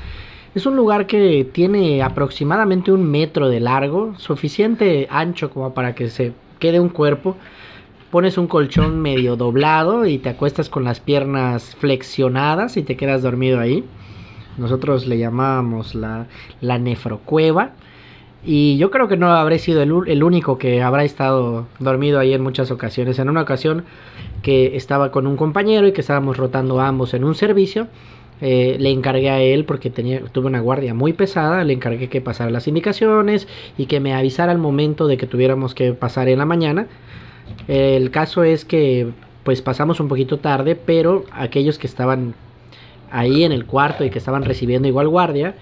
Es 0.54 0.66
un 0.66 0.76
lugar 0.76 1.08
que 1.08 1.48
tiene 1.50 2.00
aproximadamente 2.00 2.92
un 2.92 3.10
metro 3.10 3.48
de 3.48 3.58
largo, 3.58 4.14
suficiente 4.18 5.08
ancho 5.10 5.50
como 5.50 5.74
para 5.74 5.96
que 5.96 6.10
se 6.10 6.32
quede 6.60 6.78
un 6.78 6.90
cuerpo. 6.90 7.36
Pones 8.12 8.38
un 8.38 8.46
colchón 8.46 9.00
medio 9.00 9.34
doblado 9.34 10.06
y 10.06 10.18
te 10.18 10.28
acuestas 10.28 10.68
con 10.68 10.84
las 10.84 11.00
piernas 11.00 11.74
flexionadas 11.80 12.76
y 12.76 12.82
te 12.84 12.96
quedas 12.96 13.22
dormido 13.22 13.58
ahí. 13.58 13.84
Nosotros 14.58 15.08
le 15.08 15.18
llamábamos 15.18 15.96
la, 15.96 16.26
la 16.60 16.78
nefrocueva. 16.78 17.72
Y 18.44 18.76
yo 18.76 18.90
creo 18.90 19.06
que 19.06 19.16
no 19.16 19.32
habré 19.32 19.58
sido 19.58 19.82
el, 19.82 19.92
el, 20.08 20.24
único 20.24 20.58
que 20.58 20.82
habrá 20.82 21.04
estado 21.04 21.66
dormido 21.78 22.18
ahí 22.18 22.32
en 22.32 22.42
muchas 22.42 22.72
ocasiones. 22.72 23.18
En 23.20 23.28
una 23.28 23.42
ocasión 23.42 23.84
que 24.42 24.76
estaba 24.76 25.12
con 25.12 25.26
un 25.28 25.36
compañero 25.36 25.86
y 25.86 25.92
que 25.92 26.00
estábamos 26.00 26.36
rotando 26.36 26.80
ambos 26.80 27.14
en 27.14 27.22
un 27.22 27.36
servicio, 27.36 27.86
eh, 28.44 28.76
le 28.80 28.90
encargué 28.90 29.30
a 29.30 29.40
él 29.40 29.64
porque 29.64 29.88
tenía, 29.88 30.20
tuve 30.20 30.48
una 30.48 30.58
guardia 30.58 30.94
muy 30.94 31.12
pesada, 31.12 31.62
le 31.62 31.74
encargué 31.74 32.08
que 32.08 32.20
pasara 32.20 32.50
las 32.50 32.66
indicaciones 32.66 33.46
y 33.78 33.86
que 33.86 34.00
me 34.00 34.14
avisara 34.14 34.50
al 34.50 34.58
momento 34.58 35.06
de 35.06 35.16
que 35.16 35.28
tuviéramos 35.28 35.76
que 35.76 35.92
pasar 35.92 36.28
en 36.28 36.38
la 36.38 36.44
mañana. 36.44 36.88
El 37.68 38.10
caso 38.10 38.42
es 38.42 38.64
que 38.64 39.10
pues 39.44 39.62
pasamos 39.62 40.00
un 40.00 40.08
poquito 40.08 40.38
tarde, 40.38 40.74
pero 40.74 41.24
aquellos 41.30 41.78
que 41.78 41.86
estaban 41.86 42.34
ahí 43.12 43.44
en 43.44 43.52
el 43.52 43.64
cuarto 43.64 44.04
y 44.04 44.10
que 44.10 44.18
estaban 44.18 44.42
recibiendo 44.44 44.88
igual 44.88 45.06
guardia, 45.06 45.54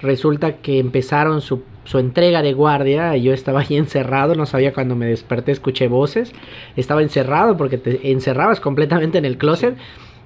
resulta 0.00 0.56
que 0.56 0.78
empezaron 0.78 1.42
su, 1.42 1.62
su, 1.84 1.98
entrega 1.98 2.42
de 2.42 2.52
guardia 2.52 3.16
yo 3.16 3.32
estaba 3.32 3.60
ahí 3.60 3.76
encerrado, 3.76 4.34
no 4.34 4.46
sabía 4.46 4.72
cuando 4.72 4.96
me 4.96 5.06
desperté, 5.06 5.52
escuché 5.52 5.88
voces, 5.88 6.32
estaba 6.76 7.02
encerrado 7.02 7.56
porque 7.56 7.78
te 7.78 8.10
encerrabas 8.10 8.60
completamente 8.60 9.18
en 9.18 9.24
el 9.24 9.38
closet 9.38 9.76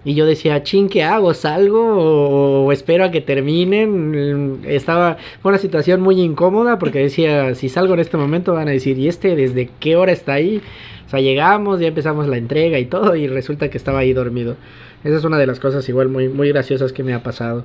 y 0.05 0.15
yo 0.15 0.25
decía, 0.25 0.63
chin, 0.63 0.89
¿qué 0.89 1.03
hago? 1.03 1.35
¿Salgo 1.35 1.81
o, 1.81 2.67
o 2.67 2.73
espero 2.73 3.05
a 3.05 3.11
que 3.11 3.21
terminen? 3.21 4.61
Estaba, 4.65 5.17
fue 5.43 5.51
una 5.51 5.59
situación 5.59 6.01
muy 6.01 6.21
incómoda 6.21 6.79
porque 6.79 7.01
decía, 7.01 7.57
si 7.57 7.69
salgo 7.69 7.95
en 7.95 8.01
este 8.01 8.17
momento 8.17 8.53
van 8.53 8.69
a 8.69 8.71
decir, 8.71 8.97
¿y 8.99 9.09
este 9.09 9.35
desde 9.35 9.69
qué 9.81 9.97
hora 9.97 10.13
está 10.13 10.35
ahí? 10.35 10.63
O 11.07 11.11
sea, 11.11 11.21
llegamos, 11.21 11.81
ya 11.81 11.89
empezamos 11.89 12.27
la 12.27 12.37
entrega 12.37 12.79
y 12.79 12.87
todo 12.87 13.15
y 13.15 13.29
resulta 13.29 13.69
que 13.69 13.79
estaba 13.79 14.01
ahí 14.01 14.13
dormido. 14.13 14.57
Esa 15.05 15.17
es 15.17 15.25
una 15.25 15.39
de 15.39 15.47
las 15.47 15.61
cosas 15.61 15.89
igual 15.89 16.09
muy, 16.09 16.29
muy 16.29 16.49
graciosas 16.49 16.93
que 16.93 17.05
me 17.05 17.15
ha 17.15 17.23
pasado. 17.23 17.65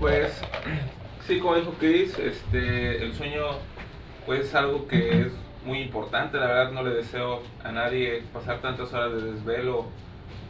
Pues 0.00 0.40
sí, 1.28 1.38
como 1.40 1.56
dijo 1.56 1.74
Chris, 1.78 2.18
este, 2.18 3.04
el 3.04 3.12
sueño 3.12 3.44
pues 4.24 4.46
es 4.46 4.54
algo 4.54 4.88
que 4.88 5.20
es 5.20 5.32
muy 5.64 5.80
importante, 5.80 6.38
la 6.38 6.46
verdad 6.46 6.72
no 6.72 6.82
le 6.82 6.94
deseo 6.94 7.42
a 7.62 7.70
nadie 7.70 8.22
pasar 8.32 8.62
tantas 8.62 8.92
horas 8.94 9.12
de 9.12 9.32
desvelo 9.32 9.84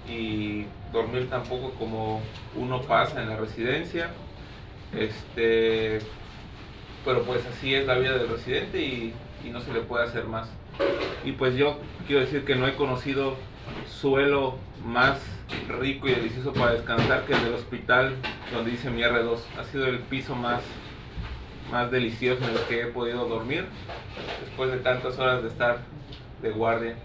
y 0.09 0.67
dormir 0.93 1.29
tampoco 1.29 1.73
como 1.73 2.23
uno 2.55 2.81
pasa 2.83 3.21
en 3.21 3.29
la 3.29 3.37
residencia. 3.37 4.11
Este, 4.97 5.99
pero 7.05 7.23
pues 7.25 7.45
así 7.47 7.75
es 7.75 7.85
la 7.85 7.99
vida 7.99 8.17
del 8.17 8.29
residente 8.29 8.81
y, 8.81 9.13
y 9.45 9.51
no 9.51 9.61
se 9.61 9.73
le 9.73 9.81
puede 9.81 10.05
hacer 10.05 10.25
más. 10.25 10.49
Y 11.25 11.33
pues 11.33 11.57
yo 11.57 11.79
quiero 12.07 12.21
decir 12.21 12.45
que 12.45 12.55
no 12.55 12.69
he 12.69 12.77
conocido 12.77 13.37
suelo 13.87 14.57
más 14.85 15.21
rico 15.81 16.09
y 16.09 16.13
delicioso 16.13 16.53
para 16.53 16.73
descansar 16.73 17.25
que 17.25 17.35
el 17.35 17.45
del 17.45 17.55
hospital 17.55 18.15
donde 18.53 18.71
dice 18.71 18.91
mi 18.91 19.03
R2. 19.03 19.39
Ha 19.59 19.65
sido 19.65 19.87
el 19.87 19.99
piso 20.01 20.35
más, 20.35 20.63
más 21.71 21.91
delicioso 21.91 22.45
en 22.45 22.51
el 22.51 22.63
que 22.69 22.83
he 22.83 22.87
podido 22.87 23.27
dormir 23.29 23.67
después 24.45 24.71
de 24.71 24.79
tantas 24.79 25.19
horas 25.19 25.43
de 25.43 25.49
estar 25.49 25.79
de 26.43 26.51
guardia. 26.51 26.97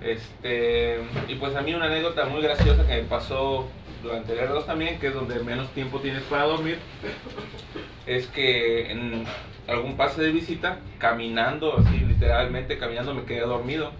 Este, 0.00 1.00
y 1.28 1.34
pues 1.36 1.54
a 1.54 1.62
mí 1.62 1.74
una 1.74 1.86
anécdota 1.86 2.24
muy 2.24 2.42
graciosa 2.42 2.86
que 2.86 2.94
me 2.94 3.04
pasó 3.04 3.68
durante 4.02 4.32
el 4.32 4.48
R2 4.48 4.66
también, 4.66 4.98
que 4.98 5.08
es 5.08 5.14
donde 5.14 5.38
menos 5.44 5.68
tiempo 5.68 6.00
tienes 6.00 6.22
para 6.24 6.44
dormir, 6.44 6.78
es 8.06 8.26
que 8.26 8.90
en 8.90 9.24
algún 9.68 9.96
pase 9.96 10.20
de 10.22 10.32
visita, 10.32 10.78
caminando, 10.98 11.78
así 11.78 11.98
literalmente 11.98 12.78
caminando, 12.78 13.14
me 13.14 13.24
quedé 13.24 13.42
dormido 13.42 13.92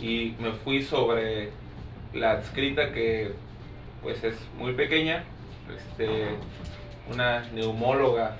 y 0.00 0.34
me 0.38 0.52
fui 0.52 0.82
sobre 0.82 1.50
la 2.12 2.32
adscrita 2.32 2.92
que 2.92 3.32
pues 4.02 4.22
es 4.22 4.36
muy 4.58 4.74
pequeña, 4.74 5.24
este, 5.74 6.28
una 7.12 7.40
neumóloga 7.52 8.36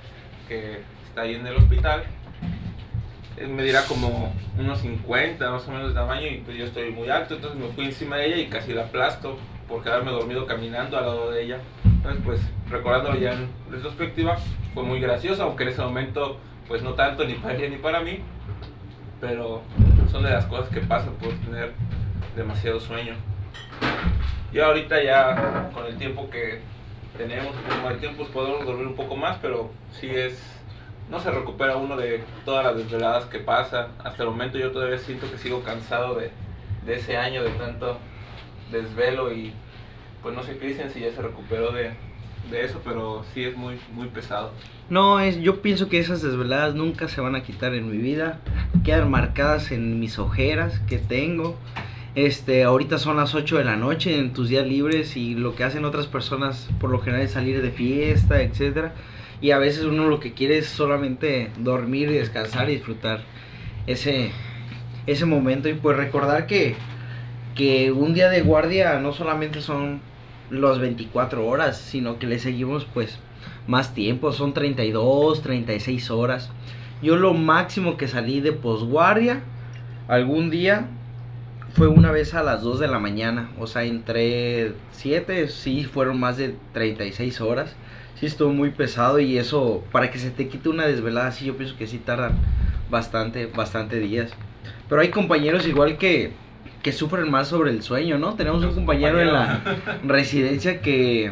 que 0.47 0.79
está 1.07 1.21
ahí 1.21 1.35
en 1.35 1.47
el 1.47 1.55
hospital, 1.55 2.03
eh, 3.37 3.47
me 3.47 3.63
dirá 3.63 3.83
como 3.85 4.33
unos 4.57 4.79
50 4.79 5.51
más 5.51 5.67
o 5.67 5.71
menos 5.71 5.89
de 5.89 5.93
tamaño 5.93 6.27
y 6.27 6.37
pues 6.37 6.57
yo 6.57 6.65
estoy 6.65 6.91
muy 6.91 7.09
alto, 7.09 7.35
entonces 7.35 7.59
me 7.59 7.67
fui 7.69 7.85
encima 7.85 8.17
de 8.17 8.27
ella 8.27 8.37
y 8.37 8.47
casi 8.47 8.73
la 8.73 8.83
aplasto 8.83 9.37
por 9.67 9.83
quedarme 9.83 10.11
dormido 10.11 10.45
caminando 10.45 10.97
al 10.97 11.05
lado 11.05 11.31
de 11.31 11.43
ella. 11.43 11.59
Entonces 11.83 12.21
pues 12.23 12.41
recordándolo 12.69 13.17
ya 13.17 13.33
en 13.33 13.49
retrospectiva 13.69 14.37
fue 14.73 14.83
muy 14.83 14.99
gracioso, 14.99 15.43
aunque 15.43 15.63
en 15.63 15.69
ese 15.69 15.81
momento 15.81 16.39
pues 16.67 16.81
no 16.81 16.93
tanto 16.93 17.25
ni 17.25 17.33
para 17.33 17.55
ella 17.55 17.69
ni 17.69 17.77
para 17.77 17.99
mí, 18.01 18.19
pero 19.25 19.61
son 20.11 20.23
de 20.23 20.29
las 20.29 20.45
cosas 20.45 20.69
que 20.69 20.81
pasan 20.81 21.13
por 21.15 21.33
tener 21.39 21.73
demasiado 22.35 22.79
sueño. 22.79 23.15
Y 24.53 24.59
ahorita 24.59 25.03
ya 25.03 25.71
con 25.73 25.85
el 25.85 25.97
tiempo 25.97 26.29
que 26.29 26.61
tenemos, 27.17 27.53
un 27.83 27.91
el 27.91 27.99
tiempo, 27.99 28.19
pues 28.19 28.29
podemos 28.29 28.65
dormir 28.65 28.85
un 28.85 28.95
poco 28.95 29.15
más, 29.15 29.37
pero 29.41 29.71
sí 29.91 30.09
es, 30.09 30.39
no 31.09 31.19
se 31.19 31.31
recupera 31.31 31.75
uno 31.77 31.97
de 31.97 32.23
todas 32.45 32.63
las 32.65 32.77
desveladas 32.77 33.25
que 33.25 33.39
pasa. 33.39 33.89
Hasta 34.03 34.23
el 34.23 34.29
momento 34.29 34.59
yo 34.59 34.71
todavía 34.71 34.99
siento 34.99 35.29
que 35.29 35.39
sigo 35.39 35.63
cansado 35.63 36.15
de, 36.15 36.29
de 36.85 36.95
ese 36.95 37.17
año 37.17 37.43
de 37.43 37.49
tanto 37.51 37.97
desvelo 38.71 39.33
y 39.33 39.53
pues 40.21 40.35
no 40.35 40.43
sé 40.43 40.57
Cristian 40.57 40.91
si 40.91 40.99
ya 40.99 41.11
se 41.11 41.21
recuperó 41.21 41.71
de, 41.71 41.93
de 42.49 42.65
eso, 42.65 42.81
pero 42.83 43.23
sí 43.33 43.43
es 43.43 43.55
muy, 43.55 43.79
muy 43.93 44.07
pesado. 44.07 44.51
No, 44.89 45.19
es, 45.19 45.39
yo 45.39 45.61
pienso 45.61 45.89
que 45.89 45.99
esas 45.99 46.21
desveladas 46.21 46.75
nunca 46.75 47.07
se 47.07 47.21
van 47.21 47.35
a 47.35 47.43
quitar 47.43 47.73
en 47.73 47.89
mi 47.89 47.97
vida. 47.97 48.39
Quedan 48.83 49.09
marcadas 49.09 49.71
en 49.71 49.99
mis 49.99 50.19
ojeras 50.19 50.79
que 50.87 50.97
tengo. 50.97 51.57
Este, 52.15 52.63
ahorita 52.63 52.97
son 52.97 53.17
las 53.17 53.35
8 53.35 53.57
de 53.57 53.65
la 53.65 53.75
noche 53.75 54.17
en 54.17 54.31
tus 54.31 54.47
días 54.47 54.65
libres 54.65 55.17
y 55.17 55.35
lo 55.35 55.55
que 55.55 55.65
hacen 55.65 55.83
otras 55.83 56.07
personas 56.07 56.69
por 56.79 56.89
lo 56.89 56.99
general 56.99 57.25
es 57.25 57.31
salir 57.31 57.61
de 57.61 57.71
fiesta, 57.71 58.41
etcétera. 58.41 58.93
Y 59.41 59.51
a 59.51 59.57
veces 59.57 59.83
uno 59.83 60.07
lo 60.07 60.19
que 60.19 60.33
quiere 60.33 60.57
es 60.57 60.67
solamente 60.67 61.49
dormir 61.57 62.09
y 62.09 62.13
descansar 62.13 62.69
y 62.69 62.75
disfrutar 62.75 63.21
ese, 63.85 64.31
ese 65.07 65.25
momento. 65.25 65.67
Y 65.67 65.73
pues 65.73 65.97
recordar 65.97 66.47
que, 66.47 66.75
que 67.53 67.91
un 67.91 68.13
día 68.13 68.29
de 68.29 68.41
guardia 68.41 68.99
no 68.99 69.11
solamente 69.11 69.61
son 69.61 69.99
los 70.49 70.79
24 70.79 71.45
horas, 71.45 71.77
sino 71.77 72.19
que 72.19 72.27
le 72.27 72.39
seguimos 72.39 72.85
pues 72.85 73.19
más 73.67 73.93
tiempo, 73.93 74.31
son 74.31 74.53
32, 74.53 75.41
36 75.41 76.11
horas. 76.11 76.49
Yo 77.01 77.15
lo 77.17 77.33
máximo 77.33 77.97
que 77.97 78.07
salí 78.07 78.41
de 78.41 78.51
posguardia 78.51 79.41
algún 80.07 80.49
día 80.49 80.87
fue 81.75 81.87
una 81.87 82.11
vez 82.11 82.33
a 82.33 82.43
las 82.43 82.61
2 82.61 82.79
de 82.79 82.87
la 82.87 82.99
mañana, 82.99 83.49
o 83.59 83.67
sea, 83.67 83.83
entre 83.83 84.73
7, 84.91 85.49
sí, 85.49 85.83
fueron 85.83 86.19
más 86.19 86.37
de 86.37 86.55
36 86.73 87.41
horas. 87.41 87.75
Sí 88.17 88.25
estuvo 88.25 88.53
muy 88.53 88.69
pesado 88.69 89.19
y 89.19 89.37
eso, 89.37 89.83
para 89.91 90.09
que 90.09 90.17
se 90.17 90.31
te 90.31 90.47
quite 90.47 90.69
una 90.69 90.87
desvelada, 90.87 91.31
sí, 91.31 91.45
yo 91.45 91.57
pienso 91.57 91.75
que 91.75 91.85
sí 91.85 91.97
tardan 91.97 92.37
bastante, 92.89 93.47
bastante 93.47 93.99
días. 93.99 94.31
Pero 94.87 95.01
hay 95.01 95.09
compañeros 95.09 95.67
igual 95.67 95.97
que, 95.97 96.31
que 96.85 96.91
sufren 96.91 97.31
más 97.31 97.47
sobre 97.47 97.71
el 97.71 97.81
sueño, 97.81 98.19
¿no? 98.19 98.35
Tenemos 98.35 98.63
un 98.63 98.75
compañero 98.75 99.19
en 99.19 99.33
la 99.33 99.59
residencia 100.05 100.81
que 100.81 101.31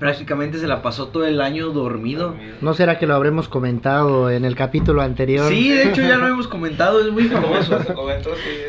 prácticamente 0.00 0.58
se 0.58 0.66
la 0.66 0.82
pasó 0.82 1.06
todo 1.06 1.24
el 1.24 1.40
año 1.40 1.68
dormido. 1.68 2.34
¿No 2.60 2.74
será 2.74 2.98
que 2.98 3.06
lo 3.06 3.14
habremos 3.14 3.48
comentado 3.48 4.28
en 4.28 4.44
el 4.44 4.56
capítulo 4.56 5.02
anterior? 5.02 5.48
Sí, 5.50 5.68
de 5.68 5.84
hecho 5.84 6.02
ya 6.02 6.16
lo 6.16 6.26
hemos 6.26 6.48
comentado, 6.48 7.00
es 7.00 7.12
muy 7.12 7.28
famoso. 7.28 7.78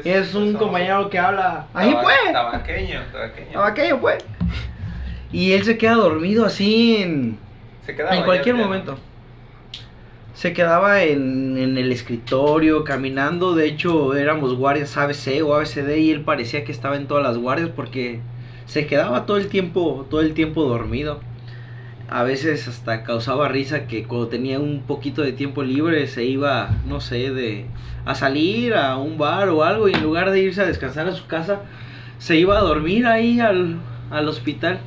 Es 0.03 0.35
un 0.35 0.53
compañero 0.53 1.09
que 1.09 1.17
habla. 1.17 1.65
Ahí 1.73 1.97
pues. 1.99 2.31
Tabaqueño, 2.31 2.99
tabaqueño. 3.11 3.53
Tabaqueño 3.53 3.99
pues. 3.99 4.23
Y 5.31 5.53
él 5.53 5.63
se 5.63 5.79
queda 5.79 5.95
dormido 5.95 6.45
así 6.45 6.97
en, 6.97 7.39
Se 7.87 7.95
quedaba 7.95 8.15
en 8.15 8.23
cualquier 8.23 8.53
momento. 8.53 8.99
Se 10.37 10.53
quedaba 10.53 11.01
en, 11.01 11.57
en 11.57 11.79
el 11.79 11.91
escritorio, 11.91 12.83
caminando. 12.83 13.55
De 13.55 13.65
hecho, 13.65 14.13
éramos 14.13 14.55
guardias 14.55 14.95
ABC 14.95 15.43
o 15.43 15.55
ABCD 15.55 15.97
y 15.97 16.11
él 16.11 16.21
parecía 16.21 16.63
que 16.63 16.71
estaba 16.71 16.95
en 16.95 17.07
todas 17.07 17.23
las 17.23 17.39
guardias 17.39 17.71
porque 17.75 18.19
se 18.67 18.85
quedaba 18.85 19.25
todo 19.25 19.37
el 19.37 19.47
tiempo, 19.47 20.05
todo 20.11 20.21
el 20.21 20.35
tiempo 20.35 20.65
dormido. 20.65 21.21
A 22.07 22.21
veces 22.21 22.67
hasta 22.67 23.03
causaba 23.03 23.47
risa 23.47 23.87
que 23.87 24.03
cuando 24.03 24.27
tenía 24.27 24.59
un 24.59 24.83
poquito 24.85 25.23
de 25.23 25.31
tiempo 25.31 25.63
libre 25.63 26.05
se 26.05 26.25
iba, 26.25 26.69
no 26.85 27.01
sé, 27.01 27.31
de 27.31 27.65
a 28.05 28.13
salir 28.13 28.75
a 28.75 28.95
un 28.97 29.17
bar 29.17 29.49
o 29.49 29.63
algo 29.63 29.89
y 29.89 29.93
en 29.93 30.03
lugar 30.03 30.29
de 30.29 30.39
irse 30.39 30.61
a 30.61 30.67
descansar 30.67 31.07
a 31.07 31.15
su 31.15 31.25
casa, 31.25 31.61
se 32.19 32.37
iba 32.37 32.59
a 32.59 32.61
dormir 32.61 33.07
ahí 33.07 33.39
al, 33.39 33.79
al 34.11 34.27
hospital 34.27 34.81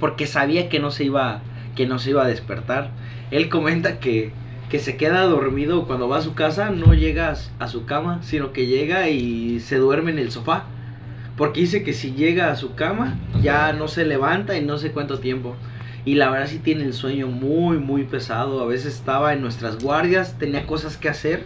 porque 0.00 0.26
sabía 0.26 0.70
que 0.70 0.80
no 0.80 0.90
se 0.90 1.04
iba 1.04 1.42
que 1.76 1.86
no 1.86 1.98
se 1.98 2.10
iba 2.10 2.24
a 2.24 2.28
despertar. 2.28 2.92
Él 3.30 3.48
comenta 3.48 3.98
que, 4.00 4.32
que 4.70 4.78
se 4.78 4.96
queda 4.96 5.22
dormido 5.24 5.86
cuando 5.86 6.08
va 6.08 6.18
a 6.18 6.22
su 6.22 6.34
casa, 6.34 6.70
no 6.70 6.94
llega 6.94 7.34
a 7.58 7.68
su 7.68 7.84
cama, 7.84 8.20
sino 8.22 8.52
que 8.52 8.66
llega 8.66 9.08
y 9.08 9.60
se 9.60 9.76
duerme 9.76 10.10
en 10.12 10.18
el 10.18 10.30
sofá. 10.30 10.64
Porque 11.36 11.60
dice 11.60 11.84
que 11.84 11.92
si 11.92 12.12
llega 12.12 12.50
a 12.50 12.56
su 12.56 12.74
cama, 12.74 13.16
ya 13.42 13.72
no 13.72 13.86
se 13.86 14.04
levanta 14.04 14.56
y 14.58 14.64
no 14.64 14.76
sé 14.78 14.90
cuánto 14.92 15.20
tiempo. 15.20 15.56
Y 16.04 16.14
la 16.14 16.30
verdad 16.30 16.48
sí 16.48 16.58
tiene 16.58 16.84
el 16.84 16.94
sueño 16.94 17.28
muy, 17.28 17.78
muy 17.78 18.04
pesado. 18.04 18.60
A 18.62 18.66
veces 18.66 18.94
estaba 18.94 19.34
en 19.34 19.42
nuestras 19.42 19.78
guardias, 19.82 20.36
tenía 20.38 20.66
cosas 20.66 20.96
que 20.96 21.08
hacer. 21.08 21.44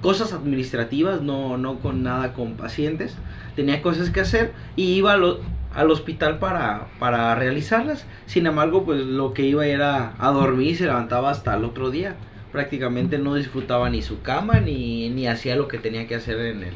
Cosas 0.00 0.32
administrativas, 0.32 1.20
no, 1.22 1.58
no 1.58 1.80
con 1.80 2.04
nada 2.04 2.32
con 2.32 2.54
pacientes. 2.54 3.16
Tenía 3.56 3.82
cosas 3.82 4.10
que 4.10 4.20
hacer 4.20 4.52
y 4.76 4.92
iba 4.94 5.12
a 5.14 5.16
lo- 5.16 5.40
al 5.78 5.92
hospital 5.92 6.40
para, 6.40 6.88
para 6.98 7.32
realizarlas. 7.36 8.04
Sin 8.26 8.46
embargo, 8.46 8.84
pues 8.84 9.00
lo 9.00 9.32
que 9.32 9.42
iba 9.42 9.64
era 9.64 10.14
a 10.18 10.32
dormir 10.32 10.72
y 10.72 10.74
se 10.74 10.86
levantaba 10.86 11.30
hasta 11.30 11.54
el 11.54 11.64
otro 11.64 11.90
día. 11.90 12.16
Prácticamente 12.50 13.18
no 13.18 13.36
disfrutaba 13.36 13.88
ni 13.88 14.02
su 14.02 14.20
cama 14.20 14.58
ni, 14.58 15.08
ni 15.08 15.28
hacía 15.28 15.54
lo 15.54 15.68
que 15.68 15.78
tenía 15.78 16.08
que 16.08 16.16
hacer 16.16 16.40
en 16.40 16.64
el, 16.64 16.74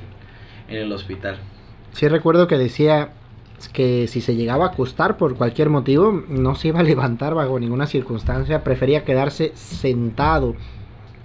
en 0.69 0.77
el 0.77 0.93
hospital. 0.93 1.39
Sí 1.93 2.07
recuerdo 2.07 2.47
que 2.47 2.57
decía 2.57 3.11
que 3.73 4.07
si 4.07 4.21
se 4.21 4.37
llegaba 4.37 4.67
a 4.67 4.69
acostar 4.69 5.17
por 5.17 5.35
cualquier 5.35 5.69
motivo, 5.69 6.23
no 6.29 6.55
se 6.55 6.69
iba 6.69 6.79
a 6.79 6.85
levantar 6.85 7.35
bajo 7.35 7.59
ninguna 7.59 7.89
circunstancia, 7.89 8.63
prefería 8.63 9.05
quedarse 9.05 9.51
sentado 9.57 10.55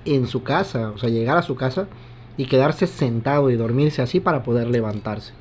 en 0.04 0.26
su 0.26 0.42
casa, 0.42 0.90
o 0.96 0.98
sea, 0.98 1.10
llegar 1.10 1.38
a 1.38 1.44
su 1.44 1.56
casa 1.56 1.88
y 2.38 2.46
quedarse 2.46 2.88
sentado 2.88 3.52
y 3.52 3.56
dormirse 3.56 4.02
así 4.02 4.20
para 4.20 4.42
poder 4.42 4.68
levantarse. 4.68 5.34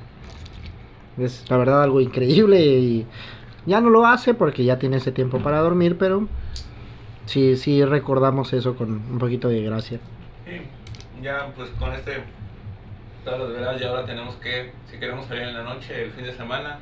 Es 1.17 1.49
la 1.49 1.57
verdad 1.57 1.83
algo 1.83 2.01
increíble 2.01 2.59
y 2.59 3.07
ya 3.65 3.81
no 3.81 3.89
lo 3.89 4.05
hace 4.05 4.33
porque 4.33 4.63
ya 4.63 4.79
tiene 4.79 4.97
ese 4.97 5.11
tiempo 5.11 5.39
para 5.39 5.59
dormir, 5.59 5.97
pero 5.97 6.27
sí, 7.25 7.57
sí 7.57 7.83
recordamos 7.83 8.53
eso 8.53 8.75
con 8.75 8.91
un 8.91 9.17
poquito 9.17 9.49
de 9.49 9.61
gracia. 9.61 9.99
Sí, 10.45 10.61
ya 11.21 11.51
pues 11.55 11.69
con 11.71 11.93
este, 11.93 12.23
todas 13.23 13.39
las 13.39 13.49
veladas 13.49 13.81
ya 13.81 13.89
ahora 13.89 14.05
tenemos 14.05 14.35
que, 14.35 14.71
si 14.89 14.97
queremos 14.99 15.25
salir 15.25 15.43
en 15.43 15.53
la 15.53 15.63
noche, 15.63 16.03
el 16.05 16.11
fin 16.11 16.23
de 16.23 16.33
semana, 16.33 16.79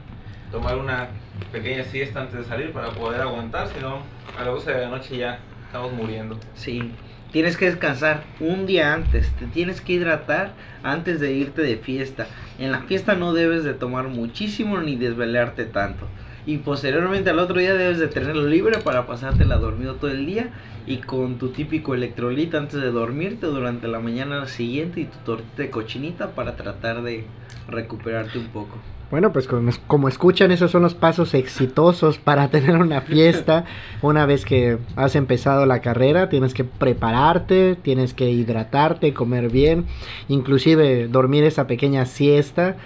tomar 0.52 0.78
una 0.78 1.08
pequeña 1.52 1.84
siesta 1.84 2.22
antes 2.22 2.40
de 2.40 2.44
salir 2.46 2.72
para 2.72 2.92
poder 2.92 3.22
aguantar, 3.22 3.68
si 3.68 3.80
no, 3.80 4.00
a 4.38 4.44
las 4.44 4.54
12 4.54 4.72
de 4.72 4.82
la 4.82 4.90
noche 4.90 5.18
ya 5.18 5.40
estamos 5.66 5.92
muriendo. 5.94 6.38
Sí, 6.54 6.92
tienes 7.36 7.58
que 7.58 7.66
descansar 7.66 8.24
un 8.40 8.66
día 8.66 8.94
antes, 8.94 9.30
te 9.34 9.46
tienes 9.48 9.82
que 9.82 9.92
hidratar 9.92 10.54
antes 10.84 11.20
de 11.20 11.34
irte 11.34 11.64
de 11.64 11.76
fiesta. 11.76 12.28
En 12.60 12.72
la 12.72 12.84
fiesta 12.84 13.14
no 13.16 13.34
debes 13.34 13.66
de 13.66 13.74
tomar 13.74 14.08
muchísimo 14.08 14.80
ni 14.80 14.96
desvelarte 14.96 15.66
tanto. 15.66 16.08
Y 16.46 16.60
posteriormente 16.60 17.32
al 17.32 17.40
otro 17.40 17.60
día 17.60 17.74
debes 17.74 18.00
de 18.00 18.08
tenerlo 18.08 18.48
libre 18.48 18.78
para 18.78 19.06
pasártela 19.06 19.58
dormido 19.58 19.96
todo 19.96 20.12
el 20.12 20.26
día 20.26 20.52
y 20.88 21.00
con 21.00 21.38
tu 21.38 21.50
típico 21.50 21.94
electrolito 21.94 22.58
antes 22.58 22.80
de 22.80 22.90
dormirte 22.90 23.48
durante 23.48 23.90
la 23.90 24.00
mañana 24.00 24.48
siguiente 24.48 25.02
y 25.02 25.04
tu 25.04 25.18
tortita 25.26 25.64
de 25.64 25.70
cochinita 25.70 26.36
para 26.36 26.56
tratar 26.56 27.04
de 27.04 27.26
recuperarte 27.68 28.40
un 28.40 28.48
poco. 28.48 28.80
Bueno, 29.12 29.32
pues 29.32 29.48
como, 29.48 30.08
escuchan, 30.08 30.52
esos 30.52 30.72
son 30.72 30.82
los 30.82 30.96
pasos 30.96 31.34
exitosos 31.36 32.18
para 32.18 32.48
tener 32.50 32.78
una 32.78 33.02
fiesta. 33.02 33.66
Una 34.02 34.26
vez 34.26 34.46
que 34.46 34.78
has 34.96 35.16
empezado 35.16 35.66
la 35.66 35.80
carrera, 35.82 36.30
tienes 36.30 36.54
que 36.54 36.64
prepararte, 36.64 37.76
tienes 37.82 38.14
que 38.14 38.30
hidratarte, 38.30 39.14
comer 39.14 39.50
bien, 39.50 39.86
inclusive 40.28 41.08
dormir 41.08 41.44
esa 41.44 41.68
pequeña 41.68 42.06
siesta. 42.06 42.78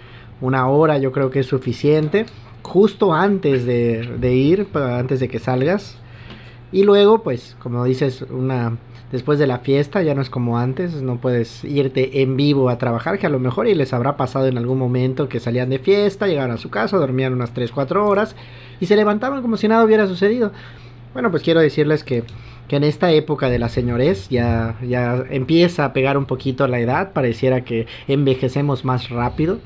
Una 0.41 0.67
hora 0.67 0.97
yo 0.97 1.11
creo 1.11 1.31
que 1.31 1.39
es 1.39 1.47
suficiente, 1.47 2.25
justo 2.63 3.13
antes 3.13 3.65
de, 3.65 4.17
de 4.19 4.33
ir, 4.33 4.67
antes 4.73 5.19
de 5.19 5.29
que 5.29 5.39
salgas. 5.39 5.97
Y 6.71 6.83
luego, 6.83 7.23
pues, 7.23 7.55
como 7.59 7.83
dices, 7.85 8.21
una 8.29 8.77
después 9.11 9.39
de 9.39 9.47
la 9.47 9.59
fiesta, 9.59 10.01
ya 10.03 10.13
no 10.13 10.21
es 10.21 10.29
como 10.29 10.57
antes, 10.57 11.01
no 11.01 11.17
puedes 11.17 11.63
irte 11.63 12.21
en 12.21 12.37
vivo 12.37 12.69
a 12.69 12.77
trabajar, 12.77 13.17
que 13.19 13.27
a 13.27 13.29
lo 13.29 13.39
mejor 13.39 13.67
y 13.67 13.75
les 13.75 13.93
habrá 13.93 14.17
pasado 14.17 14.47
en 14.47 14.57
algún 14.57 14.77
momento 14.77 15.29
que 15.29 15.39
salían 15.39 15.69
de 15.69 15.79
fiesta, 15.79 16.27
llegaban 16.27 16.51
a 16.51 16.57
su 16.57 16.69
casa, 16.69 16.97
dormían 16.97 17.33
unas 17.33 17.53
3, 17.53 17.71
4 17.71 18.07
horas 18.07 18.35
y 18.79 18.85
se 18.85 18.95
levantaban 18.95 19.41
como 19.41 19.57
si 19.57 19.67
nada 19.67 19.83
hubiera 19.83 20.07
sucedido. 20.07 20.51
Bueno, 21.13 21.31
pues 21.31 21.41
quiero 21.41 21.59
decirles 21.59 22.03
que, 22.03 22.23
que 22.67 22.75
en 22.75 22.83
esta 22.83 23.11
época 23.11 23.49
de 23.49 23.57
la 23.57 23.69
señores 23.69 24.29
ya, 24.29 24.77
ya 24.87 25.23
empieza 25.29 25.85
a 25.85 25.93
pegar 25.93 26.17
un 26.17 26.25
poquito 26.25 26.67
la 26.67 26.79
edad, 26.79 27.13
pareciera 27.13 27.61
que 27.61 27.87
envejecemos 28.07 28.85
más 28.85 29.09
rápido. 29.09 29.59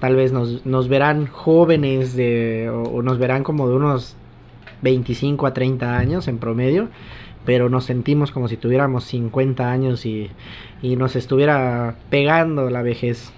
Tal 0.00 0.16
vez 0.16 0.32
nos, 0.32 0.66
nos 0.66 0.88
verán 0.88 1.28
jóvenes 1.28 2.14
de, 2.14 2.68
o, 2.68 3.02
nos 3.02 3.18
verán 3.18 3.42
como 3.42 3.68
de 3.68 3.76
unos 3.76 4.16
25 4.82 5.46
a 5.46 5.54
30 5.54 5.96
años 5.96 6.28
en 6.28 6.38
promedio 6.38 6.88
pero 7.44 7.68
nos 7.68 7.84
sentimos 7.84 8.30
como 8.30 8.48
si 8.48 8.56
tuviéramos 8.56 9.04
50 9.04 9.70
años 9.70 10.06
y, 10.06 10.30
y 10.80 10.96
nos 10.96 11.16
estuviera 11.16 11.96
pegando 12.10 12.70
la 12.70 12.82
vejez. 12.82 13.32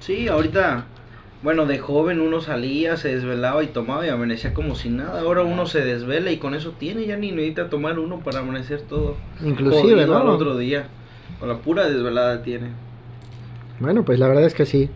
Sí, 0.00 0.28
ahorita, 0.28 0.84
bueno, 1.42 1.66
de 1.66 1.78
joven 1.78 2.20
uno 2.20 2.40
salía, 2.40 2.96
se 2.96 3.14
desvelaba 3.14 3.62
y 3.62 3.68
tomaba 3.68 4.06
y 4.06 4.08
amanecía 4.08 4.54
como 4.54 4.74
si 4.74 4.88
nada. 4.88 5.20
Ahora 5.20 5.42
uno 5.42 5.66
se 5.66 5.84
desvela 5.84 6.30
y 6.30 6.38
con 6.38 6.54
eso 6.54 6.72
tiene, 6.78 7.06
ya 7.06 7.16
ni 7.16 7.32
necesita 7.32 7.68
tomar 7.68 7.98
uno 7.98 8.20
para 8.20 8.40
amanecer 8.40 8.82
todo. 8.82 9.16
Inclusive, 9.44 10.06
¿no? 10.06 10.18
Al 10.18 10.28
otro 10.28 10.56
día, 10.56 10.88
con 11.38 11.48
la 11.48 11.58
pura 11.58 11.88
desvelada 11.88 12.42
tiene. 12.42 12.68
Bueno, 13.78 14.04
pues 14.04 14.18
la 14.18 14.28
verdad 14.28 14.44
es 14.44 14.54
que 14.54 14.66
sí, 14.66 14.90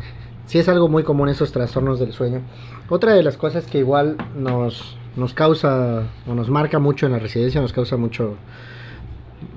sí 0.47 0.59
es 0.59 0.69
algo 0.69 0.89
muy 0.89 1.05
común 1.05 1.29
esos 1.29 1.53
trastornos 1.53 2.01
del 2.01 2.13
sueño. 2.13 2.43
Otra 2.89 3.15
de 3.15 3.23
las 3.23 3.37
cosas 3.37 3.67
que 3.67 3.79
igual 3.79 4.17
nos, 4.37 4.97
nos 5.17 5.35
causa 5.35 6.09
o 6.27 6.35
nos 6.35 6.51
marca 6.51 6.79
mucho 6.79 7.07
en 7.07 7.13
la 7.13 7.19
residencia, 7.19 7.61
nos 7.61 7.73
causa 7.73 7.97
mucho, 7.97 8.37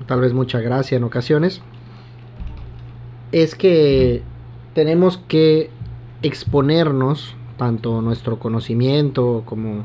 tal 0.06 0.20
vez 0.20 0.32
mucha 0.32 0.60
gracia 0.60 0.96
en 0.96 1.04
ocasiones, 1.04 1.62
es 3.32 3.54
que 3.54 4.22
tenemos 4.74 5.18
que 5.28 5.70
exponernos 6.22 7.34
tanto 7.56 8.00
nuestro 8.00 8.38
conocimiento 8.38 9.42
como 9.44 9.84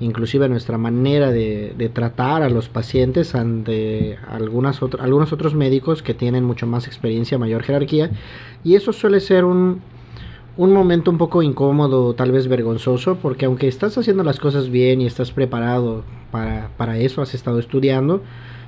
inclusive 0.00 0.48
nuestra 0.48 0.78
manera 0.78 1.30
de, 1.30 1.90
tratar 1.92 2.42
a 2.42 2.48
los 2.48 2.68
pacientes 2.68 3.34
ante 3.34 4.18
algunos 4.28 4.82
otros 4.82 5.54
médicos 5.54 6.02
que 6.02 6.14
tienen 6.14 6.44
mucho 6.44 6.66
más 6.66 6.86
experiencia, 6.86 7.38
mayor 7.38 7.62
jerarquía, 7.62 8.10
y 8.64 8.76
eso 8.76 8.94
suele 8.94 9.20
ser 9.20 9.44
un, 9.44 9.82
un 10.56 10.72
momento 10.72 11.10
un 11.10 11.18
poco 11.18 11.42
incómodo, 11.42 12.14
tal 12.14 12.32
vez 12.32 12.48
vergonzoso, 12.48 13.16
porque 13.16 13.46
aunque 13.46 13.68
estás 13.68 13.96
haciendo 13.98 14.24
las 14.24 14.38
cosas 14.38 14.70
bien 14.70 15.00
y 15.00 15.06
estás 15.06 15.30
preparado 15.30 16.04
para, 16.30 16.70
para 16.76 16.98
eso, 16.98 17.22
has 17.22 17.34
estado 17.34 17.58
estudiando, 17.58 18.22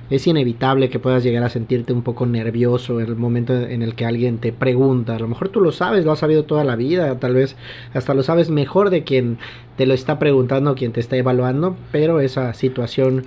es 0.09 0.27
inevitable 0.27 0.89
que 0.89 0.99
puedas 0.99 1.23
llegar 1.23 1.43
a 1.43 1.49
sentirte 1.49 1.93
un 1.93 2.03
poco 2.03 2.25
nervioso 2.25 2.99
en 2.99 3.07
el 3.07 3.15
momento 3.15 3.53
en 3.53 3.81
el 3.81 3.95
que 3.95 4.05
alguien 4.05 4.37
te 4.37 4.51
pregunta. 4.51 5.15
A 5.15 5.19
lo 5.19 5.27
mejor 5.27 5.49
tú 5.49 5.61
lo 5.61 5.71
sabes, 5.71 6.05
lo 6.05 6.11
has 6.11 6.19
sabido 6.19 6.43
toda 6.43 6.63
la 6.63 6.75
vida, 6.75 7.19
tal 7.19 7.33
vez 7.35 7.55
hasta 7.93 8.13
lo 8.13 8.23
sabes 8.23 8.49
mejor 8.49 8.89
de 8.89 9.03
quien 9.03 9.37
te 9.77 9.85
lo 9.85 9.93
está 9.93 10.19
preguntando, 10.19 10.75
quien 10.75 10.91
te 10.91 10.99
está 10.99 11.15
evaluando, 11.15 11.75
pero 11.91 12.19
esa 12.19 12.53
situación 12.53 13.25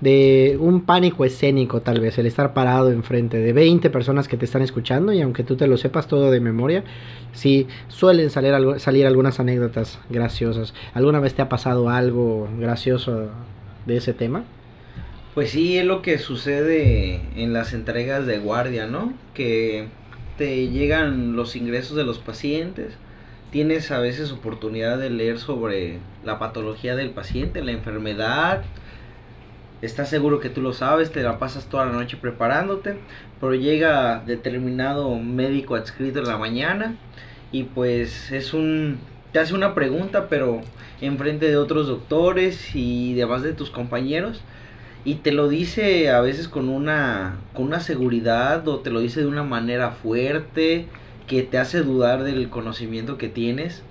de 0.00 0.56
un 0.60 0.82
pánico 0.82 1.24
escénico 1.24 1.80
tal 1.80 2.00
vez, 2.00 2.18
el 2.18 2.26
estar 2.26 2.52
parado 2.52 2.90
enfrente 2.90 3.38
de 3.38 3.52
20 3.52 3.90
personas 3.90 4.28
que 4.28 4.36
te 4.36 4.44
están 4.44 4.62
escuchando 4.62 5.12
y 5.12 5.20
aunque 5.20 5.44
tú 5.44 5.56
te 5.56 5.66
lo 5.66 5.76
sepas 5.76 6.08
todo 6.08 6.30
de 6.30 6.40
memoria, 6.40 6.84
sí 7.32 7.66
suelen 7.88 8.30
salir, 8.30 8.54
salir 8.80 9.06
algunas 9.06 9.40
anécdotas 9.40 9.98
graciosas. 10.10 10.74
¿Alguna 10.92 11.20
vez 11.20 11.34
te 11.34 11.42
ha 11.42 11.48
pasado 11.48 11.88
algo 11.88 12.48
gracioso 12.58 13.30
de 13.86 13.96
ese 13.96 14.12
tema? 14.12 14.44
Pues 15.34 15.50
sí, 15.50 15.78
es 15.78 15.84
lo 15.84 16.00
que 16.00 16.18
sucede 16.18 17.20
en 17.34 17.52
las 17.52 17.72
entregas 17.72 18.24
de 18.24 18.38
guardia, 18.38 18.86
¿no? 18.86 19.12
Que 19.34 19.88
te 20.38 20.68
llegan 20.68 21.34
los 21.34 21.56
ingresos 21.56 21.96
de 21.96 22.04
los 22.04 22.18
pacientes, 22.18 22.94
tienes 23.50 23.90
a 23.90 23.98
veces 23.98 24.32
oportunidad 24.32 24.98
de 24.98 25.10
leer 25.10 25.38
sobre 25.38 25.98
la 26.24 26.38
patología 26.38 26.94
del 26.96 27.10
paciente, 27.10 27.62
la 27.62 27.72
enfermedad, 27.72 28.62
estás 29.84 30.08
seguro 30.08 30.40
que 30.40 30.50
tú 30.50 30.60
lo 30.60 30.72
sabes, 30.72 31.12
te 31.12 31.22
la 31.22 31.38
pasas 31.38 31.66
toda 31.66 31.86
la 31.86 31.92
noche 31.92 32.16
preparándote, 32.16 32.96
pero 33.40 33.54
llega 33.54 34.22
determinado 34.26 35.16
médico 35.16 35.74
adscrito 35.74 36.20
en 36.20 36.26
la 36.26 36.38
mañana 36.38 36.96
y 37.52 37.64
pues 37.64 38.32
es 38.32 38.54
un 38.54 38.98
te 39.32 39.40
hace 39.40 39.54
una 39.54 39.74
pregunta, 39.74 40.28
pero 40.28 40.60
enfrente 41.00 41.48
de 41.48 41.56
otros 41.56 41.88
doctores 41.88 42.74
y 42.74 43.14
demás 43.14 43.42
de 43.42 43.52
tus 43.52 43.70
compañeros 43.70 44.42
y 45.04 45.16
te 45.16 45.32
lo 45.32 45.48
dice 45.48 46.10
a 46.10 46.20
veces 46.20 46.48
con 46.48 46.68
una 46.68 47.36
con 47.52 47.66
una 47.66 47.80
seguridad 47.80 48.66
o 48.68 48.78
te 48.78 48.90
lo 48.90 49.00
dice 49.00 49.20
de 49.20 49.26
una 49.26 49.42
manera 49.42 49.90
fuerte 49.90 50.86
que 51.26 51.42
te 51.42 51.58
hace 51.58 51.82
dudar 51.82 52.22
del 52.22 52.48
conocimiento 52.48 53.18
que 53.18 53.28
tienes 53.28 53.82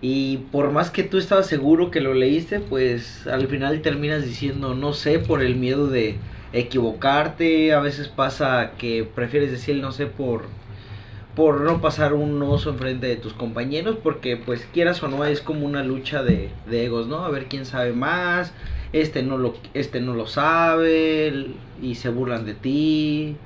y 0.00 0.38
por 0.52 0.70
más 0.70 0.90
que 0.90 1.02
tú 1.02 1.18
estabas 1.18 1.46
seguro 1.46 1.90
que 1.90 2.00
lo 2.00 2.14
leíste, 2.14 2.60
pues 2.60 3.26
al 3.26 3.48
final 3.48 3.82
terminas 3.82 4.24
diciendo 4.24 4.74
no 4.74 4.92
sé 4.92 5.18
por 5.18 5.42
el 5.42 5.56
miedo 5.56 5.88
de 5.88 6.16
equivocarte. 6.52 7.72
A 7.72 7.80
veces 7.80 8.08
pasa 8.08 8.72
que 8.78 9.04
prefieres 9.04 9.50
decir 9.50 9.76
no 9.76 9.92
sé 9.92 10.06
por 10.06 10.44
por 11.34 11.60
no 11.60 11.80
pasar 11.80 12.14
un 12.14 12.42
oso 12.42 12.70
enfrente 12.70 13.06
de 13.06 13.14
tus 13.14 13.32
compañeros 13.32 13.96
porque 14.02 14.36
pues 14.36 14.66
quieras 14.72 15.00
o 15.04 15.08
no 15.08 15.24
es 15.24 15.40
como 15.40 15.66
una 15.66 15.84
lucha 15.84 16.24
de, 16.24 16.50
de 16.68 16.84
egos, 16.86 17.06
¿no? 17.06 17.24
A 17.24 17.30
ver 17.30 17.46
quién 17.46 17.64
sabe 17.64 17.92
más. 17.92 18.52
Este 18.92 19.22
no 19.22 19.36
lo 19.36 19.54
este 19.74 20.00
no 20.00 20.14
lo 20.14 20.26
sabe 20.26 21.54
y 21.82 21.94
se 21.96 22.08
burlan 22.08 22.44
de 22.46 22.54
ti. 22.54 23.36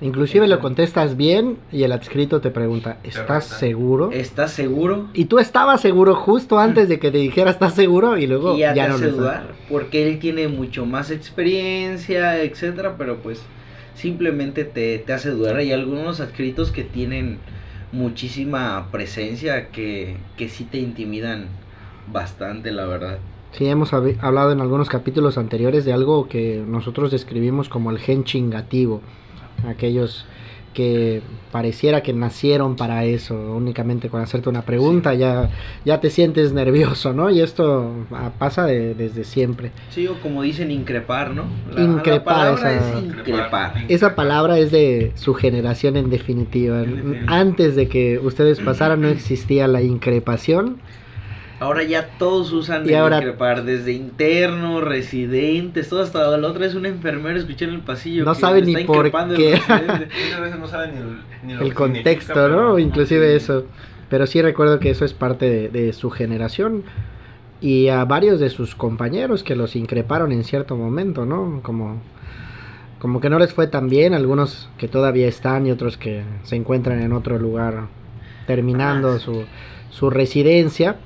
Inclusive 0.00 0.48
lo 0.48 0.60
contestas 0.60 1.16
bien 1.16 1.58
y 1.70 1.82
el 1.82 1.92
adscrito 1.92 2.40
te 2.40 2.50
pregunta, 2.50 2.98
¿estás 3.04 3.44
seguro? 3.44 4.10
¿Estás 4.12 4.52
seguro? 4.52 5.08
Y 5.12 5.26
tú 5.26 5.38
estabas 5.38 5.82
seguro 5.82 6.14
justo 6.14 6.58
antes 6.58 6.88
de 6.88 6.98
que 6.98 7.10
te 7.10 7.18
dijera 7.18 7.50
¿estás 7.50 7.74
seguro? 7.74 8.16
Y 8.16 8.26
luego 8.26 8.56
y 8.56 8.60
ya, 8.60 8.74
ya 8.74 8.84
te 8.84 8.88
no 8.88 8.94
hace 8.94 9.06
lo 9.06 9.12
dudar, 9.12 9.42
porque 9.68 10.08
él 10.08 10.18
tiene 10.18 10.48
mucho 10.48 10.86
más 10.86 11.10
experiencia, 11.10 12.42
etcétera, 12.42 12.94
pero 12.96 13.18
pues 13.18 13.42
simplemente 13.94 14.64
te, 14.64 14.98
te 14.98 15.12
hace 15.12 15.30
dudar. 15.30 15.56
Hay 15.56 15.72
algunos 15.72 16.20
adscritos 16.20 16.70
que 16.72 16.82
tienen 16.84 17.38
muchísima 17.92 18.88
presencia 18.90 19.68
que, 19.68 20.16
que 20.38 20.48
sí 20.48 20.64
te 20.64 20.78
intimidan 20.78 21.46
bastante, 22.10 22.72
la 22.72 22.86
verdad. 22.86 23.18
Sí, 23.52 23.66
hemos 23.66 23.92
hab- 23.92 24.16
hablado 24.20 24.52
en 24.52 24.60
algunos 24.60 24.88
capítulos 24.88 25.36
anteriores 25.36 25.84
de 25.84 25.92
algo 25.92 26.28
que 26.28 26.62
nosotros 26.66 27.10
describimos 27.10 27.68
como 27.68 27.90
el 27.90 27.98
gen 27.98 28.24
chingativo. 28.24 29.00
Aquellos 29.68 30.24
que 30.74 31.20
pareciera 31.50 32.00
que 32.00 32.12
nacieron 32.12 32.76
para 32.76 33.04
eso, 33.04 33.34
únicamente 33.56 34.08
con 34.08 34.20
hacerte 34.22 34.48
una 34.48 34.62
pregunta 34.62 35.14
ya, 35.14 35.50
ya 35.84 35.98
te 35.98 36.10
sientes 36.10 36.52
nervioso, 36.52 37.12
¿no? 37.12 37.28
Y 37.28 37.40
esto 37.40 37.92
ah, 38.12 38.30
pasa 38.38 38.66
de- 38.66 38.94
desde 38.94 39.24
siempre. 39.24 39.72
Sí, 39.90 40.06
o 40.06 40.20
como 40.20 40.42
dicen, 40.42 40.70
increpar, 40.70 41.32
¿no? 41.34 41.46
Increpar, 41.76 42.54
palabra 42.54 42.72
esa- 42.74 42.96
es 42.98 43.04
increpar. 43.04 43.74
Esa 43.88 44.14
palabra 44.14 44.58
es 44.60 44.70
de 44.70 45.10
su 45.16 45.34
generación 45.34 45.96
en 45.96 46.08
definitiva. 46.08 46.84
En 46.84 46.94
definitiva. 46.94 47.24
Antes 47.36 47.74
de 47.74 47.88
que 47.88 48.20
ustedes 48.20 48.60
pasaran 48.60 49.00
no 49.00 49.08
existía 49.08 49.66
la 49.66 49.82
increpación. 49.82 50.76
Ahora 51.60 51.82
ya 51.82 52.08
todos 52.18 52.52
usan 52.52 52.86
Y 52.86 52.88
el 52.88 52.94
ahora- 52.96 53.18
increpar, 53.18 53.64
desde 53.64 53.92
internos, 53.92 54.82
residentes, 54.82 55.88
todo 55.90 56.02
hasta 56.02 56.36
la 56.36 56.48
otra 56.48 56.64
es 56.66 56.74
un 56.74 56.86
enfermero 56.86 57.38
escuché 57.38 57.66
en 57.66 57.72
el 57.74 57.80
pasillo. 57.80 58.24
No 58.24 58.32
que 58.34 58.40
sabe 58.40 58.62
ni 58.62 58.84
por 58.84 59.10
qué. 59.36 59.60
Muchas 59.68 60.40
veces 60.40 60.58
no 60.58 60.66
saben 60.66 60.94
ni 60.94 61.00
el, 61.00 61.18
ni 61.44 61.54
lo 61.54 61.60
el 61.62 61.68
que 61.68 61.74
contexto, 61.74 62.34
¿no? 62.34 62.40
pero- 62.42 62.78
Inclusive 62.78 63.36
eso. 63.36 63.66
Pero 64.08 64.26
sí 64.26 64.40
recuerdo 64.42 64.80
que 64.80 64.90
eso 64.90 65.04
es 65.04 65.12
parte 65.12 65.48
de, 65.50 65.68
de 65.68 65.92
su 65.92 66.10
generación. 66.10 66.82
Y 67.60 67.88
a 67.88 68.06
varios 68.06 68.40
de 68.40 68.48
sus 68.48 68.74
compañeros 68.74 69.44
que 69.44 69.54
los 69.54 69.76
increparon 69.76 70.32
en 70.32 70.44
cierto 70.44 70.76
momento, 70.76 71.26
¿no? 71.26 71.60
Como, 71.62 72.00
como 72.98 73.20
que 73.20 73.28
no 73.28 73.38
les 73.38 73.52
fue 73.52 73.66
tan 73.66 73.90
bien, 73.90 74.14
algunos 74.14 74.70
que 74.78 74.88
todavía 74.88 75.28
están 75.28 75.66
y 75.66 75.70
otros 75.70 75.98
que 75.98 76.22
se 76.44 76.56
encuentran 76.56 77.02
en 77.02 77.12
otro 77.12 77.38
lugar 77.38 77.82
terminando 78.46 79.12
Ah, 79.12 79.18
su, 79.18 79.44
su 79.90 80.08
residencia. 80.08 80.96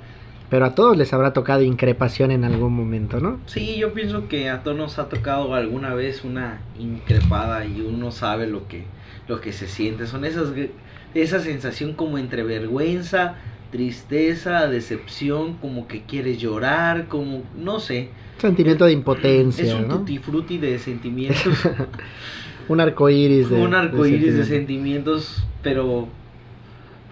Pero 0.54 0.66
a 0.66 0.74
todos 0.76 0.96
les 0.96 1.12
habrá 1.12 1.32
tocado 1.32 1.62
increpación 1.62 2.30
en 2.30 2.44
algún 2.44 2.72
momento, 2.76 3.18
¿no? 3.18 3.40
Sí, 3.46 3.74
yo 3.76 3.92
pienso 3.92 4.28
que 4.28 4.50
a 4.50 4.62
todos 4.62 4.76
nos 4.76 5.00
ha 5.00 5.08
tocado 5.08 5.52
alguna 5.52 5.94
vez 5.94 6.22
una 6.22 6.60
increpada 6.78 7.64
y 7.64 7.80
uno 7.80 8.12
sabe 8.12 8.46
lo 8.46 8.68
que, 8.68 8.84
lo 9.26 9.40
que 9.40 9.52
se 9.52 9.66
siente. 9.66 10.06
Son 10.06 10.24
esas, 10.24 10.50
esa 11.12 11.40
sensación 11.40 11.94
como 11.94 12.18
entre 12.18 12.44
vergüenza, 12.44 13.34
tristeza, 13.72 14.68
decepción, 14.68 15.54
como 15.54 15.88
que 15.88 16.02
quieres 16.02 16.38
llorar, 16.38 17.08
como, 17.08 17.42
no 17.58 17.80
sé. 17.80 18.10
Sentimiento 18.38 18.84
de 18.84 18.92
impotencia, 18.92 19.64
Es 19.64 19.74
un 19.74 19.88
¿no? 19.88 19.98
tutti 19.98 20.18
frutti 20.18 20.58
de 20.58 20.78
sentimientos. 20.78 21.68
Un 22.68 22.80
arco 22.80 23.10
iris 23.10 23.50
de. 23.50 23.60
un 23.60 23.74
arco 23.74 24.06
iris 24.06 24.36
de 24.36 24.44
sentimientos. 24.44 25.24
sentimientos, 25.24 25.46
pero, 25.64 26.08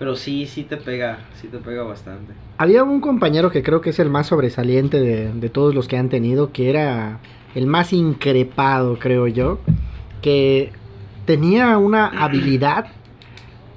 pero 0.02 0.16
sí, 0.16 0.46
sí 0.46 0.64
te 0.64 0.78
pega, 0.78 1.20
sí 1.40 1.46
te 1.46 1.58
pega 1.58 1.84
bastante. 1.84 2.32
Había 2.58 2.82
un 2.82 3.00
compañero 3.00 3.52
que 3.52 3.62
creo 3.62 3.80
que 3.80 3.90
es 3.90 4.00
el 4.00 4.10
más 4.10 4.26
sobresaliente 4.26 4.98
de, 4.98 5.32
de 5.32 5.48
todos 5.48 5.76
los 5.76 5.86
que 5.86 5.96
han 5.96 6.08
tenido, 6.08 6.50
que 6.50 6.70
era 6.70 7.20
el 7.54 7.68
más 7.68 7.92
increpado, 7.92 8.98
creo 8.98 9.28
yo, 9.28 9.60
que 10.20 10.72
tenía 11.24 11.78
una 11.78 12.08
habilidad 12.08 12.86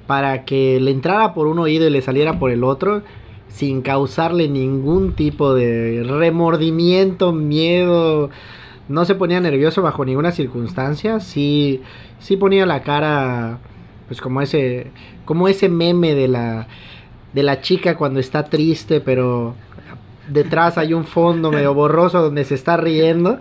para 0.08 0.44
que 0.44 0.80
le 0.80 0.90
entrara 0.90 1.32
por 1.32 1.46
un 1.46 1.60
oído 1.60 1.86
y 1.86 1.90
le 1.90 2.02
saliera 2.02 2.40
por 2.40 2.50
el 2.50 2.64
otro 2.64 3.02
sin 3.46 3.80
causarle 3.80 4.48
ningún 4.48 5.12
tipo 5.12 5.54
de 5.54 6.04
remordimiento, 6.04 7.32
miedo. 7.32 8.30
No 8.88 9.04
se 9.04 9.14
ponía 9.14 9.40
nervioso 9.40 9.80
bajo 9.80 10.04
ninguna 10.04 10.32
circunstancia. 10.32 11.20
Sí, 11.20 11.82
sí 12.18 12.36
ponía 12.36 12.66
la 12.66 12.82
cara, 12.82 13.60
pues 14.06 14.20
como 14.20 14.40
ese, 14.40 14.88
como 15.24 15.48
ese 15.48 15.68
meme 15.68 16.14
de 16.14 16.28
la, 16.28 16.68
de 17.32 17.42
la 17.42 17.60
chica 17.60 17.96
cuando 17.96 18.20
está 18.20 18.44
triste, 18.44 19.00
pero 19.00 19.54
detrás 20.28 20.78
hay 20.78 20.94
un 20.94 21.04
fondo 21.04 21.50
medio 21.50 21.74
borroso 21.74 22.22
donde 22.22 22.44
se 22.44 22.54
está 22.54 22.76
riendo. 22.76 23.38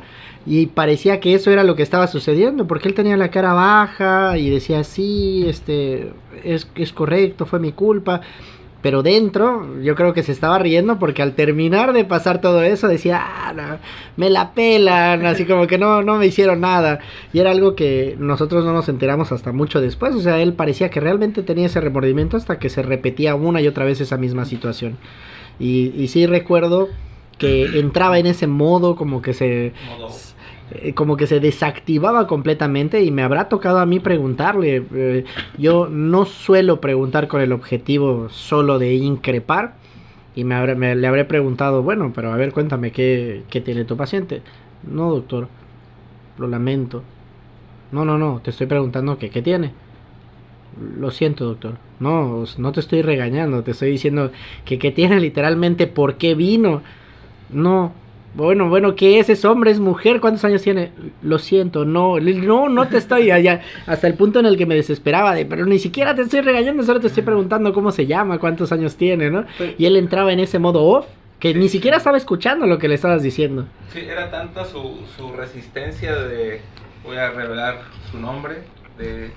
Y 0.47 0.67
parecía 0.67 1.19
que 1.19 1.33
eso 1.33 1.49
era 1.49 1.63
lo 1.63 1.75
que 1.75 1.81
estaba 1.81 2.05
sucediendo, 2.05 2.67
porque 2.67 2.87
él 2.87 2.93
tenía 2.93 3.17
la 3.17 3.31
cara 3.31 3.53
baja 3.53 4.37
y 4.37 4.51
decía, 4.51 4.83
sí, 4.83 5.43
este, 5.47 6.13
es, 6.43 6.69
es 6.75 6.93
correcto, 6.93 7.47
fue 7.47 7.59
mi 7.59 7.71
culpa. 7.71 8.21
Pero 8.85 9.01
dentro, 9.01 9.81
yo 9.81 9.95
creo 9.95 10.13
que 10.13 10.21
se 10.21 10.31
estaba 10.31 10.59
riendo 10.59 10.99
porque 10.99 11.23
al 11.23 11.33
terminar 11.33 11.91
de 11.91 12.05
pasar 12.05 12.39
todo 12.39 12.61
eso 12.61 12.87
decía, 12.87 13.19
ah, 13.19 13.79
me 14.15 14.29
la 14.29 14.53
pelan, 14.53 15.25
así 15.25 15.45
como 15.45 15.65
que 15.65 15.79
no, 15.79 16.03
no 16.03 16.17
me 16.19 16.27
hicieron 16.27 16.61
nada. 16.61 16.99
Y 17.33 17.39
era 17.39 17.49
algo 17.49 17.73
que 17.73 18.15
nosotros 18.19 18.63
no 18.63 18.73
nos 18.73 18.87
enteramos 18.87 19.31
hasta 19.31 19.51
mucho 19.51 19.81
después. 19.81 20.13
O 20.13 20.19
sea, 20.19 20.39
él 20.39 20.53
parecía 20.53 20.91
que 20.91 20.99
realmente 20.99 21.41
tenía 21.41 21.65
ese 21.65 21.81
remordimiento 21.81 22.37
hasta 22.37 22.59
que 22.59 22.69
se 22.69 22.83
repetía 22.83 23.33
una 23.33 23.59
y 23.59 23.67
otra 23.67 23.85
vez 23.85 24.01
esa 24.01 24.17
misma 24.17 24.45
situación. 24.45 24.97
Y, 25.57 25.91
y 25.97 26.07
sí 26.09 26.27
recuerdo 26.27 26.89
que 27.39 27.79
entraba 27.79 28.19
en 28.19 28.27
ese 28.27 28.45
modo 28.45 28.95
como 28.95 29.23
que 29.23 29.33
se 29.33 29.73
eh, 30.71 30.93
como 30.93 31.15
que 31.17 31.27
se 31.27 31.39
desactivaba 31.39 32.27
completamente 32.27 33.03
y 33.03 33.11
me 33.11 33.23
habrá 33.23 33.49
tocado 33.49 33.79
a 33.79 33.85
mí 33.85 33.99
preguntarle. 33.99 34.83
eh, 34.93 35.25
yo 35.57 35.87
no 35.89 36.25
suelo 36.25 36.81
preguntar 36.81 37.27
con 37.27 37.41
el 37.41 37.51
objetivo 37.51 38.29
solo 38.29 38.79
de 38.79 38.93
increpar 38.95 39.75
y 40.35 40.43
me, 40.43 40.55
habré- 40.55 40.75
me- 40.75 40.95
le 40.95 41.07
habré 41.07 41.25
preguntado, 41.25 41.81
bueno, 41.83 42.11
pero 42.13 42.31
a 42.33 42.37
ver, 42.37 42.51
cuéntame 42.51 42.91
qué, 42.91 43.43
qué 43.49 43.61
tiene 43.61 43.85
tu 43.85 43.95
paciente. 43.97 44.41
No, 44.83 45.11
doctor, 45.11 45.47
lo 46.37 46.47
lamento. 46.47 47.03
No, 47.91 48.03
no, 48.03 48.17
no, 48.17 48.41
te 48.43 48.49
estoy 48.51 48.67
preguntando 48.67 49.17
que 49.17 49.29
qué 49.29 49.41
tiene. 49.41 49.71
Lo 50.99 51.09
siento, 51.11 51.45
doctor. 51.45 51.75
No, 52.01 52.43
no 52.57 52.71
te 52.73 52.81
estoy 52.81 53.01
regañando, 53.01 53.63
te 53.63 53.71
estoy 53.71 53.91
diciendo 53.91 54.31
que 54.65 54.77
qué 54.77 54.91
tiene 54.91 55.19
literalmente 55.21 55.87
por 55.87 56.15
qué 56.15 56.35
vino. 56.35 56.81
No, 57.49 57.93
bueno, 58.35 58.67
bueno, 58.67 58.95
¿qué 58.95 59.19
es? 59.19 59.29
¿Es 59.29 59.45
hombre? 59.45 59.71
¿Es 59.71 59.79
mujer? 59.79 60.19
¿Cuántos 60.19 60.43
años 60.43 60.61
tiene? 60.61 60.91
Lo 61.21 61.39
siento, 61.39 61.85
no, 61.85 62.19
no, 62.19 62.69
no 62.69 62.87
te 62.87 62.97
estoy 62.97 63.31
allá. 63.31 63.61
Hasta 63.87 64.07
el 64.07 64.15
punto 64.15 64.39
en 64.39 64.45
el 64.45 64.57
que 64.57 64.65
me 64.65 64.75
desesperaba 64.75 65.33
de, 65.33 65.45
pero 65.45 65.65
ni 65.65 65.79
siquiera 65.79 66.13
te 66.13 66.23
estoy 66.23 66.41
regañando, 66.41 66.83
solo 66.83 66.99
te 66.99 67.07
estoy 67.07 67.23
preguntando 67.23 67.73
cómo 67.73 67.91
se 67.91 68.05
llama, 68.05 68.37
cuántos 68.37 68.73
años 68.73 68.97
tiene, 68.97 69.31
¿no? 69.31 69.45
Y 69.77 69.85
él 69.85 69.95
entraba 69.95 70.33
en 70.33 70.41
ese 70.41 70.59
modo 70.59 70.83
off, 70.83 71.05
que 71.39 71.53
ni 71.53 71.69
siquiera 71.69 71.97
estaba 71.97 72.17
escuchando 72.17 72.65
lo 72.67 72.77
que 72.77 72.89
le 72.89 72.95
estabas 72.95 73.23
diciendo. 73.23 73.67
Sí, 73.93 73.99
era 73.99 74.29
tanta 74.29 74.65
su, 74.65 74.99
su 75.15 75.31
resistencia 75.31 76.15
de, 76.15 76.59
voy 77.05 77.17
a 77.17 77.31
revelar 77.31 77.83
su 78.11 78.19
nombre, 78.19 78.55
de 78.97 79.31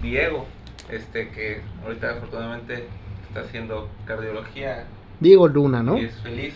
Diego, 0.00 0.46
este 0.90 1.30
que 1.30 1.60
ahorita 1.84 2.10
afortunadamente 2.10 2.86
está 3.28 3.40
haciendo 3.40 3.88
cardiología 4.04 4.84
Diego 5.18 5.48
Luna, 5.48 5.82
¿no? 5.82 5.98
y 5.98 6.04
es 6.04 6.14
feliz. 6.20 6.54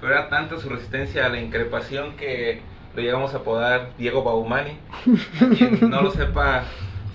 Pero 0.00 0.12
era 0.12 0.28
tanta 0.28 0.58
su 0.58 0.68
resistencia 0.68 1.26
a 1.26 1.28
la 1.28 1.40
increpación 1.40 2.16
que 2.16 2.60
lo 2.94 3.02
llegamos 3.02 3.34
a 3.34 3.38
apodar 3.38 3.90
Diego 3.98 4.22
Baumani. 4.22 4.78
Quien 5.56 5.90
no 5.90 6.02
lo 6.02 6.10
sepa, 6.10 6.64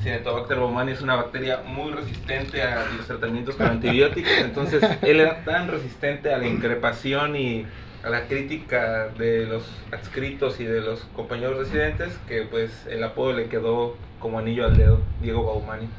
Cinetobacter 0.01 0.57
baumani 0.57 0.93
es 0.93 1.01
una 1.01 1.15
bacteria 1.15 1.61
muy 1.65 1.91
resistente 1.91 2.61
a 2.61 2.85
los 2.97 3.05
tratamientos 3.05 3.55
con 3.55 3.67
antibióticos. 3.67 4.31
Entonces, 4.39 4.83
él 5.01 5.19
era 5.19 5.43
tan 5.43 5.67
resistente 5.67 6.33
a 6.33 6.37
la 6.37 6.47
increpación 6.47 7.35
y 7.35 7.65
a 8.03 8.09
la 8.09 8.27
crítica 8.27 9.09
de 9.17 9.45
los 9.45 9.63
adscritos 9.91 10.59
y 10.61 10.63
de 10.63 10.79
los 10.79 11.01
compañeros 11.15 11.57
residentes 11.57 12.17
que 12.29 12.43
pues 12.43 12.87
el 12.89 13.03
apodo 13.03 13.33
le 13.33 13.49
quedó 13.49 13.97
como 14.19 14.39
anillo 14.39 14.65
al 14.65 14.77
dedo, 14.77 15.01
Diego 15.21 15.45
Baumani. 15.45 15.89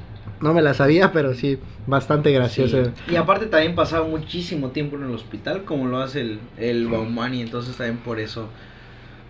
No 0.41 0.55
me 0.55 0.63
la 0.63 0.73
sabía, 0.73 1.13
pero 1.13 1.35
sí, 1.35 1.59
bastante 1.87 2.33
gracioso. 2.33 2.85
Sí. 2.85 3.13
Y 3.13 3.17
aparte 3.17 3.47
también 3.47 3.75
pasaba 3.75 4.07
muchísimo 4.07 4.71
tiempo 4.71 4.97
en 4.97 5.05
el 5.05 5.11
hospital, 5.11 5.65
como 5.65 5.87
lo 5.87 5.99
hace 5.99 6.23
el, 6.23 6.41
el 6.57 6.89
Baumani, 6.89 7.43
entonces 7.43 7.77
también 7.77 7.99
por 7.99 8.19
eso, 8.19 8.49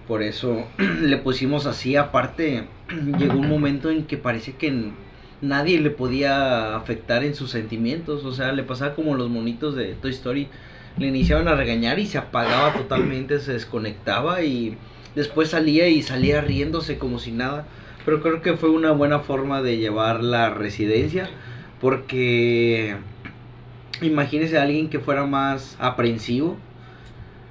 por 0.07 0.23
eso 0.23 0.65
le 0.79 1.17
pusimos 1.17 1.67
así. 1.67 1.97
Aparte, 1.97 2.69
llegó 3.19 3.39
un 3.39 3.49
momento 3.49 3.91
en 3.91 4.05
que 4.05 4.17
parece 4.19 4.55
que 4.55 4.93
nadie 5.41 5.81
le 5.81 5.91
podía 5.91 6.77
afectar 6.77 7.25
en 7.25 7.35
sus 7.35 7.51
sentimientos, 7.51 8.25
o 8.25 8.33
sea, 8.33 8.53
le 8.53 8.63
pasaba 8.63 8.95
como 8.95 9.17
los 9.17 9.29
monitos 9.29 9.75
de 9.75 9.95
Toy 9.95 10.13
Story, 10.13 10.49
le 10.97 11.09
iniciaban 11.09 11.49
a 11.49 11.57
regañar 11.57 11.99
y 11.99 12.07
se 12.07 12.19
apagaba 12.19 12.73
totalmente, 12.79 13.41
se 13.41 13.55
desconectaba 13.55 14.43
y 14.43 14.77
después 15.17 15.51
salía 15.51 15.89
y 15.89 16.03
salía 16.03 16.41
riéndose 16.41 16.99
como 16.99 17.19
si 17.19 17.33
nada. 17.33 17.67
Pero 18.05 18.21
creo 18.23 18.43
que 18.43 18.57
fue 18.57 18.71
una 18.71 18.93
buena 18.93 19.21
forma 19.21 19.63
de 19.63 19.79
llevar 19.79 20.23
la 20.23 20.51
residencia. 20.51 21.29
Porque 21.81 22.97
imagínese 24.03 24.59
a 24.59 24.63
alguien 24.63 24.91
que 24.91 25.01
fuera 25.01 25.25
más 25.27 25.77
aprensivo 25.79 26.57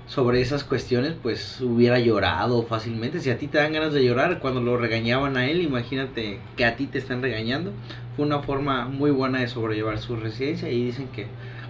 sobre 0.08 0.42
esas 0.42 0.64
cuestiones, 0.64 1.14
pues 1.22 1.62
hubiera 1.62 2.00
llorado 2.00 2.64
fácilmente. 2.64 3.20
Si 3.20 3.30
a 3.30 3.38
ti 3.38 3.48
te 3.48 3.60
dan 3.60 3.74
ganas 3.74 3.94
de 3.94 4.04
llorar 4.04 4.40
cuando 4.40 4.60
lo 4.60 4.76
regañaban 4.78 5.38
a 5.38 5.48
él, 5.48 5.62
imagínate 5.62 6.40
que 6.58 6.66
a 6.66 6.76
ti 6.76 6.88
te 6.88 6.98
están 6.98 7.22
regañando. 7.22 7.74
Fue 8.16 8.26
una 8.26 8.40
forma 8.40 8.86
muy 8.86 9.12
buena 9.12 9.40
de 9.40 9.48
sobrellevar 9.48 10.00
su 10.00 10.16
residencia 10.16 10.70
y 10.70 10.86
dicen 10.86 11.10
que 11.10 11.28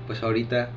pues 0.08 0.24
ahorita 0.24 0.70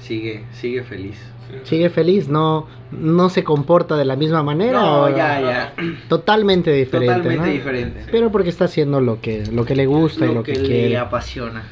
sigue 0.00 0.44
sigue 0.52 0.82
feliz. 0.82 1.18
Sigue 1.62 1.90
feliz, 1.90 2.28
no, 2.28 2.66
no 2.90 3.28
se 3.28 3.44
comporta 3.44 3.96
de 3.96 4.04
la 4.04 4.16
misma 4.16 4.42
manera. 4.42 4.80
No, 4.80 5.08
ya, 5.08 5.40
ya. 5.40 5.74
Totalmente 6.08 6.72
diferente. 6.72 7.14
Totalmente 7.14 7.46
¿no? 7.46 7.52
diferente. 7.52 8.06
Pero 8.10 8.32
porque 8.32 8.48
está 8.48 8.64
haciendo 8.64 9.00
lo 9.00 9.20
que, 9.20 9.44
lo 9.52 9.64
que 9.64 9.76
le 9.76 9.86
gusta 9.86 10.24
y 10.24 10.28
Lo 10.28 10.34
lo 10.34 10.42
que, 10.42 10.54
que 10.54 10.88
le 10.88 10.98
apasiona. 10.98 11.62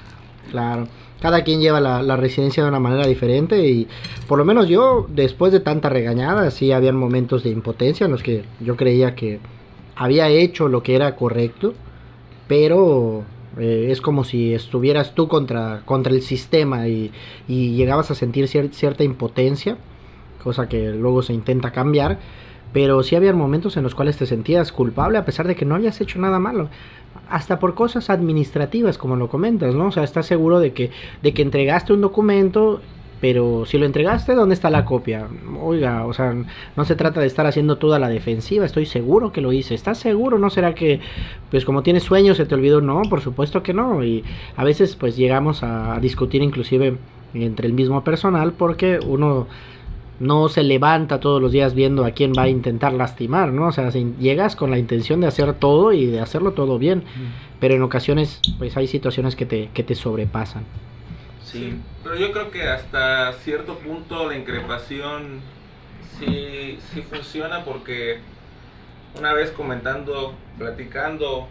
Claro. 0.50 0.86
Cada 1.20 1.42
quien 1.42 1.60
lleva 1.60 1.80
la, 1.80 2.02
la 2.02 2.16
residencia 2.16 2.62
de 2.62 2.68
una 2.68 2.78
manera 2.78 3.06
diferente 3.06 3.66
y 3.66 3.88
por 4.28 4.38
lo 4.38 4.44
menos 4.44 4.68
yo, 4.68 5.06
después 5.08 5.52
de 5.52 5.60
tanta 5.60 5.88
regañada, 5.88 6.50
sí 6.50 6.70
habían 6.70 6.96
momentos 6.96 7.42
de 7.42 7.50
impotencia 7.50 8.04
en 8.04 8.12
los 8.12 8.22
que 8.22 8.44
yo 8.60 8.76
creía 8.76 9.14
que 9.14 9.40
había 9.96 10.28
hecho 10.28 10.68
lo 10.68 10.82
que 10.82 10.94
era 10.94 11.16
correcto, 11.16 11.74
pero 12.46 13.24
eh, 13.58 13.88
es 13.90 14.00
como 14.00 14.24
si 14.24 14.54
estuvieras 14.54 15.14
tú 15.14 15.28
contra, 15.28 15.82
contra 15.84 16.12
el 16.12 16.22
sistema 16.22 16.88
y, 16.88 17.10
llegabas 17.48 18.10
a 18.10 18.14
sentir 18.14 18.46
cier- 18.46 18.72
cierta 18.72 19.04
impotencia, 19.04 19.76
cosa 20.42 20.68
que 20.68 20.90
luego 20.90 21.22
se 21.22 21.32
intenta 21.32 21.70
cambiar, 21.72 22.18
pero 22.72 23.02
sí 23.02 23.16
habían 23.16 23.36
momentos 23.36 23.76
en 23.76 23.82
los 23.82 23.94
cuales 23.94 24.16
te 24.16 24.26
sentías 24.26 24.72
culpable 24.72 25.18
a 25.18 25.24
pesar 25.24 25.46
de 25.46 25.54
que 25.54 25.64
no 25.64 25.74
habías 25.76 26.00
hecho 26.00 26.18
nada 26.18 26.38
malo. 26.38 26.68
Hasta 27.30 27.58
por 27.58 27.74
cosas 27.74 28.10
administrativas, 28.10 28.98
como 28.98 29.16
lo 29.16 29.28
comentas, 29.28 29.74
¿no? 29.74 29.86
O 29.86 29.92
sea, 29.92 30.02
estás 30.02 30.26
seguro 30.26 30.60
de 30.60 30.72
que, 30.72 30.90
de 31.22 31.32
que 31.32 31.42
entregaste 31.42 31.92
un 31.92 32.00
documento, 32.00 32.80
pero 33.24 33.64
si 33.64 33.78
lo 33.78 33.86
entregaste, 33.86 34.34
¿dónde 34.34 34.54
está 34.54 34.68
la 34.68 34.84
copia? 34.84 35.26
Oiga, 35.58 36.04
o 36.04 36.12
sea, 36.12 36.36
no 36.76 36.84
se 36.84 36.94
trata 36.94 37.22
de 37.22 37.26
estar 37.26 37.46
haciendo 37.46 37.78
toda 37.78 37.98
la 37.98 38.10
defensiva, 38.10 38.66
estoy 38.66 38.84
seguro 38.84 39.32
que 39.32 39.40
lo 39.40 39.50
hice. 39.50 39.74
¿Estás 39.74 39.96
seguro? 39.96 40.38
¿No 40.38 40.50
será 40.50 40.74
que, 40.74 41.00
pues 41.50 41.64
como 41.64 41.82
tienes 41.82 42.02
sueños, 42.02 42.36
se 42.36 42.44
te 42.44 42.54
olvidó? 42.54 42.82
No, 42.82 43.00
por 43.08 43.22
supuesto 43.22 43.62
que 43.62 43.72
no. 43.72 44.04
Y 44.04 44.22
a 44.56 44.62
veces, 44.62 44.94
pues 44.94 45.16
llegamos 45.16 45.62
a, 45.62 45.98
discutir 46.02 46.42
inclusive 46.42 46.98
entre 47.32 47.66
el 47.66 47.72
mismo 47.72 48.04
personal 48.04 48.52
porque 48.52 48.98
uno 49.06 49.46
no 50.20 50.50
se 50.50 50.62
levanta 50.62 51.18
todos 51.18 51.40
los 51.40 51.50
días 51.50 51.74
viendo 51.74 52.04
a 52.04 52.10
quién 52.10 52.34
va 52.36 52.42
a 52.42 52.50
intentar 52.50 52.92
lastimar, 52.92 53.54
¿no? 53.54 53.68
O 53.68 53.72
sea, 53.72 53.90
si 53.90 54.12
llegas 54.20 54.54
con 54.54 54.70
la 54.70 54.78
intención 54.78 55.22
de 55.22 55.28
hacer 55.28 55.54
todo 55.54 55.94
y 55.94 56.04
de 56.04 56.20
hacerlo 56.20 56.52
todo 56.52 56.78
bien, 56.78 57.04
pero 57.58 57.74
en 57.74 57.80
ocasiones 57.80 58.42
pues 58.58 58.76
hay 58.76 58.86
situaciones 58.86 59.34
que 59.34 59.46
te, 59.46 59.70
que 59.72 59.82
te 59.82 59.94
sobrepasan. 59.94 60.64
Sí, 61.44 61.80
pero 62.02 62.16
yo 62.16 62.32
creo 62.32 62.50
que 62.50 62.62
hasta 62.68 63.32
cierto 63.44 63.78
punto 63.78 64.28
la 64.28 64.36
increpación 64.36 65.40
sí, 66.18 66.78
sí 66.92 67.02
funciona 67.02 67.64
porque 67.64 68.18
una 69.18 69.32
vez 69.32 69.50
comentando, 69.50 70.34
platicando 70.58 71.48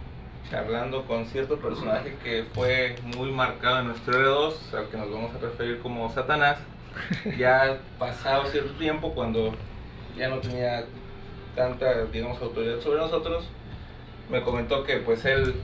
charlando 0.50 1.06
con 1.06 1.26
cierto 1.26 1.58
personaje 1.58 2.16
que 2.24 2.46
fue 2.54 2.96
muy 3.16 3.32
marcado 3.32 3.80
en 3.80 3.88
nuestro 3.88 4.20
R2, 4.20 4.78
al 4.78 4.90
que 4.90 4.98
nos 4.98 5.12
vamos 5.12 5.36
a 5.36 5.40
referir 5.40 5.80
como 5.80 6.10
Satanás, 6.12 6.58
ya 7.38 7.78
pasado 7.98 8.46
cierto 8.48 8.74
tiempo, 8.74 9.14
cuando 9.14 9.54
ya 10.18 10.28
no 10.28 10.40
tenía 10.40 10.86
tanta, 11.56 12.06
digamos, 12.06 12.42
autoridad 12.42 12.80
sobre 12.82 13.00
nosotros, 13.00 13.46
me 14.30 14.42
comentó 14.42 14.84
que 14.84 14.98
pues 14.98 15.24
él, 15.26 15.56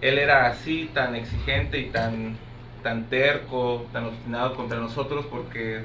él 0.00 0.18
era 0.18 0.46
así, 0.46 0.90
tan 0.92 1.14
exigente 1.14 1.78
y 1.78 1.86
tan, 1.90 2.36
tan 2.82 3.04
terco, 3.04 3.86
tan 3.92 4.06
obstinado 4.06 4.54
contra 4.54 4.78
nosotros 4.78 5.26
porque 5.30 5.84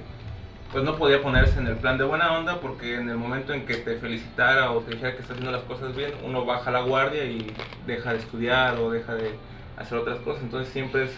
pues 0.71 0.83
no 0.83 0.95
podía 0.97 1.21
ponerse 1.21 1.59
en 1.59 1.67
el 1.67 1.77
plan 1.77 1.97
de 1.97 2.03
buena 2.03 2.37
onda 2.37 2.59
porque 2.59 2.95
en 2.95 3.09
el 3.09 3.17
momento 3.17 3.53
en 3.53 3.65
que 3.65 3.75
te 3.75 3.95
felicitara 3.97 4.71
o 4.71 4.81
te 4.81 4.91
dijera 4.91 5.11
que 5.13 5.21
estás 5.21 5.37
haciendo 5.37 5.51
las 5.51 5.63
cosas 5.63 5.95
bien, 5.95 6.11
uno 6.23 6.45
baja 6.45 6.71
la 6.71 6.81
guardia 6.81 7.23
y 7.25 7.53
deja 7.85 8.13
de 8.13 8.19
estudiar 8.19 8.77
o 8.77 8.89
deja 8.89 9.15
de 9.15 9.31
hacer 9.77 9.97
otras 9.97 10.19
cosas. 10.19 10.43
Entonces 10.43 10.71
siempre 10.73 11.05
es 11.05 11.11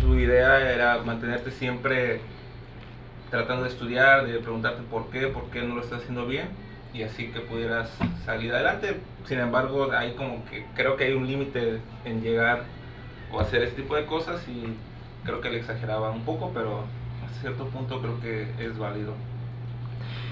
su 0.00 0.14
idea 0.16 0.72
era 0.72 0.98
mantenerte 0.98 1.50
siempre 1.50 2.20
tratando 3.30 3.64
de 3.64 3.70
estudiar, 3.70 4.26
de 4.26 4.38
preguntarte 4.38 4.82
por 4.90 5.10
qué, 5.10 5.28
por 5.28 5.50
qué 5.50 5.62
no 5.62 5.76
lo 5.76 5.82
estás 5.82 6.00
haciendo 6.00 6.26
bien 6.26 6.48
y 6.92 7.02
así 7.02 7.28
que 7.28 7.40
pudieras 7.40 7.90
salir 8.24 8.52
adelante. 8.52 9.00
Sin 9.24 9.40
embargo, 9.40 9.90
hay 9.92 10.12
como 10.14 10.44
que 10.46 10.66
creo 10.74 10.96
que 10.96 11.04
hay 11.04 11.12
un 11.12 11.26
límite 11.26 11.80
en 12.04 12.22
llegar 12.22 12.64
o 13.34 13.40
hacer 13.40 13.62
este 13.62 13.82
tipo 13.82 13.96
de 13.96 14.06
cosas 14.06 14.42
y 14.48 14.74
creo 15.24 15.40
que 15.40 15.50
le 15.50 15.58
exageraba 15.58 16.10
un 16.10 16.22
poco, 16.22 16.50
pero 16.54 16.84
hasta 17.24 17.40
cierto 17.40 17.66
punto 17.66 18.00
creo 18.00 18.20
que 18.20 18.46
es 18.64 18.78
válido. 18.78 19.14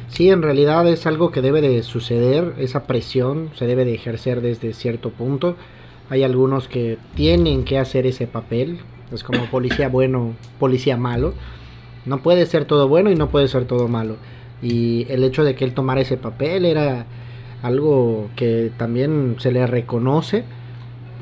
Sí, 0.08 0.28
en 0.28 0.42
realidad 0.42 0.86
es 0.88 1.06
algo 1.06 1.30
que 1.30 1.40
debe 1.40 1.60
de 1.62 1.82
suceder, 1.82 2.54
esa 2.58 2.86
presión 2.86 3.50
se 3.54 3.66
debe 3.66 3.84
de 3.84 3.94
ejercer 3.94 4.42
desde 4.42 4.74
cierto 4.74 5.10
punto. 5.10 5.56
Hay 6.10 6.22
algunos 6.22 6.68
que 6.68 6.98
tienen 7.14 7.64
que 7.64 7.78
hacer 7.78 8.06
ese 8.06 8.26
papel, 8.26 8.80
es 9.10 9.24
como 9.24 9.46
policía 9.46 9.88
bueno, 9.88 10.34
policía 10.58 10.96
malo. 10.96 11.32
No 12.04 12.22
puede 12.22 12.44
ser 12.46 12.66
todo 12.66 12.88
bueno 12.88 13.10
y 13.10 13.14
no 13.14 13.30
puede 13.30 13.48
ser 13.48 13.64
todo 13.64 13.88
malo. 13.88 14.16
Y 14.60 15.06
el 15.08 15.24
hecho 15.24 15.44
de 15.44 15.54
que 15.54 15.64
él 15.64 15.72
tomara 15.72 16.02
ese 16.02 16.16
papel 16.16 16.66
era 16.66 17.06
algo 17.62 18.28
que 18.36 18.70
también 18.76 19.36
se 19.38 19.50
le 19.50 19.66
reconoce 19.66 20.44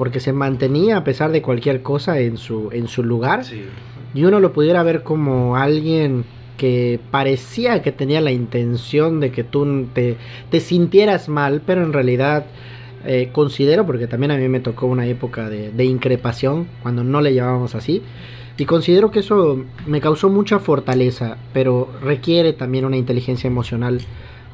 porque 0.00 0.18
se 0.18 0.32
mantenía 0.32 0.96
a 0.96 1.04
pesar 1.04 1.30
de 1.30 1.42
cualquier 1.42 1.82
cosa 1.82 2.20
en 2.20 2.38
su, 2.38 2.70
en 2.72 2.88
su 2.88 3.02
lugar. 3.02 3.44
Sí. 3.44 3.64
Y 4.14 4.24
uno 4.24 4.40
lo 4.40 4.54
pudiera 4.54 4.82
ver 4.82 5.02
como 5.02 5.56
alguien 5.56 6.24
que 6.56 6.98
parecía 7.10 7.82
que 7.82 7.92
tenía 7.92 8.22
la 8.22 8.32
intención 8.32 9.20
de 9.20 9.30
que 9.30 9.44
tú 9.44 9.88
te, 9.92 10.16
te 10.50 10.60
sintieras 10.60 11.28
mal, 11.28 11.60
pero 11.66 11.82
en 11.82 11.92
realidad 11.92 12.46
eh, 13.04 13.28
considero, 13.30 13.84
porque 13.84 14.06
también 14.06 14.30
a 14.30 14.38
mí 14.38 14.48
me 14.48 14.60
tocó 14.60 14.86
una 14.86 15.06
época 15.06 15.50
de, 15.50 15.70
de 15.70 15.84
increpación, 15.84 16.66
cuando 16.82 17.04
no 17.04 17.20
le 17.20 17.34
llamábamos 17.34 17.74
así, 17.74 18.00
y 18.56 18.64
considero 18.64 19.10
que 19.10 19.18
eso 19.18 19.66
me 19.86 20.00
causó 20.00 20.30
mucha 20.30 20.60
fortaleza, 20.60 21.36
pero 21.52 21.90
requiere 22.02 22.54
también 22.54 22.86
una 22.86 22.96
inteligencia 22.96 23.48
emocional 23.48 24.00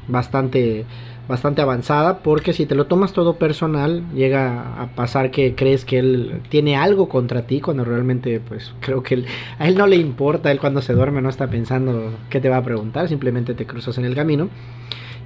bastante 0.09 0.83
bastante 1.27 1.61
avanzada 1.61 2.19
porque 2.19 2.53
si 2.53 2.65
te 2.65 2.75
lo 2.75 2.85
tomas 2.85 3.11
todo 3.13 3.35
personal 3.35 4.03
llega 4.13 4.81
a 4.81 4.87
pasar 4.95 5.29
que 5.31 5.55
crees 5.55 5.83
que 5.85 5.99
él 5.99 6.41
tiene 6.49 6.75
algo 6.77 7.09
contra 7.09 7.41
ti 7.47 7.59
cuando 7.59 7.83
realmente 7.83 8.39
pues 8.39 8.73
creo 8.79 9.03
que 9.03 9.15
él- 9.15 9.25
a 9.59 9.67
él 9.67 9.77
no 9.77 9.87
le 9.87 9.97
importa 9.97 10.51
él 10.51 10.59
cuando 10.59 10.81
se 10.81 10.93
duerme 10.93 11.21
no 11.21 11.29
está 11.29 11.47
pensando 11.47 12.11
qué 12.29 12.39
te 12.39 12.49
va 12.49 12.57
a 12.57 12.63
preguntar 12.63 13.09
simplemente 13.09 13.53
te 13.53 13.65
cruzas 13.65 13.97
en 13.97 14.05
el 14.05 14.15
camino. 14.15 14.49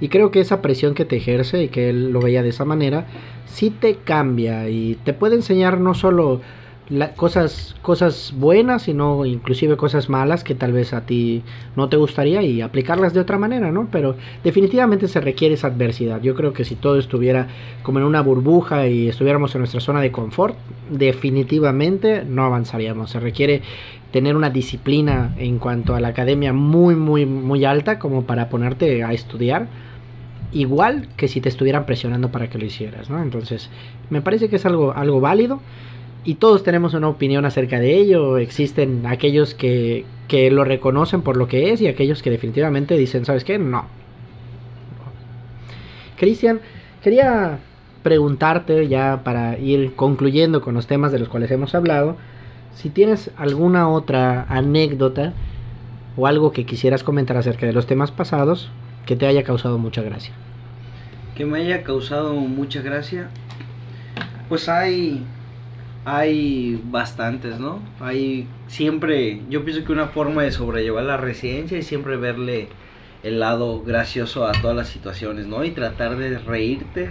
Y 0.00 0.08
creo 0.08 0.32
que 0.32 0.40
esa 0.40 0.60
presión 0.62 0.94
que 0.94 1.04
te 1.04 1.16
ejerce 1.16 1.62
y 1.62 1.68
que 1.68 1.88
él 1.88 2.10
lo 2.10 2.20
veía 2.20 2.42
de 2.42 2.48
esa 2.48 2.64
manera 2.64 3.06
sí 3.46 3.70
te 3.70 3.94
cambia 3.96 4.68
y 4.68 4.96
te 5.04 5.12
puede 5.12 5.36
enseñar 5.36 5.78
no 5.78 5.94
solo 5.94 6.40
la- 6.88 7.12
cosas, 7.14 7.74
cosas 7.82 8.34
buenas, 8.36 8.82
sino 8.82 9.24
inclusive 9.24 9.76
cosas 9.76 10.08
malas 10.08 10.44
que 10.44 10.54
tal 10.54 10.72
vez 10.72 10.92
a 10.92 11.06
ti 11.06 11.42
no 11.76 11.88
te 11.88 11.96
gustaría 11.96 12.42
y 12.42 12.60
aplicarlas 12.60 13.14
de 13.14 13.20
otra 13.20 13.38
manera, 13.38 13.70
¿no? 13.72 13.88
Pero 13.90 14.16
definitivamente 14.44 15.08
se 15.08 15.20
requiere 15.20 15.54
esa 15.54 15.68
adversidad. 15.68 16.20
Yo 16.22 16.34
creo 16.34 16.52
que 16.52 16.64
si 16.64 16.74
todo 16.74 16.98
estuviera 16.98 17.46
como 17.82 17.98
en 18.00 18.04
una 18.04 18.20
burbuja 18.22 18.86
y 18.88 19.08
estuviéramos 19.08 19.54
en 19.54 19.60
nuestra 19.60 19.80
zona 19.80 20.00
de 20.00 20.12
confort, 20.12 20.56
definitivamente 20.90 22.24
no 22.24 22.44
avanzaríamos. 22.44 23.10
Se 23.10 23.20
requiere 23.20 23.62
tener 24.10 24.36
una 24.36 24.50
disciplina 24.50 25.34
en 25.38 25.58
cuanto 25.58 25.94
a 25.94 26.00
la 26.00 26.08
academia 26.08 26.52
muy, 26.52 26.94
muy, 26.96 27.24
muy 27.24 27.64
alta 27.64 27.98
como 27.98 28.24
para 28.24 28.48
ponerte 28.50 29.02
a 29.02 29.12
estudiar 29.12 29.68
igual 30.52 31.08
que 31.16 31.28
si 31.28 31.40
te 31.40 31.48
estuvieran 31.48 31.86
presionando 31.86 32.30
para 32.30 32.48
que 32.50 32.58
lo 32.58 32.66
hicieras, 32.66 33.08
¿no? 33.08 33.22
Entonces, 33.22 33.70
me 34.10 34.20
parece 34.20 34.48
que 34.50 34.56
es 34.56 34.66
algo, 34.66 34.92
algo 34.92 35.20
válido 35.20 35.60
y 36.24 36.34
todos 36.36 36.62
tenemos 36.62 36.94
una 36.94 37.08
opinión 37.08 37.44
acerca 37.44 37.80
de 37.80 37.96
ello. 37.96 38.38
Existen 38.38 39.06
aquellos 39.06 39.54
que, 39.54 40.04
que 40.28 40.50
lo 40.50 40.64
reconocen 40.64 41.22
por 41.22 41.36
lo 41.36 41.48
que 41.48 41.72
es 41.72 41.80
y 41.80 41.88
aquellos 41.88 42.22
que 42.22 42.30
definitivamente 42.30 42.96
dicen, 42.96 43.24
¿sabes 43.24 43.44
qué? 43.44 43.58
No. 43.58 43.86
Cristian, 46.16 46.60
quería 47.02 47.58
preguntarte 48.02 48.88
ya 48.88 49.22
para 49.24 49.58
ir 49.58 49.94
concluyendo 49.94 50.60
con 50.60 50.74
los 50.74 50.86
temas 50.86 51.12
de 51.12 51.18
los 51.18 51.28
cuales 51.28 51.50
hemos 51.50 51.74
hablado, 51.74 52.16
si 52.74 52.90
tienes 52.90 53.30
alguna 53.36 53.88
otra 53.88 54.46
anécdota 54.48 55.32
o 56.16 56.26
algo 56.26 56.52
que 56.52 56.66
quisieras 56.66 57.02
comentar 57.02 57.36
acerca 57.36 57.66
de 57.66 57.72
los 57.72 57.86
temas 57.86 58.10
pasados 58.10 58.70
que 59.06 59.16
te 59.16 59.26
haya 59.26 59.42
causado 59.42 59.78
mucha 59.78 60.02
gracia. 60.02 60.32
que 61.34 61.46
me 61.46 61.60
haya 61.60 61.82
causado 61.82 62.34
mucha 62.34 62.82
gracia. 62.82 63.28
Pues 64.48 64.68
hay 64.68 65.24
hay 66.04 66.82
bastantes, 66.84 67.60
¿no? 67.60 67.80
Hay 68.00 68.48
siempre, 68.66 69.40
yo 69.48 69.64
pienso 69.64 69.84
que 69.84 69.92
una 69.92 70.08
forma 70.08 70.42
de 70.42 70.50
sobrellevar 70.50 71.04
la 71.04 71.16
residencia 71.16 71.78
es 71.78 71.86
siempre 71.86 72.16
verle 72.16 72.68
el 73.22 73.38
lado 73.38 73.82
gracioso 73.82 74.46
a 74.46 74.52
todas 74.52 74.76
las 74.76 74.88
situaciones, 74.88 75.46
¿no? 75.46 75.64
Y 75.64 75.70
tratar 75.70 76.16
de 76.16 76.38
reírte, 76.38 77.10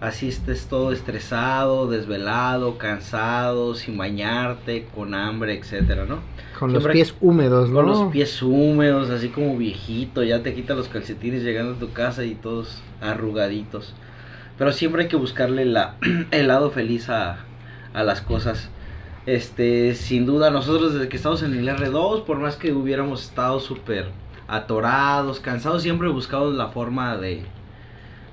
así 0.00 0.28
estés 0.28 0.66
todo 0.68 0.92
estresado, 0.92 1.88
desvelado, 1.88 2.78
cansado, 2.78 3.74
sin 3.74 3.96
bañarte, 3.98 4.86
con 4.94 5.14
hambre, 5.14 5.58
etcétera, 5.58 6.04
¿no? 6.04 6.20
Con 6.56 6.72
los 6.72 6.86
pies 6.86 7.16
húmedos, 7.20 7.70
¿no? 7.70 7.76
Con 7.76 7.86
los 7.86 8.12
pies 8.12 8.40
húmedos, 8.40 9.10
así 9.10 9.30
como 9.30 9.56
viejito, 9.56 10.22
ya 10.22 10.44
te 10.44 10.54
quitas 10.54 10.76
los 10.76 10.88
calcetines 10.88 11.42
llegando 11.42 11.74
a 11.74 11.78
tu 11.78 11.92
casa 11.92 12.24
y 12.24 12.36
todos 12.36 12.80
arrugaditos. 13.00 13.94
Pero 14.56 14.72
siempre 14.72 15.02
hay 15.02 15.08
que 15.08 15.16
buscarle 15.16 15.64
la, 15.64 15.96
el 16.30 16.46
lado 16.46 16.70
feliz 16.70 17.08
a, 17.10 17.47
a 17.98 18.04
las 18.04 18.20
cosas. 18.20 18.68
Este, 19.26 19.94
sin 19.94 20.24
duda, 20.24 20.50
nosotros 20.50 20.94
desde 20.94 21.08
que 21.08 21.16
estamos 21.16 21.42
en 21.42 21.54
el 21.54 21.68
R2, 21.68 22.24
por 22.24 22.38
más 22.38 22.56
que 22.56 22.72
hubiéramos 22.72 23.24
estado 23.24 23.60
súper 23.60 24.06
atorados, 24.46 25.40
cansados, 25.40 25.82
siempre 25.82 26.08
buscamos 26.08 26.54
la 26.54 26.68
forma 26.68 27.16
de, 27.18 27.42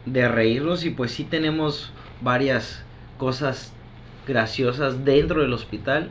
de 0.05 0.27
reírnos 0.27 0.85
y 0.85 0.91
pues 0.91 1.11
sí 1.11 1.23
tenemos 1.25 1.91
varias 2.21 2.81
cosas 3.17 3.73
graciosas 4.27 5.03
dentro 5.03 5.41
del 5.41 5.51
hospital 5.53 6.09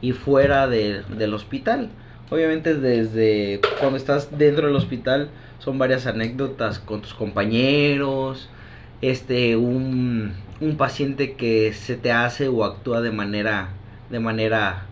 y 0.00 0.12
fuera 0.12 0.66
de- 0.68 1.02
del 1.16 1.34
hospital. 1.34 1.90
Obviamente 2.30 2.74
desde 2.74 3.60
cuando 3.78 3.98
estás 3.98 4.36
dentro 4.38 4.66
del 4.66 4.76
hospital 4.76 5.28
son 5.58 5.78
varias 5.78 6.06
anécdotas 6.06 6.78
con 6.78 7.02
tus 7.02 7.12
compañeros, 7.12 8.48
este 9.02 9.56
un, 9.56 10.32
un 10.62 10.76
paciente 10.76 11.34
que 11.34 11.72
se 11.72 11.96
te 11.96 12.12
hace 12.12 12.48
o 12.48 12.64
actúa 12.64 13.00
de 13.00 13.10
manera 13.10 13.70
de 14.10 14.20
manera 14.20 14.86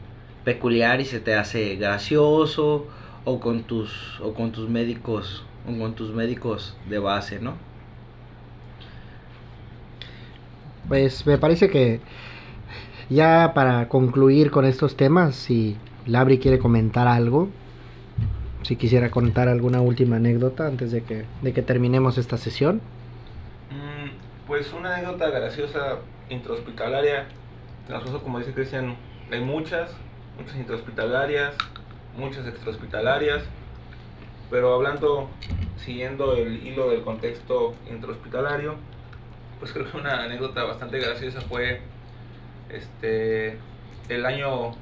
peculiar 0.45 1.01
y 1.01 1.05
se 1.05 1.21
te 1.21 1.35
hace 1.35 1.77
gracioso 1.77 2.87
o 3.25 3.39
con 3.39 3.63
tus 3.63 4.21
o 4.21 4.35
con 4.35 4.51
tus 4.51 4.69
médicos 4.69 5.45
o 5.69 5.79
con 5.79 5.95
tus 5.95 6.13
médicos 6.13 6.77
de 6.89 6.99
base, 6.99 7.39
¿no? 7.39 7.55
Pues 10.89 11.25
me 11.27 11.39
parece 11.39 11.71
que 11.71 12.01
ya 13.09 13.53
para 13.55 13.89
concluir 13.89 14.51
con 14.51 14.65
estos 14.65 14.97
temas, 14.97 15.37
si 15.37 15.77
Labri 16.07 16.39
quiere 16.39 16.59
comentar 16.59 17.07
algo, 17.07 17.49
si 18.63 18.75
quisiera 18.75 19.11
contar 19.11 19.49
alguna 19.49 19.81
última 19.81 20.17
anécdota 20.17 20.67
antes 20.67 20.91
de 20.91 21.03
que, 21.03 21.27
de 21.43 21.53
que 21.53 21.63
terminemos 21.63 22.19
esta 22.19 22.39
sesión. 22.39 22.81
Pues 24.51 24.73
una 24.73 24.97
anécdota 24.97 25.31
graciosa 25.31 25.99
intrahospitalaria. 26.29 27.27
Transcurso, 27.87 28.21
como 28.21 28.41
dice 28.41 28.53
Cristian, 28.53 28.97
hay 29.31 29.41
muchas, 29.43 29.93
muchas 30.37 30.57
intrahospitalarias, 30.57 31.55
muchas 32.17 32.45
extrahospitalarias. 32.49 33.45
Pero 34.51 34.75
hablando, 34.75 35.31
siguiendo 35.77 36.35
el 36.35 36.67
hilo 36.67 36.91
del 36.91 37.03
contexto 37.03 37.77
intrahospitalario, 37.89 38.75
pues 39.61 39.73
creo 39.73 39.89
que 39.89 39.97
una 39.97 40.25
anécdota 40.25 40.65
bastante 40.65 40.99
graciosa 40.99 41.41
fue 41.43 41.83
este 42.71 43.57
el 44.09 44.27
año 44.27 44.73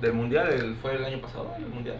del 0.00 0.12
mundial, 0.12 0.46
el- 0.52 0.76
fue 0.76 0.94
el 0.94 1.04
año 1.04 1.20
pasado, 1.20 1.52
el 1.58 1.66
mundial, 1.66 1.96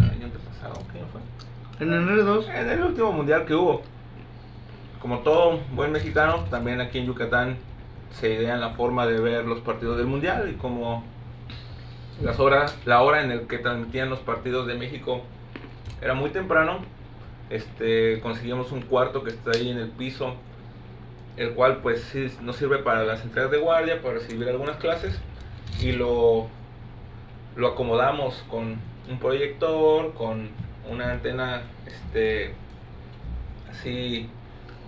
el 0.00 0.04
año 0.10 0.24
antepasado, 0.24 0.82
¿qué 0.90 1.00
año 1.00 1.08
fue? 1.12 1.86
En 1.86 1.92
el 1.92 2.08
R2 2.08 2.48
En 2.48 2.70
el 2.70 2.82
último 2.82 3.12
mundial 3.12 3.44
que 3.44 3.54
hubo. 3.54 3.82
Como 5.00 5.20
todo 5.20 5.60
buen 5.74 5.92
mexicano, 5.92 6.44
también 6.50 6.80
aquí 6.80 6.98
en 6.98 7.06
Yucatán 7.06 7.56
se 8.10 8.30
idean 8.34 8.60
la 8.60 8.70
forma 8.70 9.06
de 9.06 9.20
ver 9.20 9.44
los 9.44 9.60
partidos 9.60 9.96
del 9.96 10.06
Mundial 10.06 10.50
y 10.50 10.54
como 10.54 11.04
las 12.20 12.40
horas, 12.40 12.76
la 12.84 13.02
hora 13.02 13.22
en 13.22 13.28
la 13.28 13.42
que 13.46 13.58
transmitían 13.58 14.10
los 14.10 14.18
partidos 14.18 14.66
de 14.66 14.74
México 14.74 15.22
era 16.00 16.14
muy 16.14 16.30
temprano, 16.30 16.80
este, 17.50 18.20
conseguimos 18.20 18.72
un 18.72 18.82
cuarto 18.82 19.22
que 19.22 19.30
está 19.30 19.52
ahí 19.52 19.70
en 19.70 19.78
el 19.78 19.90
piso, 19.90 20.34
el 21.36 21.52
cual 21.52 21.78
pues 21.78 22.02
sí 22.02 22.26
nos 22.42 22.56
sirve 22.56 22.78
para 22.78 23.04
las 23.04 23.22
entregas 23.22 23.50
de 23.52 23.58
guardia, 23.58 24.02
para 24.02 24.14
recibir 24.14 24.48
algunas 24.48 24.76
clases 24.78 25.18
y 25.80 25.92
lo, 25.92 26.48
lo 27.54 27.68
acomodamos 27.68 28.44
con 28.50 28.76
un 29.08 29.18
proyector, 29.20 30.12
con 30.14 30.48
una 30.90 31.12
antena 31.12 31.62
este, 31.86 32.54
así 33.70 34.28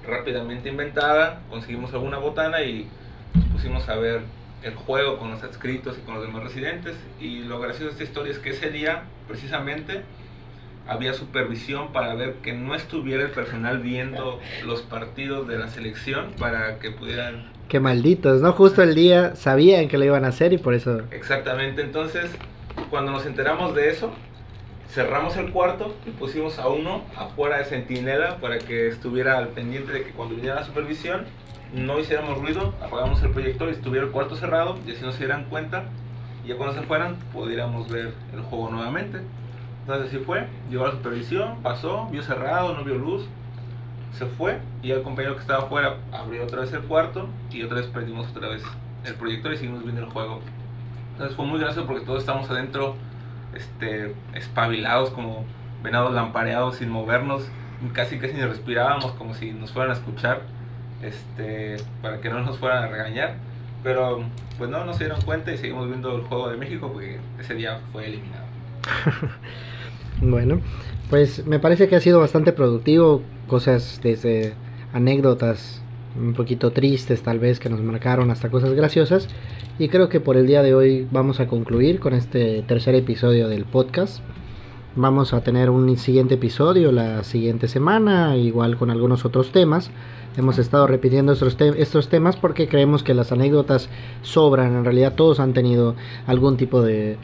rápidamente 0.06 0.68
inventada, 0.68 1.42
conseguimos 1.50 1.92
alguna 1.92 2.18
botana 2.18 2.62
y 2.62 2.88
nos 3.34 3.44
pusimos 3.46 3.88
a 3.88 3.96
ver 3.96 4.22
el 4.62 4.74
juego 4.74 5.18
con 5.18 5.30
los 5.30 5.42
adscritos 5.42 5.98
y 5.98 6.02
con 6.02 6.14
los 6.14 6.22
demás 6.22 6.42
residentes. 6.42 6.96
Y 7.20 7.40
lo 7.40 7.60
gracioso 7.60 7.86
de 7.86 7.90
esta 7.92 8.04
historia 8.04 8.32
es 8.32 8.38
que 8.38 8.50
ese 8.50 8.70
día, 8.70 9.04
precisamente, 9.26 10.02
había 10.86 11.14
supervisión 11.14 11.92
para 11.92 12.14
ver 12.14 12.34
que 12.42 12.52
no 12.52 12.74
estuviera 12.74 13.22
el 13.22 13.30
personal 13.30 13.78
viendo 13.78 14.40
los 14.64 14.82
partidos 14.82 15.46
de 15.46 15.58
la 15.58 15.68
selección 15.68 16.32
para 16.38 16.78
que 16.78 16.90
pudieran... 16.90 17.52
Qué 17.68 17.78
malditos, 17.78 18.42
¿no? 18.42 18.52
Justo 18.52 18.82
el 18.82 18.94
día 18.94 19.36
sabían 19.36 19.86
que 19.88 19.96
lo 19.96 20.04
iban 20.04 20.24
a 20.24 20.28
hacer 20.28 20.52
y 20.52 20.58
por 20.58 20.74
eso... 20.74 21.02
Exactamente, 21.12 21.82
entonces 21.82 22.30
cuando 22.88 23.12
nos 23.12 23.26
enteramos 23.26 23.74
de 23.74 23.90
eso, 23.90 24.12
cerramos 24.90 25.36
el 25.36 25.52
cuarto 25.52 25.94
y 26.04 26.10
pusimos 26.10 26.58
a 26.58 26.68
uno 26.68 27.02
afuera 27.16 27.58
de 27.58 27.64
centinela 27.64 28.38
para 28.38 28.58
que 28.58 28.88
estuviera 28.88 29.38
al 29.38 29.48
pendiente 29.48 29.92
de 29.92 30.02
que 30.02 30.10
cuando 30.10 30.34
viniera 30.34 30.56
la 30.56 30.64
supervisión 30.64 31.26
no 31.72 32.00
hiciéramos 32.00 32.38
ruido, 32.38 32.74
apagamos 32.82 33.22
el 33.22 33.30
proyector 33.30 33.68
y 33.68 33.72
estuviera 33.72 34.04
el 34.04 34.12
cuarto 34.12 34.34
cerrado 34.34 34.76
y 34.84 34.90
así 34.90 35.02
no 35.02 35.12
se 35.12 35.18
dieran 35.18 35.44
cuenta 35.44 35.84
y 36.44 36.48
ya 36.48 36.56
cuando 36.56 36.74
se 36.74 36.84
fueran 36.86 37.16
pudiéramos 37.32 37.88
ver 37.88 38.12
el 38.34 38.40
juego 38.40 38.70
nuevamente. 38.70 39.20
Entonces 39.82 40.08
así 40.08 40.18
fue, 40.24 40.48
llegó 40.68 40.86
la 40.86 40.92
supervisión, 40.92 41.62
pasó, 41.62 42.08
vio 42.10 42.22
cerrado, 42.22 42.74
no 42.74 42.82
vio 42.82 42.96
luz, 42.96 43.28
se 44.12 44.26
fue 44.26 44.58
y 44.82 44.90
el 44.90 45.02
compañero 45.02 45.36
que 45.36 45.42
estaba 45.42 45.64
afuera 45.64 45.98
abrió 46.10 46.42
otra 46.42 46.62
vez 46.62 46.72
el 46.72 46.82
cuarto 46.82 47.28
y 47.52 47.62
otra 47.62 47.76
vez 47.76 47.86
perdimos 47.86 48.28
otra 48.30 48.48
vez 48.48 48.64
el 49.04 49.14
proyector 49.14 49.52
y 49.52 49.56
seguimos 49.56 49.84
viendo 49.84 50.02
el 50.02 50.10
juego. 50.10 50.40
Entonces 51.12 51.36
fue 51.36 51.46
muy 51.46 51.60
gracioso 51.60 51.86
porque 51.86 52.04
todos 52.04 52.20
estamos 52.20 52.50
adentro 52.50 52.96
este, 53.54 54.14
espabilados 54.34 55.10
como 55.10 55.44
venados 55.82 56.12
lampareados 56.12 56.76
sin 56.76 56.90
movernos, 56.90 57.48
casi 57.92 58.18
casi 58.18 58.34
ni 58.34 58.42
respirábamos 58.42 59.12
como 59.12 59.34
si 59.34 59.52
nos 59.52 59.72
fueran 59.72 59.92
a 59.92 59.94
escuchar 59.94 60.42
este, 61.02 61.76
para 62.02 62.20
que 62.20 62.28
no 62.28 62.40
nos 62.40 62.58
fueran 62.58 62.84
a 62.84 62.88
regañar. 62.88 63.36
Pero 63.82 64.22
pues 64.58 64.68
no, 64.68 64.84
no 64.84 64.92
se 64.92 65.04
dieron 65.04 65.22
cuenta 65.22 65.52
y 65.52 65.56
seguimos 65.56 65.88
viendo 65.88 66.14
el 66.14 66.22
juego 66.22 66.50
de 66.50 66.56
México 66.58 66.90
porque 66.92 67.18
ese 67.38 67.54
día 67.54 67.80
fue 67.92 68.06
eliminado. 68.06 68.44
bueno, 70.20 70.60
pues 71.08 71.46
me 71.46 71.58
parece 71.58 71.88
que 71.88 71.96
ha 71.96 72.00
sido 72.00 72.20
bastante 72.20 72.52
productivo, 72.52 73.22
cosas 73.46 74.00
desde 74.02 74.52
anécdotas 74.92 75.82
un 76.18 76.34
poquito 76.34 76.70
tristes 76.72 77.22
tal 77.22 77.38
vez 77.38 77.60
que 77.60 77.68
nos 77.68 77.80
marcaron 77.80 78.30
hasta 78.30 78.50
cosas 78.50 78.72
graciosas 78.72 79.28
y 79.78 79.88
creo 79.88 80.08
que 80.08 80.20
por 80.20 80.36
el 80.36 80.46
día 80.46 80.62
de 80.62 80.74
hoy 80.74 81.06
vamos 81.10 81.40
a 81.40 81.46
concluir 81.46 82.00
con 82.00 82.14
este 82.14 82.62
tercer 82.62 82.94
episodio 82.94 83.48
del 83.48 83.64
podcast. 83.64 84.20
Vamos 84.96 85.32
a 85.32 85.42
tener 85.42 85.70
un 85.70 85.96
siguiente 85.96 86.34
episodio 86.34 86.90
la 86.90 87.22
siguiente 87.22 87.68
semana, 87.68 88.36
igual 88.36 88.76
con 88.76 88.90
algunos 88.90 89.24
otros 89.24 89.52
temas. 89.52 89.90
Hemos 90.36 90.58
estado 90.58 90.86
repitiendo 90.86 91.32
estos, 91.32 91.56
estos 91.60 92.08
temas 92.08 92.36
porque 92.36 92.68
creemos 92.68 93.02
que 93.02 93.14
las 93.14 93.30
anécdotas 93.30 93.88
sobran. 94.22 94.76
En 94.76 94.84
realidad 94.84 95.14
todos 95.14 95.38
han 95.38 95.52
tenido 95.52 95.94
algún 96.26 96.56
tipo 96.56 96.82
de, 96.82 97.18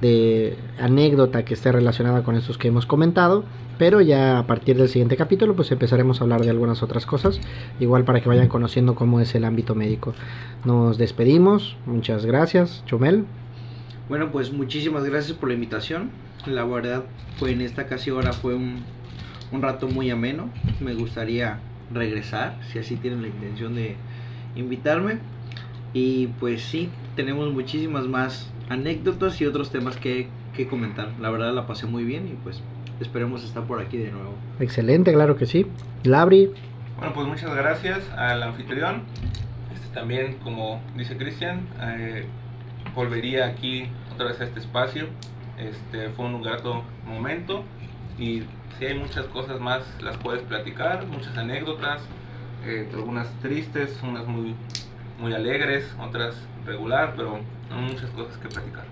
de 0.00 0.56
anécdota 0.78 1.44
que 1.44 1.54
esté 1.54 1.72
relacionada 1.72 2.22
con 2.22 2.36
estos 2.36 2.58
que 2.58 2.68
hemos 2.68 2.86
comentado. 2.86 3.44
Pero 3.78 4.00
ya 4.00 4.38
a 4.38 4.46
partir 4.46 4.76
del 4.76 4.88
siguiente 4.88 5.16
capítulo 5.16 5.54
pues 5.54 5.70
empezaremos 5.70 6.20
a 6.20 6.24
hablar 6.24 6.40
de 6.40 6.50
algunas 6.50 6.82
otras 6.82 7.04
cosas. 7.04 7.40
Igual 7.78 8.04
para 8.04 8.20
que 8.20 8.28
vayan 8.28 8.48
conociendo 8.48 8.94
cómo 8.94 9.20
es 9.20 9.34
el 9.34 9.44
ámbito 9.44 9.74
médico. 9.74 10.14
Nos 10.64 10.96
despedimos. 10.96 11.76
Muchas 11.84 12.24
gracias. 12.24 12.82
Chumel. 12.86 13.24
Bueno 14.08 14.30
pues 14.32 14.52
muchísimas 14.52 15.04
gracias 15.04 15.36
por 15.36 15.48
la 15.48 15.54
invitación 15.54 16.10
la 16.46 16.64
verdad, 16.64 17.04
fue 17.38 17.52
en 17.52 17.60
esta 17.60 17.86
casi 17.86 18.10
hora 18.10 18.32
fue 18.32 18.54
un, 18.54 18.84
un 19.52 19.62
rato 19.62 19.88
muy 19.88 20.10
ameno. 20.10 20.50
Me 20.80 20.94
gustaría 20.94 21.58
regresar, 21.92 22.58
si 22.70 22.78
así 22.78 22.96
tienen 22.96 23.22
la 23.22 23.28
intención 23.28 23.74
de 23.74 23.96
invitarme. 24.54 25.18
Y 25.92 26.28
pues 26.38 26.62
sí, 26.62 26.90
tenemos 27.14 27.52
muchísimas 27.52 28.06
más 28.06 28.50
anécdotas 28.68 29.40
y 29.40 29.46
otros 29.46 29.70
temas 29.70 29.96
que, 29.96 30.28
que 30.54 30.66
comentar. 30.66 31.10
La 31.20 31.30
verdad 31.30 31.52
la 31.54 31.66
pasé 31.66 31.86
muy 31.86 32.04
bien 32.04 32.28
y 32.28 32.32
pues 32.42 32.62
esperemos 33.00 33.44
estar 33.44 33.64
por 33.64 33.80
aquí 33.80 33.96
de 33.96 34.10
nuevo. 34.10 34.34
Excelente, 34.60 35.12
claro 35.12 35.36
que 35.36 35.46
sí. 35.46 35.66
Labri. 36.04 36.50
Bueno, 36.98 37.12
pues 37.14 37.26
muchas 37.26 37.54
gracias 37.54 38.08
al 38.16 38.42
anfitrión. 38.42 39.02
Este, 39.74 39.88
también, 39.94 40.36
como 40.42 40.80
dice 40.96 41.16
Cristian, 41.16 41.66
eh, 41.80 42.26
volvería 42.94 43.46
aquí 43.46 43.88
otra 44.12 44.26
vez 44.26 44.40
a 44.40 44.44
este 44.44 44.60
espacio 44.60 45.06
este, 45.58 46.10
fue 46.10 46.26
un 46.26 46.42
grato 46.42 46.82
momento 47.06 47.64
y 48.18 48.42
si 48.78 48.86
hay 48.86 48.98
muchas 48.98 49.26
cosas 49.26 49.60
más 49.60 49.82
las 50.02 50.16
puedes 50.18 50.42
platicar, 50.42 51.06
muchas 51.06 51.36
anécdotas, 51.36 52.02
eh, 52.64 52.88
algunas 52.92 53.28
tristes, 53.40 53.98
unas 54.02 54.26
muy, 54.26 54.54
muy 55.18 55.32
alegres, 55.32 55.94
otras 56.00 56.36
regular, 56.66 57.14
pero 57.16 57.38
hay 57.70 57.92
muchas 57.92 58.10
cosas 58.10 58.36
que 58.38 58.48
platicar. 58.48 58.84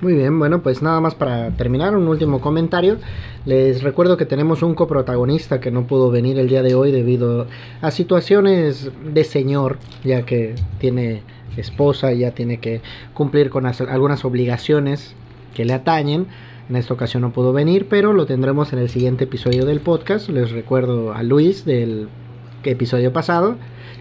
Muy 0.00 0.14
bien, 0.14 0.38
bueno, 0.38 0.62
pues 0.62 0.80
nada 0.80 1.00
más 1.00 1.16
para 1.16 1.50
terminar, 1.50 1.96
un 1.96 2.06
último 2.06 2.40
comentario. 2.40 2.98
Les 3.44 3.82
recuerdo 3.82 4.16
que 4.16 4.26
tenemos 4.26 4.62
un 4.62 4.74
coprotagonista 4.74 5.58
que 5.58 5.72
no 5.72 5.88
pudo 5.88 6.10
venir 6.10 6.38
el 6.38 6.48
día 6.48 6.62
de 6.62 6.76
hoy 6.76 6.92
debido 6.92 7.48
a 7.82 7.90
situaciones 7.90 8.92
de 9.04 9.24
señor, 9.24 9.78
ya 10.04 10.22
que 10.22 10.54
tiene 10.78 11.22
esposa 11.56 12.12
y 12.12 12.20
ya 12.20 12.30
tiene 12.30 12.58
que 12.58 12.80
cumplir 13.12 13.50
con 13.50 13.66
algunas 13.66 14.24
obligaciones 14.24 15.16
que 15.54 15.64
le 15.64 15.72
atañen. 15.72 16.26
En 16.70 16.76
esta 16.76 16.94
ocasión 16.94 17.22
no 17.22 17.32
pudo 17.32 17.52
venir, 17.52 17.88
pero 17.88 18.12
lo 18.12 18.24
tendremos 18.26 18.72
en 18.72 18.78
el 18.78 18.90
siguiente 18.90 19.24
episodio 19.24 19.64
del 19.64 19.80
podcast. 19.80 20.28
Les 20.28 20.52
recuerdo 20.52 21.12
a 21.12 21.24
Luis 21.24 21.64
del 21.64 22.08
episodio 22.62 23.12
pasado. 23.12 23.56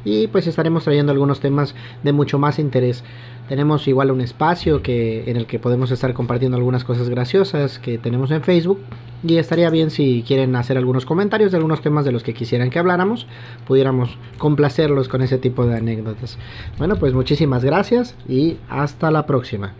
Y 0.07 0.27
pues 0.27 0.47
estaremos 0.47 0.85
trayendo 0.85 1.11
algunos 1.11 1.41
temas 1.41 1.75
de 2.01 2.13
mucho 2.13 2.39
más 2.39 2.59
interés. 2.59 3.03
Tenemos 3.49 3.89
igual 3.89 4.09
un 4.09 4.21
espacio 4.21 4.81
que, 4.81 5.29
en 5.29 5.35
el 5.35 5.47
que 5.47 5.59
podemos 5.59 5.91
estar 5.91 6.13
compartiendo 6.13 6.55
algunas 6.55 6.85
cosas 6.85 7.09
graciosas 7.09 7.77
que 7.77 7.97
tenemos 7.97 8.31
en 8.31 8.41
Facebook. 8.41 8.79
Y 9.27 9.35
estaría 9.35 9.69
bien 9.69 9.91
si 9.91 10.23
quieren 10.25 10.55
hacer 10.55 10.77
algunos 10.77 11.05
comentarios 11.05 11.51
de 11.51 11.57
algunos 11.57 11.81
temas 11.81 12.05
de 12.05 12.13
los 12.13 12.23
que 12.23 12.33
quisieran 12.33 12.69
que 12.69 12.79
habláramos. 12.79 13.27
Pudiéramos 13.67 14.17
complacerlos 14.37 15.09
con 15.09 15.21
ese 15.23 15.39
tipo 15.39 15.65
de 15.65 15.75
anécdotas. 15.75 16.37
Bueno, 16.77 16.95
pues 16.95 17.13
muchísimas 17.13 17.65
gracias 17.65 18.15
y 18.29 18.55
hasta 18.69 19.11
la 19.11 19.25
próxima. 19.25 19.73